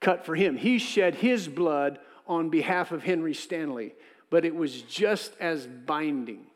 cut 0.00 0.24
for 0.24 0.34
him. 0.34 0.56
He 0.56 0.78
shed 0.78 1.14
his 1.14 1.46
blood 1.46 1.98
on 2.26 2.48
behalf 2.48 2.90
of 2.90 3.02
Henry 3.02 3.34
Stanley, 3.34 3.94
but 4.30 4.46
it 4.46 4.54
was 4.56 4.80
just 4.82 5.34
as 5.38 5.66
binding. 5.66 6.46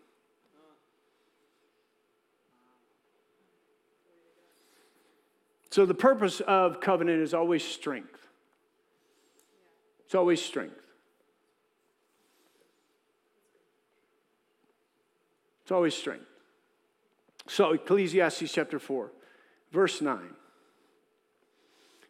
So 5.71 5.85
the 5.85 5.93
purpose 5.93 6.41
of 6.41 6.81
covenant 6.81 7.21
is 7.21 7.35
always 7.35 7.63
strength. 7.63 8.27
It's 10.07 10.15
always 10.15 10.43
strength. 10.43 10.87
It's 15.65 15.73
always 15.73 15.95
strength. 15.95 16.25
So, 17.49 17.73
Ecclesiastes 17.73 18.53
chapter 18.53 18.79
4, 18.79 19.13
verse 19.73 20.01
9 20.01 20.19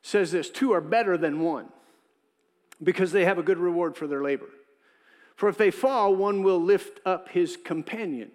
says 0.03 0.31
this 0.33 0.51
Two 0.51 0.73
are 0.73 0.81
better 0.81 1.19
than 1.19 1.41
one 1.41 1.67
because 2.83 3.13
they 3.13 3.25
have 3.25 3.39
a 3.39 3.43
good 3.43 3.59
reward 3.59 3.97
for 3.97 4.07
their 4.07 4.23
labor. 4.23 4.49
For 5.35 5.49
if 5.49 5.59
they 5.59 5.71
fall, 5.71 6.15
one 6.15 6.43
will 6.43 6.61
lift 6.61 7.01
up 7.05 7.29
his 7.31 7.57
companion. 7.57 8.31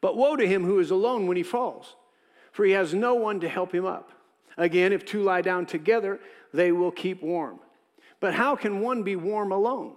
But 0.00 0.16
woe 0.16 0.36
to 0.36 0.46
him 0.46 0.64
who 0.64 0.78
is 0.78 0.90
alone 0.90 1.26
when 1.26 1.36
he 1.36 1.42
falls, 1.42 1.96
for 2.52 2.64
he 2.64 2.72
has 2.72 2.94
no 2.94 3.14
one 3.14 3.40
to 3.40 3.48
help 3.48 3.74
him 3.74 3.84
up. 3.84 4.12
Again, 4.56 4.92
if 4.92 5.04
two 5.04 5.22
lie 5.22 5.42
down 5.42 5.66
together, 5.66 6.20
they 6.54 6.72
will 6.72 6.90
keep 6.90 7.22
warm. 7.22 7.58
But 8.20 8.34
how 8.34 8.56
can 8.56 8.80
one 8.80 9.02
be 9.02 9.16
warm 9.16 9.52
alone? 9.52 9.94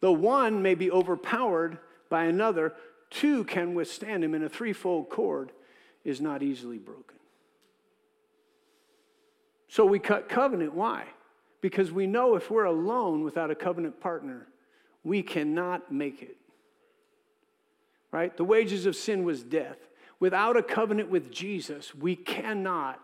Though 0.00 0.12
one 0.12 0.62
may 0.62 0.74
be 0.74 0.90
overpowered 0.90 1.78
by 2.08 2.24
another, 2.24 2.74
two 3.10 3.44
can 3.44 3.74
withstand 3.74 4.24
him, 4.24 4.34
and 4.34 4.44
a 4.44 4.48
threefold 4.48 5.08
cord 5.08 5.52
is 6.04 6.20
not 6.20 6.42
easily 6.42 6.78
broken. 6.78 7.16
So 9.68 9.84
we 9.84 9.98
cut 9.98 10.28
covenant. 10.28 10.74
Why? 10.74 11.04
Because 11.60 11.90
we 11.90 12.06
know 12.06 12.36
if 12.36 12.50
we're 12.50 12.64
alone 12.64 13.24
without 13.24 13.50
a 13.50 13.54
covenant 13.54 14.00
partner, 14.00 14.46
we 15.02 15.22
cannot 15.22 15.92
make 15.92 16.22
it. 16.22 16.36
Right? 18.12 18.36
The 18.36 18.44
wages 18.44 18.86
of 18.86 18.96
sin 18.96 19.24
was 19.24 19.42
death. 19.42 19.76
Without 20.20 20.56
a 20.56 20.62
covenant 20.62 21.10
with 21.10 21.30
Jesus, 21.30 21.94
we 21.94 22.16
cannot 22.16 23.00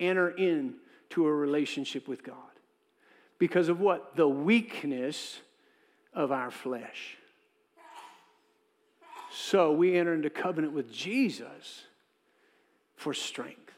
enter 0.00 0.30
into 0.30 1.26
a 1.26 1.32
relationship 1.32 2.08
with 2.08 2.22
God. 2.24 2.34
Because 3.38 3.68
of 3.68 3.80
what? 3.80 4.16
The 4.16 4.28
weakness 4.28 5.38
of 6.12 6.32
our 6.32 6.50
flesh. 6.50 7.18
So 9.38 9.70
we 9.70 9.98
enter 9.98 10.14
into 10.14 10.30
covenant 10.30 10.72
with 10.72 10.90
Jesus 10.90 11.82
for 12.96 13.12
strength. 13.12 13.70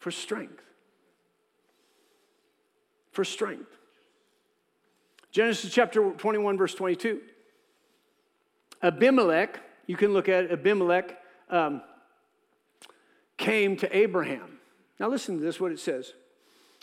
For 0.00 0.10
strength. 0.10 0.62
For 3.10 3.24
strength. 3.24 3.70
Genesis 5.30 5.72
chapter 5.72 6.10
21, 6.10 6.58
verse 6.58 6.74
22. 6.74 7.22
Abimelech, 8.82 9.60
you 9.86 9.96
can 9.96 10.12
look 10.12 10.28
at 10.28 10.52
Abimelech, 10.52 11.18
um, 11.48 11.80
came 13.38 13.78
to 13.78 13.96
Abraham. 13.96 14.58
Now 15.00 15.08
listen 15.08 15.38
to 15.38 15.42
this, 15.42 15.58
what 15.58 15.72
it 15.72 15.80
says. 15.80 16.12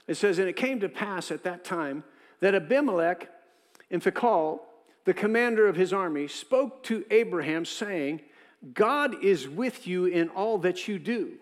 It 0.08 0.16
says, 0.16 0.40
And 0.40 0.50
it 0.50 0.56
came 0.56 0.80
to 0.80 0.90
pass 0.90 1.30
at 1.30 1.44
that 1.44 1.64
time 1.64 2.06
that 2.40 2.56
Abimelech 2.56 3.30
and 3.92 4.02
Phicol, 4.02 4.62
the 5.06 5.14
commander 5.14 5.68
of 5.68 5.76
his 5.76 5.94
army, 5.94 6.28
spoke 6.28 6.84
to 6.84 7.06
Abraham, 7.12 7.64
saying, 7.64 8.22
God 8.74 9.24
is 9.24 9.48
with 9.48 9.88
you 9.88 10.06
in 10.06 10.30
all 10.30 10.58
that 10.60 10.88
you 10.88 11.00
do. 11.00 11.34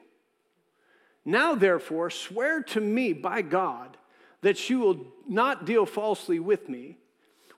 Now, 1.26 1.56
therefore, 1.56 2.10
swear 2.10 2.62
to 2.64 2.82
me 2.82 3.14
by 3.14 3.42
God 3.42 3.98
that 4.42 4.70
you 4.70 4.80
will 4.80 5.08
not 5.28 5.66
deal 5.66 5.86
falsely 5.86 6.40
with 6.40 6.68
me, 6.68 6.98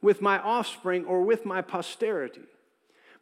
with 0.01 0.21
my 0.21 0.39
offspring, 0.39 1.03
or 1.05 1.23
with 1.23 1.45
my 1.45 1.63
posterity, 1.63 2.43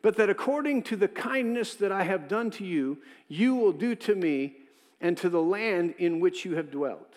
but 0.02 0.18
that 0.18 0.30
according 0.30 0.84
to 0.84 0.98
the 0.98 1.08
kindness 1.08 1.76
that 1.76 1.94
I 1.94 2.04
have 2.04 2.28
done 2.28 2.52
to 2.52 2.66
you, 2.66 2.98
you 3.30 3.56
will 3.56 3.72
do 3.72 3.96
to 3.96 4.16
me 4.16 4.58
and 5.00 5.18
to 5.20 5.30
the 5.30 5.42
land 5.42 5.96
in 5.98 6.20
which 6.20 6.44
you 6.44 6.56
have 6.56 6.72
dwelt. 6.72 7.14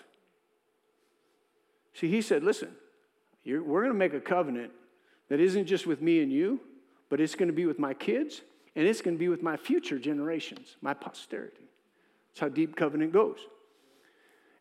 See, 1.95 2.09
he 2.09 2.23
said, 2.23 2.45
Listen, 2.45 2.71
we're 3.45 3.81
going 3.81 3.89
to 3.89 3.95
make 3.95 4.15
a 4.15 4.21
covenant 4.21 4.71
that 5.29 5.41
isn't 5.41 5.67
just 5.67 5.87
with 5.87 6.01
me 6.01 6.23
and 6.23 6.33
you, 6.33 6.61
but 7.09 7.21
it's 7.21 7.35
going 7.35 7.49
to 7.49 7.55
be 7.55 7.67
with 7.67 7.79
my 7.79 7.95
kids 7.95 8.43
and 8.75 8.87
it's 8.87 9.01
going 9.01 9.15
to 9.15 9.19
be 9.19 9.29
with 9.29 9.43
my 9.43 9.57
future 9.57 9.99
generations, 9.99 10.77
my 10.81 10.95
posterity. 10.95 11.69
That's 12.31 12.41
how 12.41 12.49
deep 12.49 12.77
covenant 12.77 13.13
goes. 13.13 13.39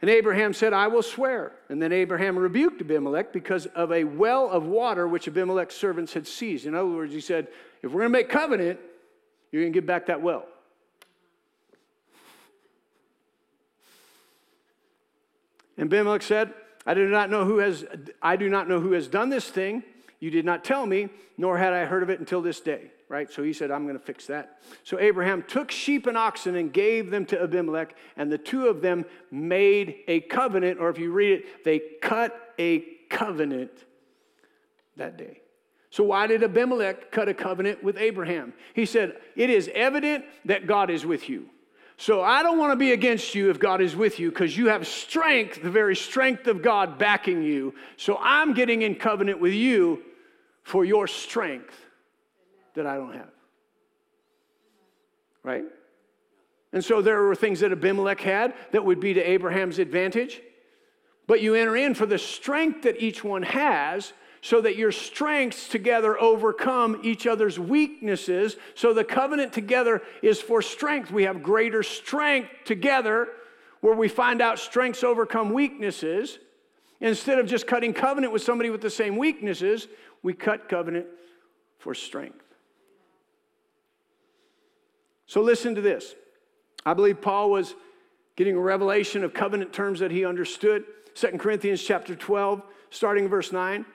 And 0.01 0.09
Abraham 0.09 0.53
said, 0.53 0.73
I 0.73 0.87
will 0.87 1.01
swear. 1.01 1.53
And 1.69 1.81
then 1.81 1.91
Abraham 1.91 2.37
rebuked 2.37 2.81
Abimelech 2.81 3.33
because 3.33 3.65
of 3.67 3.91
a 3.91 4.03
well 4.03 4.49
of 4.49 4.65
water 4.65 5.07
which 5.07 5.27
Abimelech's 5.27 5.75
servants 5.75 6.13
had 6.13 6.27
seized. 6.27 6.65
In 6.65 6.75
other 6.75 6.87
words, 6.87 7.13
he 7.13 7.21
said, 7.21 7.47
If 7.81 7.91
we're 7.91 8.01
going 8.01 8.11
to 8.11 8.17
make 8.17 8.29
covenant, 8.29 8.79
you're 9.51 9.63
going 9.63 9.73
to 9.73 9.77
give 9.77 9.85
back 9.85 10.07
that 10.07 10.21
well. 10.21 10.45
And 15.77 15.91
Abimelech 15.91 16.21
said, 16.21 16.53
I 16.85 16.93
do 16.93 17.07
not 17.07 17.29
know 17.29 17.45
who 17.45 17.57
has 17.57 17.83
I 18.21 18.35
do 18.35 18.49
not 18.49 18.69
know 18.69 18.79
who 18.79 18.91
has 18.93 19.07
done 19.07 19.29
this 19.29 19.49
thing. 19.49 19.83
You 20.19 20.29
did 20.29 20.45
not 20.45 20.63
tell 20.63 20.85
me, 20.85 21.09
nor 21.37 21.57
had 21.57 21.73
I 21.73 21.85
heard 21.85 22.03
of 22.03 22.09
it 22.09 22.19
until 22.19 22.41
this 22.41 22.59
day. 22.59 22.91
Right? 23.07 23.31
So 23.31 23.43
he 23.43 23.53
said, 23.53 23.69
I'm 23.69 23.83
going 23.83 23.97
to 23.99 24.03
fix 24.03 24.25
that. 24.27 24.59
So 24.83 24.99
Abraham 24.99 25.43
took 25.43 25.69
sheep 25.69 26.07
and 26.07 26.17
oxen 26.17 26.55
and 26.55 26.73
gave 26.73 27.11
them 27.11 27.25
to 27.27 27.41
Abimelech, 27.41 27.95
and 28.17 28.31
the 28.31 28.37
two 28.37 28.67
of 28.67 28.81
them 28.81 29.05
made 29.29 29.97
a 30.07 30.21
covenant, 30.21 30.79
or 30.79 30.89
if 30.89 30.97
you 30.97 31.11
read 31.11 31.33
it, 31.33 31.63
they 31.63 31.79
cut 32.01 32.53
a 32.57 32.79
covenant 33.09 33.71
that 34.97 35.17
day. 35.17 35.41
So, 35.95 36.03
why 36.03 36.27
did 36.27 36.43
Abimelech 36.43 37.09
cut 37.09 37.29
a 37.29 37.33
covenant 37.33 37.81
with 37.81 37.97
Abraham? 37.97 38.53
He 38.73 38.85
said, 38.85 39.15
It 39.37 39.49
is 39.49 39.69
evident 39.73 40.25
that 40.43 40.67
God 40.67 40.89
is 40.89 41.05
with 41.05 41.29
you. 41.29 41.49
So 41.97 42.21
I 42.21 42.43
don't 42.43 42.57
want 42.57 42.73
to 42.73 42.75
be 42.75 42.91
against 42.91 43.35
you 43.35 43.49
if 43.49 43.59
God 43.59 43.81
is 43.81 43.95
with 43.95 44.19
you 44.19 44.29
because 44.29 44.57
you 44.57 44.67
have 44.67 44.85
strength, 44.85 45.61
the 45.61 45.71
very 45.71 45.95
strength 45.95 46.47
of 46.47 46.61
God 46.61 46.97
backing 46.97 47.41
you. 47.41 47.73
So 47.95 48.17
I'm 48.19 48.53
getting 48.53 48.81
in 48.81 48.95
covenant 48.95 49.39
with 49.39 49.53
you 49.53 50.03
for 50.63 50.83
your 50.83 51.07
strength 51.07 51.73
that 52.73 52.85
I 52.85 52.97
don't 52.97 53.13
have. 53.13 53.29
Right? 55.43 55.63
And 56.73 56.83
so 56.83 57.01
there 57.01 57.21
were 57.21 57.35
things 57.35 57.61
that 57.61 57.71
Abimelech 57.71 58.19
had 58.19 58.53
that 58.71 58.83
would 58.83 58.99
be 58.99 59.13
to 59.13 59.21
Abraham's 59.21 59.79
advantage. 59.79 60.41
But 61.27 61.41
you 61.41 61.55
enter 61.55 61.77
in 61.77 61.93
for 61.95 62.05
the 62.05 62.17
strength 62.17 62.83
that 62.83 63.01
each 63.01 63.23
one 63.23 63.43
has 63.43 64.11
so 64.45 64.61
that 64.61 64.75
your 64.75 64.91
strengths 64.91 65.67
together 65.67 66.21
overcome 66.21 66.99
each 67.01 67.25
other's 67.25 67.57
weaknesses. 67.57 68.57
So 68.75 68.93
the 68.93 69.03
covenant 69.03 69.53
together 69.53 70.03
is 70.21 70.39
for 70.39 70.61
strength. 70.61 71.09
We 71.09 71.23
have 71.23 71.41
greater 71.41 71.81
strength 71.81 72.51
together 72.63 73.29
where 73.81 73.95
we 73.95 74.07
find 74.07 74.43
out 74.43 74.59
strengths 74.59 75.03
overcome 75.03 75.51
weaknesses. 75.51 76.37
Instead 77.01 77.39
of 77.39 77.47
just 77.47 77.65
cutting 77.65 77.91
covenant 77.91 78.31
with 78.31 78.43
somebody 78.43 78.69
with 78.69 78.81
the 78.81 78.89
same 78.91 79.17
weaknesses, 79.17 79.87
we 80.21 80.35
cut 80.35 80.69
covenant 80.69 81.07
for 81.79 81.95
strength. 81.95 82.45
So 85.25 85.41
listen 85.41 85.73
to 85.73 85.81
this. 85.81 86.13
I 86.85 86.93
believe 86.93 87.19
Paul 87.19 87.49
was 87.49 87.73
getting 88.35 88.55
a 88.55 88.61
revelation 88.61 89.23
of 89.23 89.33
covenant 89.33 89.73
terms 89.73 90.01
that 90.01 90.11
he 90.11 90.23
understood. 90.23 90.83
2 91.15 91.29
Corinthians 91.39 91.81
chapter 91.81 92.13
12, 92.13 92.61
starting 92.91 93.27
verse 93.27 93.51
9. 93.51 93.87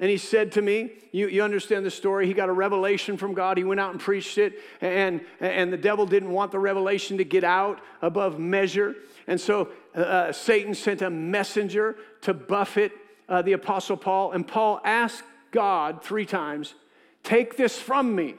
And 0.00 0.10
he 0.10 0.16
said 0.16 0.52
to 0.52 0.62
me, 0.62 0.90
you, 1.12 1.28
you 1.28 1.42
understand 1.42 1.86
the 1.86 1.90
story. 1.90 2.26
He 2.26 2.34
got 2.34 2.48
a 2.48 2.52
revelation 2.52 3.16
from 3.16 3.32
God. 3.32 3.56
He 3.56 3.64
went 3.64 3.78
out 3.78 3.92
and 3.92 4.00
preached 4.00 4.38
it, 4.38 4.54
and, 4.80 5.20
and 5.40 5.72
the 5.72 5.76
devil 5.76 6.04
didn't 6.04 6.30
want 6.30 6.50
the 6.50 6.58
revelation 6.58 7.18
to 7.18 7.24
get 7.24 7.44
out 7.44 7.80
above 8.02 8.38
measure. 8.38 8.96
And 9.28 9.40
so 9.40 9.68
uh, 9.96 10.00
uh, 10.00 10.32
Satan 10.32 10.74
sent 10.74 11.02
a 11.02 11.10
messenger 11.10 11.96
to 12.22 12.34
buffet 12.34 12.92
uh, 13.28 13.42
the 13.42 13.52
Apostle 13.52 13.96
Paul. 13.96 14.32
And 14.32 14.46
Paul 14.46 14.80
asked 14.84 15.22
God 15.52 16.02
three 16.02 16.26
times, 16.26 16.74
Take 17.22 17.56
this 17.56 17.78
from 17.78 18.14
me. 18.14 18.34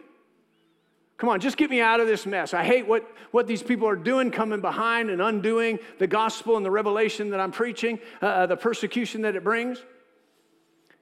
Come 1.18 1.30
on, 1.30 1.40
just 1.40 1.56
get 1.56 1.70
me 1.70 1.80
out 1.80 2.02
of 2.02 2.08
this 2.08 2.26
mess. 2.26 2.54
I 2.54 2.64
hate 2.64 2.86
what, 2.86 3.10
what 3.32 3.48
these 3.48 3.64
people 3.64 3.88
are 3.88 3.96
doing, 3.96 4.30
coming 4.30 4.60
behind 4.60 5.10
and 5.10 5.22
undoing 5.22 5.80
the 5.98 6.08
gospel 6.08 6.58
and 6.58 6.66
the 6.66 6.70
revelation 6.70 7.30
that 7.30 7.40
I'm 7.40 7.54
preaching, 7.54 8.00
uh, 8.22 8.26
uh 8.26 8.46
the 8.48 8.58
persecution 8.58 9.22
that 9.22 9.36
it 9.36 9.44
brings. 9.44 9.82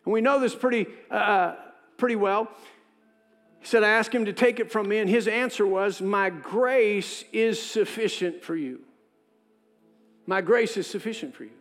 And 0.05 0.13
we 0.13 0.21
know 0.21 0.39
this 0.39 0.55
pretty, 0.55 0.87
uh, 1.09 1.55
pretty 1.97 2.15
well. 2.15 2.49
He 3.59 3.67
said, 3.67 3.83
I 3.83 3.89
asked 3.89 4.13
him 4.13 4.25
to 4.25 4.33
take 4.33 4.59
it 4.59 4.71
from 4.71 4.89
me, 4.89 4.97
and 4.97 5.09
his 5.09 5.27
answer 5.27 5.65
was, 5.65 6.01
My 6.01 6.29
grace 6.29 7.23
is 7.31 7.61
sufficient 7.61 8.43
for 8.43 8.55
you. 8.55 8.81
My 10.25 10.41
grace 10.41 10.77
is 10.77 10.87
sufficient 10.87 11.35
for 11.35 11.45
you. 11.45 11.51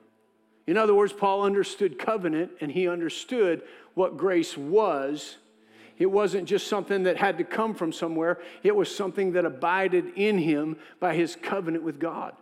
In 0.66 0.76
other 0.76 0.94
words, 0.94 1.12
Paul 1.12 1.42
understood 1.42 1.98
covenant 1.98 2.52
and 2.60 2.70
he 2.70 2.88
understood 2.88 3.62
what 3.94 4.16
grace 4.16 4.56
was. 4.56 5.36
It 5.98 6.06
wasn't 6.06 6.48
just 6.48 6.68
something 6.68 7.02
that 7.04 7.16
had 7.16 7.38
to 7.38 7.44
come 7.44 7.74
from 7.74 7.92
somewhere, 7.92 8.40
it 8.62 8.74
was 8.74 8.94
something 8.94 9.32
that 9.32 9.44
abided 9.44 10.12
in 10.16 10.38
him 10.38 10.76
by 11.00 11.14
his 11.14 11.36
covenant 11.36 11.84
with 11.84 11.98
God. 11.98 12.34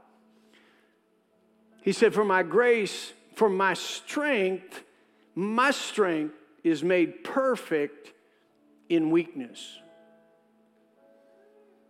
He 1.83 1.93
said, 1.93 2.15
For 2.15 2.25
my 2.25 2.43
grace, 2.43 3.13
for 3.35 3.49
my 3.49 3.75
strength, 3.75 4.85
my 5.41 5.71
strength 5.71 6.35
is 6.63 6.85
made 6.85 7.25
perfect 7.25 8.13
in 8.89 9.11
weakness. 9.11 9.79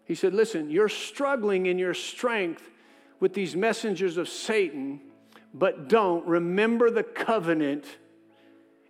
He 0.04 0.14
said, 0.14 0.34
Listen, 0.34 0.70
you're 0.70 0.88
struggling 0.88 1.66
in 1.66 1.78
your 1.78 1.94
strength 1.94 2.70
with 3.18 3.34
these 3.34 3.56
messengers 3.56 4.16
of 4.16 4.28
Satan, 4.28 5.00
but 5.52 5.88
don't 5.88 6.24
remember 6.26 6.90
the 6.90 7.02
covenant 7.02 7.84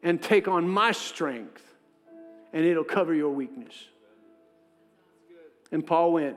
and 0.02 0.22
take 0.22 0.48
on 0.48 0.68
my 0.68 0.92
strength, 0.92 1.62
and 2.52 2.64
it'll 2.64 2.84
cover 2.84 3.14
your 3.14 3.30
weakness. 3.30 3.74
And 5.72 5.86
Paul 5.86 6.12
went, 6.12 6.36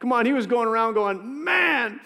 Come 0.00 0.12
on, 0.12 0.26
he 0.26 0.32
was 0.32 0.46
going 0.46 0.68
around 0.68 0.94
going, 0.94 1.44
Man, 1.44 2.00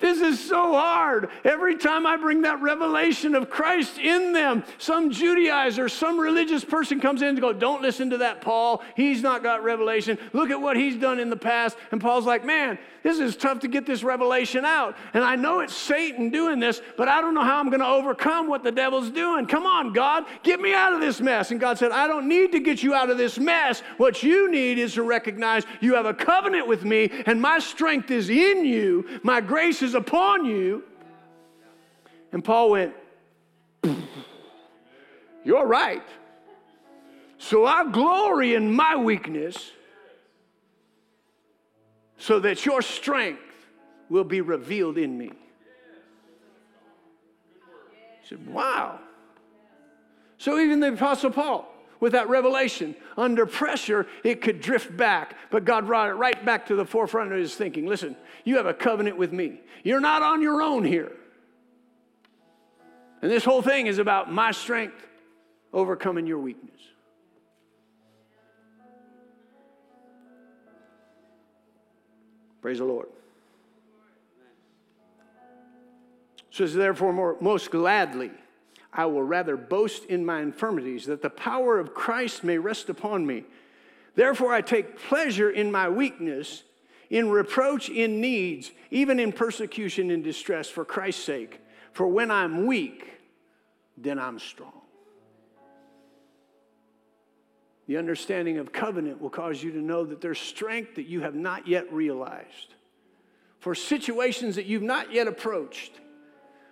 this 0.00 0.20
is 0.20 0.42
so 0.42 0.72
hard. 0.72 1.28
Every 1.44 1.76
time 1.76 2.06
I 2.06 2.16
bring 2.16 2.42
that 2.42 2.60
revelation 2.60 3.34
of 3.34 3.50
Christ 3.50 3.98
in 3.98 4.32
them, 4.32 4.64
some 4.78 5.10
Judaizer, 5.10 5.90
some 5.90 6.18
religious 6.18 6.64
person 6.64 7.00
comes 7.00 7.22
in 7.22 7.28
and 7.28 7.40
go, 7.40 7.52
Don't 7.52 7.82
listen 7.82 8.10
to 8.10 8.18
that 8.18 8.40
Paul. 8.40 8.82
He's 8.96 9.22
not 9.22 9.42
got 9.42 9.62
revelation. 9.62 10.18
Look 10.32 10.50
at 10.50 10.60
what 10.60 10.76
he's 10.76 10.96
done 10.96 11.20
in 11.20 11.28
the 11.28 11.36
past. 11.36 11.76
And 11.92 12.00
Paul's 12.00 12.24
like, 12.24 12.44
Man, 12.44 12.78
this 13.02 13.18
is 13.18 13.36
tough 13.36 13.60
to 13.60 13.68
get 13.68 13.86
this 13.86 14.02
revelation 14.02 14.64
out. 14.64 14.96
And 15.14 15.24
I 15.24 15.36
know 15.36 15.60
it's 15.60 15.74
Satan 15.74 16.30
doing 16.30 16.60
this, 16.60 16.82
but 16.96 17.08
I 17.08 17.20
don't 17.20 17.34
know 17.34 17.44
how 17.44 17.58
I'm 17.58 17.70
going 17.70 17.80
to 17.80 17.86
overcome 17.86 18.46
what 18.48 18.62
the 18.62 18.72
devil's 18.72 19.10
doing. 19.10 19.46
Come 19.46 19.66
on, 19.66 19.92
God, 19.92 20.24
get 20.42 20.60
me 20.60 20.74
out 20.74 20.92
of 20.92 21.00
this 21.00 21.20
mess. 21.20 21.50
And 21.50 21.58
God 21.58 21.78
said, 21.78 21.92
I 21.92 22.06
don't 22.06 22.28
need 22.28 22.52
to 22.52 22.60
get 22.60 22.82
you 22.82 22.94
out 22.94 23.10
of 23.10 23.16
this 23.16 23.38
mess. 23.38 23.82
What 23.96 24.22
you 24.22 24.50
need 24.50 24.78
is 24.78 24.94
to 24.94 25.02
recognize 25.02 25.64
you 25.80 25.94
have 25.94 26.06
a 26.06 26.14
covenant 26.14 26.66
with 26.66 26.84
me, 26.84 27.10
and 27.26 27.40
my 27.40 27.58
strength 27.58 28.10
is 28.10 28.28
in 28.28 28.64
you. 28.64 29.06
My 29.22 29.40
grace 29.40 29.82
is 29.82 29.89
is 29.90 29.94
upon 29.94 30.44
you. 30.44 30.84
And 32.32 32.44
Paul 32.44 32.70
went, 32.70 32.94
You're 35.44 35.66
right. 35.66 36.06
So 37.38 37.64
I 37.64 37.90
glory 37.90 38.54
in 38.54 38.72
my 38.72 38.94
weakness 38.94 39.72
so 42.18 42.38
that 42.40 42.64
your 42.64 42.82
strength 42.82 43.40
will 44.08 44.24
be 44.24 44.40
revealed 44.40 44.98
in 44.98 45.16
me. 45.18 45.32
He 48.22 48.28
said, 48.28 48.46
Wow. 48.46 49.00
So 50.38 50.58
even 50.60 50.78
the 50.80 50.92
Apostle 50.92 51.30
Paul, 51.30 51.69
with 52.00 52.12
that 52.12 52.28
revelation, 52.28 52.96
under 53.16 53.46
pressure, 53.46 54.06
it 54.24 54.40
could 54.40 54.60
drift 54.60 54.96
back. 54.96 55.36
But 55.50 55.64
God 55.64 55.86
brought 55.86 56.08
it 56.08 56.14
right 56.14 56.44
back 56.44 56.66
to 56.66 56.74
the 56.74 56.84
forefront 56.84 57.32
of 57.32 57.38
his 57.38 57.54
thinking. 57.54 57.86
Listen, 57.86 58.16
you 58.44 58.56
have 58.56 58.66
a 58.66 58.74
covenant 58.74 59.18
with 59.18 59.32
me. 59.32 59.60
You're 59.84 60.00
not 60.00 60.22
on 60.22 60.42
your 60.42 60.62
own 60.62 60.84
here. 60.84 61.12
And 63.22 63.30
this 63.30 63.44
whole 63.44 63.60
thing 63.60 63.86
is 63.86 63.98
about 63.98 64.32
my 64.32 64.50
strength 64.50 65.06
overcoming 65.72 66.26
your 66.26 66.38
weakness. 66.38 66.70
Praise 72.62 72.78
the 72.78 72.84
Lord. 72.84 73.08
Says, 76.50 76.74
therefore, 76.74 77.12
more, 77.12 77.36
most 77.40 77.70
gladly, 77.70 78.30
I 78.92 79.06
will 79.06 79.22
rather 79.22 79.56
boast 79.56 80.04
in 80.06 80.24
my 80.24 80.40
infirmities, 80.40 81.06
that 81.06 81.22
the 81.22 81.30
power 81.30 81.78
of 81.78 81.94
Christ 81.94 82.42
may 82.42 82.58
rest 82.58 82.88
upon 82.88 83.26
me. 83.26 83.44
Therefore, 84.16 84.52
I 84.52 84.60
take 84.60 84.98
pleasure 84.98 85.50
in 85.50 85.70
my 85.70 85.88
weakness 85.88 86.64
in 87.10 87.28
reproach, 87.28 87.88
in 87.88 88.20
needs, 88.20 88.70
even 88.90 89.18
in 89.18 89.32
persecution 89.32 90.10
and 90.10 90.22
distress 90.22 90.68
for 90.68 90.84
Christ's 90.84 91.24
sake. 91.24 91.60
For 91.92 92.06
when 92.06 92.30
I'm 92.30 92.66
weak, 92.66 93.20
then 93.96 94.18
I'm 94.18 94.38
strong. 94.38 94.72
The 97.88 97.96
understanding 97.96 98.58
of 98.58 98.70
covenant 98.70 99.20
will 99.20 99.30
cause 99.30 99.60
you 99.60 99.72
to 99.72 99.78
know 99.80 100.04
that 100.04 100.20
there's 100.20 100.38
strength 100.38 100.94
that 100.94 101.06
you 101.06 101.22
have 101.22 101.34
not 101.34 101.66
yet 101.66 101.92
realized 101.92 102.74
for 103.58 103.74
situations 103.74 104.54
that 104.54 104.66
you've 104.66 104.82
not 104.82 105.12
yet 105.12 105.26
approached 105.26 105.92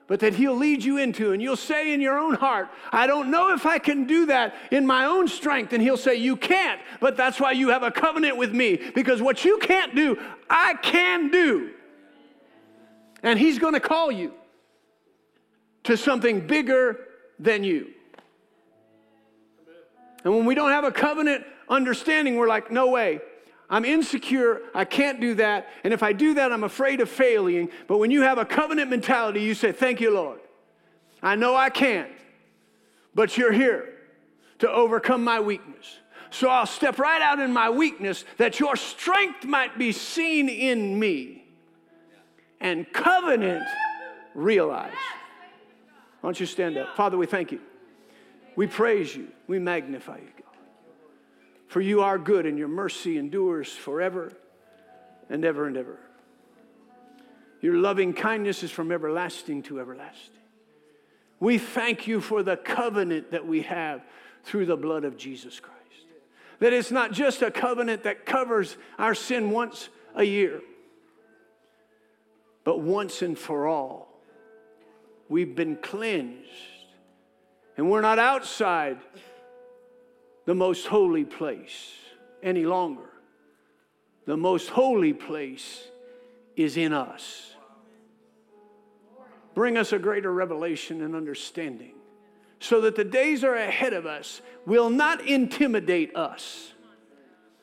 but 0.08 0.20
that 0.20 0.34
He'll 0.34 0.56
lead 0.56 0.82
you 0.82 0.96
into. 0.96 1.32
And 1.32 1.40
you'll 1.40 1.54
say 1.54 1.92
in 1.92 2.00
your 2.00 2.18
own 2.18 2.34
heart, 2.34 2.68
I 2.90 3.06
don't 3.06 3.30
know 3.30 3.54
if 3.54 3.64
I 3.66 3.78
can 3.78 4.06
do 4.06 4.26
that 4.26 4.54
in 4.72 4.84
my 4.84 5.04
own 5.04 5.28
strength. 5.28 5.72
And 5.72 5.80
He'll 5.80 5.96
say, 5.96 6.16
You 6.16 6.34
can't, 6.34 6.80
but 6.98 7.16
that's 7.16 7.38
why 7.38 7.52
you 7.52 7.68
have 7.68 7.84
a 7.84 7.92
covenant 7.92 8.36
with 8.36 8.52
me, 8.52 8.90
because 8.94 9.22
what 9.22 9.44
you 9.44 9.58
can't 9.58 9.94
do, 9.94 10.18
I 10.50 10.74
can 10.82 11.30
do. 11.30 11.70
And 13.22 13.38
He's 13.38 13.58
going 13.58 13.74
to 13.74 13.80
call 13.80 14.10
you 14.10 14.32
to 15.84 15.96
something 15.96 16.46
bigger 16.46 16.98
than 17.38 17.62
you. 17.62 17.88
And 20.24 20.34
when 20.34 20.46
we 20.46 20.54
don't 20.54 20.72
have 20.72 20.84
a 20.84 20.90
covenant 20.90 21.44
understanding, 21.68 22.36
we're 22.36 22.48
like, 22.48 22.72
No 22.72 22.88
way. 22.88 23.20
I'm 23.70 23.84
insecure. 23.84 24.62
I 24.74 24.84
can't 24.84 25.20
do 25.20 25.34
that. 25.34 25.68
And 25.84 25.92
if 25.92 26.02
I 26.02 26.12
do 26.12 26.34
that, 26.34 26.52
I'm 26.52 26.64
afraid 26.64 27.00
of 27.00 27.10
failing. 27.10 27.68
But 27.86 27.98
when 27.98 28.10
you 28.10 28.22
have 28.22 28.38
a 28.38 28.44
covenant 28.44 28.90
mentality, 28.90 29.42
you 29.42 29.54
say, 29.54 29.72
Thank 29.72 30.00
you, 30.00 30.12
Lord. 30.12 30.40
I 31.22 31.34
know 31.34 31.54
I 31.54 31.68
can't, 31.68 32.10
but 33.14 33.36
you're 33.36 33.52
here 33.52 33.92
to 34.60 34.70
overcome 34.70 35.24
my 35.24 35.40
weakness. 35.40 35.98
So 36.30 36.48
I'll 36.48 36.66
step 36.66 36.98
right 36.98 37.20
out 37.20 37.40
in 37.40 37.52
my 37.52 37.70
weakness 37.70 38.24
that 38.36 38.60
your 38.60 38.76
strength 38.76 39.44
might 39.44 39.78
be 39.78 39.92
seen 39.92 40.48
in 40.48 40.98
me 40.98 41.46
and 42.60 42.90
covenant 42.92 43.66
realized. 44.34 44.94
Why 46.20 46.28
don't 46.28 46.38
you 46.38 46.46
stand 46.46 46.76
up? 46.76 46.96
Father, 46.96 47.16
we 47.16 47.26
thank 47.26 47.52
you. 47.52 47.60
We 48.56 48.66
praise 48.66 49.14
you. 49.14 49.28
We 49.46 49.58
magnify 49.58 50.18
you. 50.18 50.38
For 51.68 51.80
you 51.80 52.00
are 52.02 52.18
good 52.18 52.46
and 52.46 52.58
your 52.58 52.68
mercy 52.68 53.18
endures 53.18 53.70
forever 53.70 54.32
and 55.28 55.44
ever 55.44 55.66
and 55.66 55.76
ever. 55.76 55.98
Your 57.60 57.74
loving 57.74 58.14
kindness 58.14 58.62
is 58.62 58.70
from 58.70 58.90
everlasting 58.90 59.62
to 59.64 59.80
everlasting. 59.80 60.34
We 61.40 61.58
thank 61.58 62.06
you 62.06 62.20
for 62.20 62.42
the 62.42 62.56
covenant 62.56 63.30
that 63.32 63.46
we 63.46 63.62
have 63.62 64.02
through 64.44 64.66
the 64.66 64.76
blood 64.76 65.04
of 65.04 65.16
Jesus 65.16 65.60
Christ. 65.60 65.78
That 66.58 66.72
it's 66.72 66.90
not 66.90 67.12
just 67.12 67.42
a 67.42 67.50
covenant 67.50 68.04
that 68.04 68.26
covers 68.26 68.76
our 68.98 69.14
sin 69.14 69.50
once 69.50 69.88
a 70.14 70.24
year, 70.24 70.60
but 72.64 72.80
once 72.80 73.22
and 73.22 73.38
for 73.38 73.66
all. 73.66 74.20
We've 75.28 75.54
been 75.54 75.76
cleansed. 75.76 76.48
And 77.76 77.88
we're 77.88 78.00
not 78.00 78.18
outside 78.18 78.98
the 80.48 80.54
most 80.54 80.86
holy 80.86 81.26
place 81.26 81.92
any 82.42 82.64
longer. 82.64 83.10
The 84.24 84.34
most 84.34 84.70
holy 84.70 85.12
place 85.12 85.86
is 86.56 86.78
in 86.78 86.94
us. 86.94 87.52
Bring 89.52 89.76
us 89.76 89.92
a 89.92 89.98
greater 89.98 90.32
revelation 90.32 91.02
and 91.02 91.14
understanding 91.14 91.92
so 92.60 92.80
that 92.80 92.96
the 92.96 93.04
days 93.04 93.44
are 93.44 93.56
ahead 93.56 93.92
of 93.92 94.06
us 94.06 94.40
will 94.64 94.88
not 94.88 95.20
intimidate 95.20 96.16
us, 96.16 96.72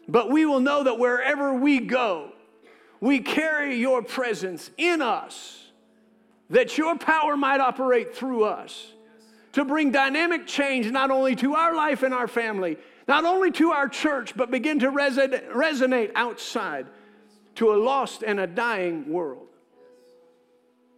but 0.08 0.30
we 0.30 0.46
will 0.46 0.60
know 0.60 0.84
that 0.84 1.00
wherever 1.00 1.56
we 1.56 1.80
go, 1.80 2.34
we 3.00 3.20
carry 3.20 3.78
your 3.78 4.04
presence 4.04 4.70
in 4.78 5.02
us, 5.02 5.72
that 6.52 6.78
your 6.78 6.96
power 7.00 7.36
might 7.36 7.62
operate 7.62 8.16
through 8.16 8.44
us 8.44 8.92
to 9.56 9.64
bring 9.64 9.90
dynamic 9.90 10.46
change 10.46 10.92
not 10.92 11.10
only 11.10 11.34
to 11.34 11.56
our 11.56 11.74
life 11.74 12.04
and 12.04 12.14
our 12.14 12.28
family, 12.28 12.76
not 13.08 13.24
only 13.24 13.52
to 13.52 13.72
our 13.72 13.88
church, 13.88 14.36
but 14.36 14.52
begin 14.52 14.80
to 14.80 14.92
resonate 14.92 16.12
outside 16.14 16.86
to 17.56 17.74
a 17.74 17.78
lost 17.78 18.22
and 18.22 18.38
a 18.38 18.48
dying 18.48 19.10
world. 19.10 19.48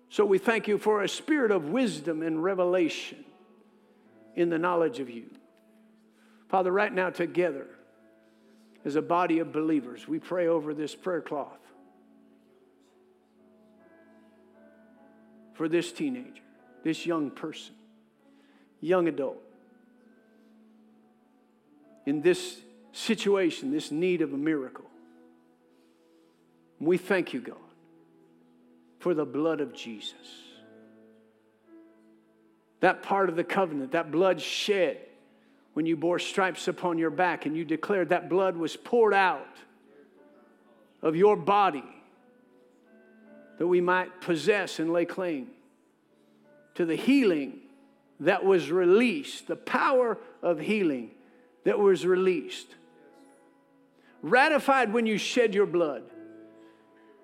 So 0.10 0.26
we 0.26 0.40
thank 0.40 0.68
you 0.68 0.80
for 0.80 1.04
a 1.04 1.08
spirit 1.08 1.52
of 1.52 1.66
wisdom 1.66 2.24
and 2.24 2.42
revelation 2.44 3.24
in 4.36 4.50
the 4.50 4.58
knowledge 4.58 4.98
of 5.00 5.08
you. 5.08 5.26
Father, 6.50 6.72
right 6.72 6.92
now, 6.92 7.12
together, 7.12 7.68
as 8.84 8.96
a 8.96 9.04
body 9.04 9.38
of 9.38 9.52
believers, 9.52 10.08
we 10.08 10.18
pray 10.18 10.48
over 10.48 10.74
this 10.74 10.96
prayer 10.96 11.22
cloth 11.22 11.60
for 15.54 15.70
this 15.70 15.92
teenager, 15.92 16.42
this 16.84 17.06
young 17.06 17.30
person 17.30 17.76
young 18.82 19.08
adult 19.08 19.42
in 22.06 22.22
this 22.22 22.62
situation, 22.94 23.72
this 23.72 23.92
need 23.92 24.22
of 24.22 24.34
a 24.34 24.38
miracle. 24.38 24.86
We 26.80 26.98
thank 26.98 27.34
you, 27.34 27.42
God, 27.42 27.58
for 29.00 29.14
the 29.14 29.26
blood 29.26 29.60
of 29.60 29.74
Jesus. 29.74 30.14
That 32.80 33.04
part 33.04 33.30
of 33.30 33.36
the 33.36 33.44
covenant, 33.44 33.92
that 33.92 34.10
blood 34.12 34.40
shed 34.40 35.00
when 35.74 35.86
you 35.86 35.98
bore 35.98 36.18
stripes 36.18 36.68
upon 36.68 36.98
your 36.98 37.10
back 37.10 37.46
and 37.46 37.58
you 37.58 37.66
declared 37.66 38.10
that 38.10 38.30
blood 38.30 38.56
was 38.56 38.76
poured 38.78 39.14
out 39.14 39.58
of 41.02 41.16
your 41.16 41.36
body 41.36 41.84
that 43.58 43.68
we 43.68 43.82
might 43.82 44.22
possess 44.22 44.80
and 44.80 44.94
lay 44.94 45.06
claim 45.06 45.48
to 46.76 46.86
the 46.86 46.96
healing 46.96 47.60
that 48.20 48.44
was 48.44 48.72
released, 48.72 49.48
the 49.48 49.56
power 49.56 50.18
of 50.42 50.60
healing 50.60 51.12
that 51.64 51.78
was 51.78 52.06
released. 52.06 52.68
Ratified 54.22 54.92
when 54.92 55.06
you 55.06 55.18
shed 55.18 55.54
your 55.54 55.66
blood, 55.66 56.04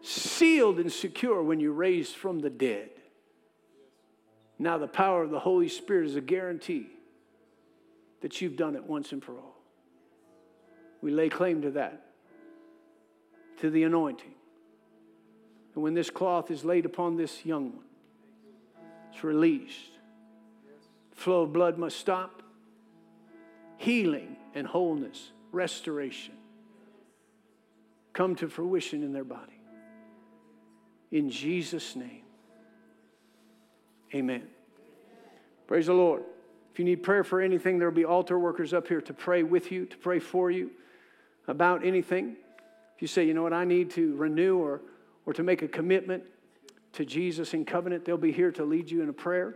sealed 0.02 0.80
and 0.80 0.92
secure 0.92 1.42
when 1.42 1.60
you 1.60 1.72
raised 1.72 2.16
from 2.16 2.40
the 2.40 2.50
dead. 2.50 2.90
Now, 4.60 4.78
the 4.78 4.88
power 4.88 5.24
of 5.24 5.32
the 5.32 5.40
Holy 5.40 5.68
Spirit 5.68 6.08
is 6.08 6.16
a 6.16 6.22
guarantee 6.22 6.88
that 8.22 8.40
you've 8.42 8.56
done 8.56 8.76
it 8.76 8.84
once 8.84 9.12
and 9.12 9.24
for 9.24 9.34
all. 9.34 9.62
We 11.02 11.12
lay 11.12 11.28
claim 11.30 11.64
to 11.64 11.72
that, 11.72 12.06
to 13.60 13.70
the 13.70 13.84
anointing. 13.84 14.34
And 15.74 15.84
when 15.84 15.94
this 15.94 16.10
cloth 16.10 16.52
is 16.52 16.64
laid 16.64 16.86
upon 16.86 17.18
this 17.18 17.46
young 17.46 17.74
one, 17.74 17.86
it's 19.12 19.24
released. 19.24 19.93
Flow 21.24 21.44
of 21.44 21.54
blood 21.54 21.78
must 21.78 21.96
stop. 21.96 22.44
Healing 23.78 24.36
and 24.54 24.68
wholeness, 24.68 25.32
restoration 25.54 26.34
come 28.12 28.36
to 28.36 28.50
fruition 28.50 29.04
in 29.04 29.14
their 29.14 29.24
body. 29.24 29.62
In 31.14 31.30
Jesus' 31.30 31.96
name, 31.96 32.24
amen. 34.14 34.44
Praise 35.66 35.86
the 35.86 35.94
Lord. 35.94 36.24
If 36.74 36.80
you 36.80 36.84
need 36.84 37.04
prayer 37.04 37.24
for 37.24 37.40
anything, 37.40 37.80
there 37.80 37.88
will 37.88 37.96
be 37.96 38.04
altar 38.04 38.38
workers 38.38 38.74
up 38.74 38.90
here 38.90 39.00
to 39.00 39.14
pray 39.14 39.44
with 39.44 39.72
you, 39.72 39.86
to 39.86 39.96
pray 39.96 40.20
for 40.20 40.52
you 40.52 40.72
about 41.48 41.86
anything. 41.86 42.36
If 42.98 43.02
you 43.02 43.08
say, 43.08 43.26
you 43.26 43.34
know 43.34 43.44
what, 43.44 43.54
I 43.54 43.64
need 43.64 43.92
to 43.92 44.14
renew 44.18 44.58
or, 44.58 44.82
or 45.26 45.32
to 45.32 45.42
make 45.42 45.62
a 45.62 45.70
commitment 45.70 46.24
to 46.92 47.06
Jesus 47.06 47.54
in 47.54 47.64
covenant, 47.64 48.04
they'll 48.04 48.18
be 48.18 48.34
here 48.34 48.52
to 48.52 48.66
lead 48.66 48.92
you 48.92 49.02
in 49.02 49.08
a 49.08 49.14
prayer 49.14 49.56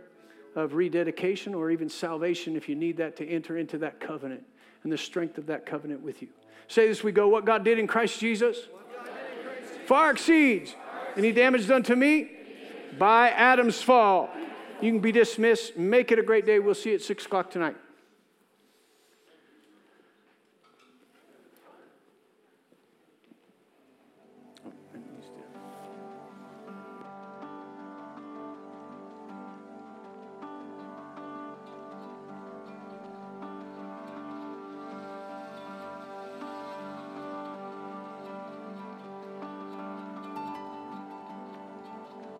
of 0.58 0.74
rededication 0.74 1.54
or 1.54 1.70
even 1.70 1.88
salvation 1.88 2.56
if 2.56 2.68
you 2.68 2.74
need 2.74 2.96
that 2.96 3.16
to 3.16 3.26
enter 3.26 3.56
into 3.56 3.78
that 3.78 4.00
covenant 4.00 4.44
and 4.82 4.92
the 4.92 4.98
strength 4.98 5.38
of 5.38 5.46
that 5.46 5.64
covenant 5.64 6.02
with 6.02 6.20
you. 6.20 6.28
Say 6.66 6.88
this 6.88 7.02
we 7.02 7.12
go, 7.12 7.28
what 7.28 7.44
God 7.44 7.64
did 7.64 7.78
in 7.78 7.86
Christ 7.86 8.20
Jesus 8.20 8.68
far 9.86 10.10
exceeds 10.10 10.74
any 11.16 11.32
damage 11.32 11.66
done 11.66 11.82
to 11.84 11.96
me 11.96 12.30
by 12.98 13.30
Adam's 13.30 13.80
fall. 13.80 14.28
You 14.80 14.92
can 14.92 15.00
be 15.00 15.12
dismissed. 15.12 15.76
Make 15.76 16.12
it 16.12 16.18
a 16.18 16.22
great 16.22 16.44
day. 16.44 16.58
We'll 16.58 16.74
see 16.74 16.90
you 16.90 16.96
at 16.96 17.02
6 17.02 17.26
o'clock 17.26 17.50
tonight. 17.50 17.76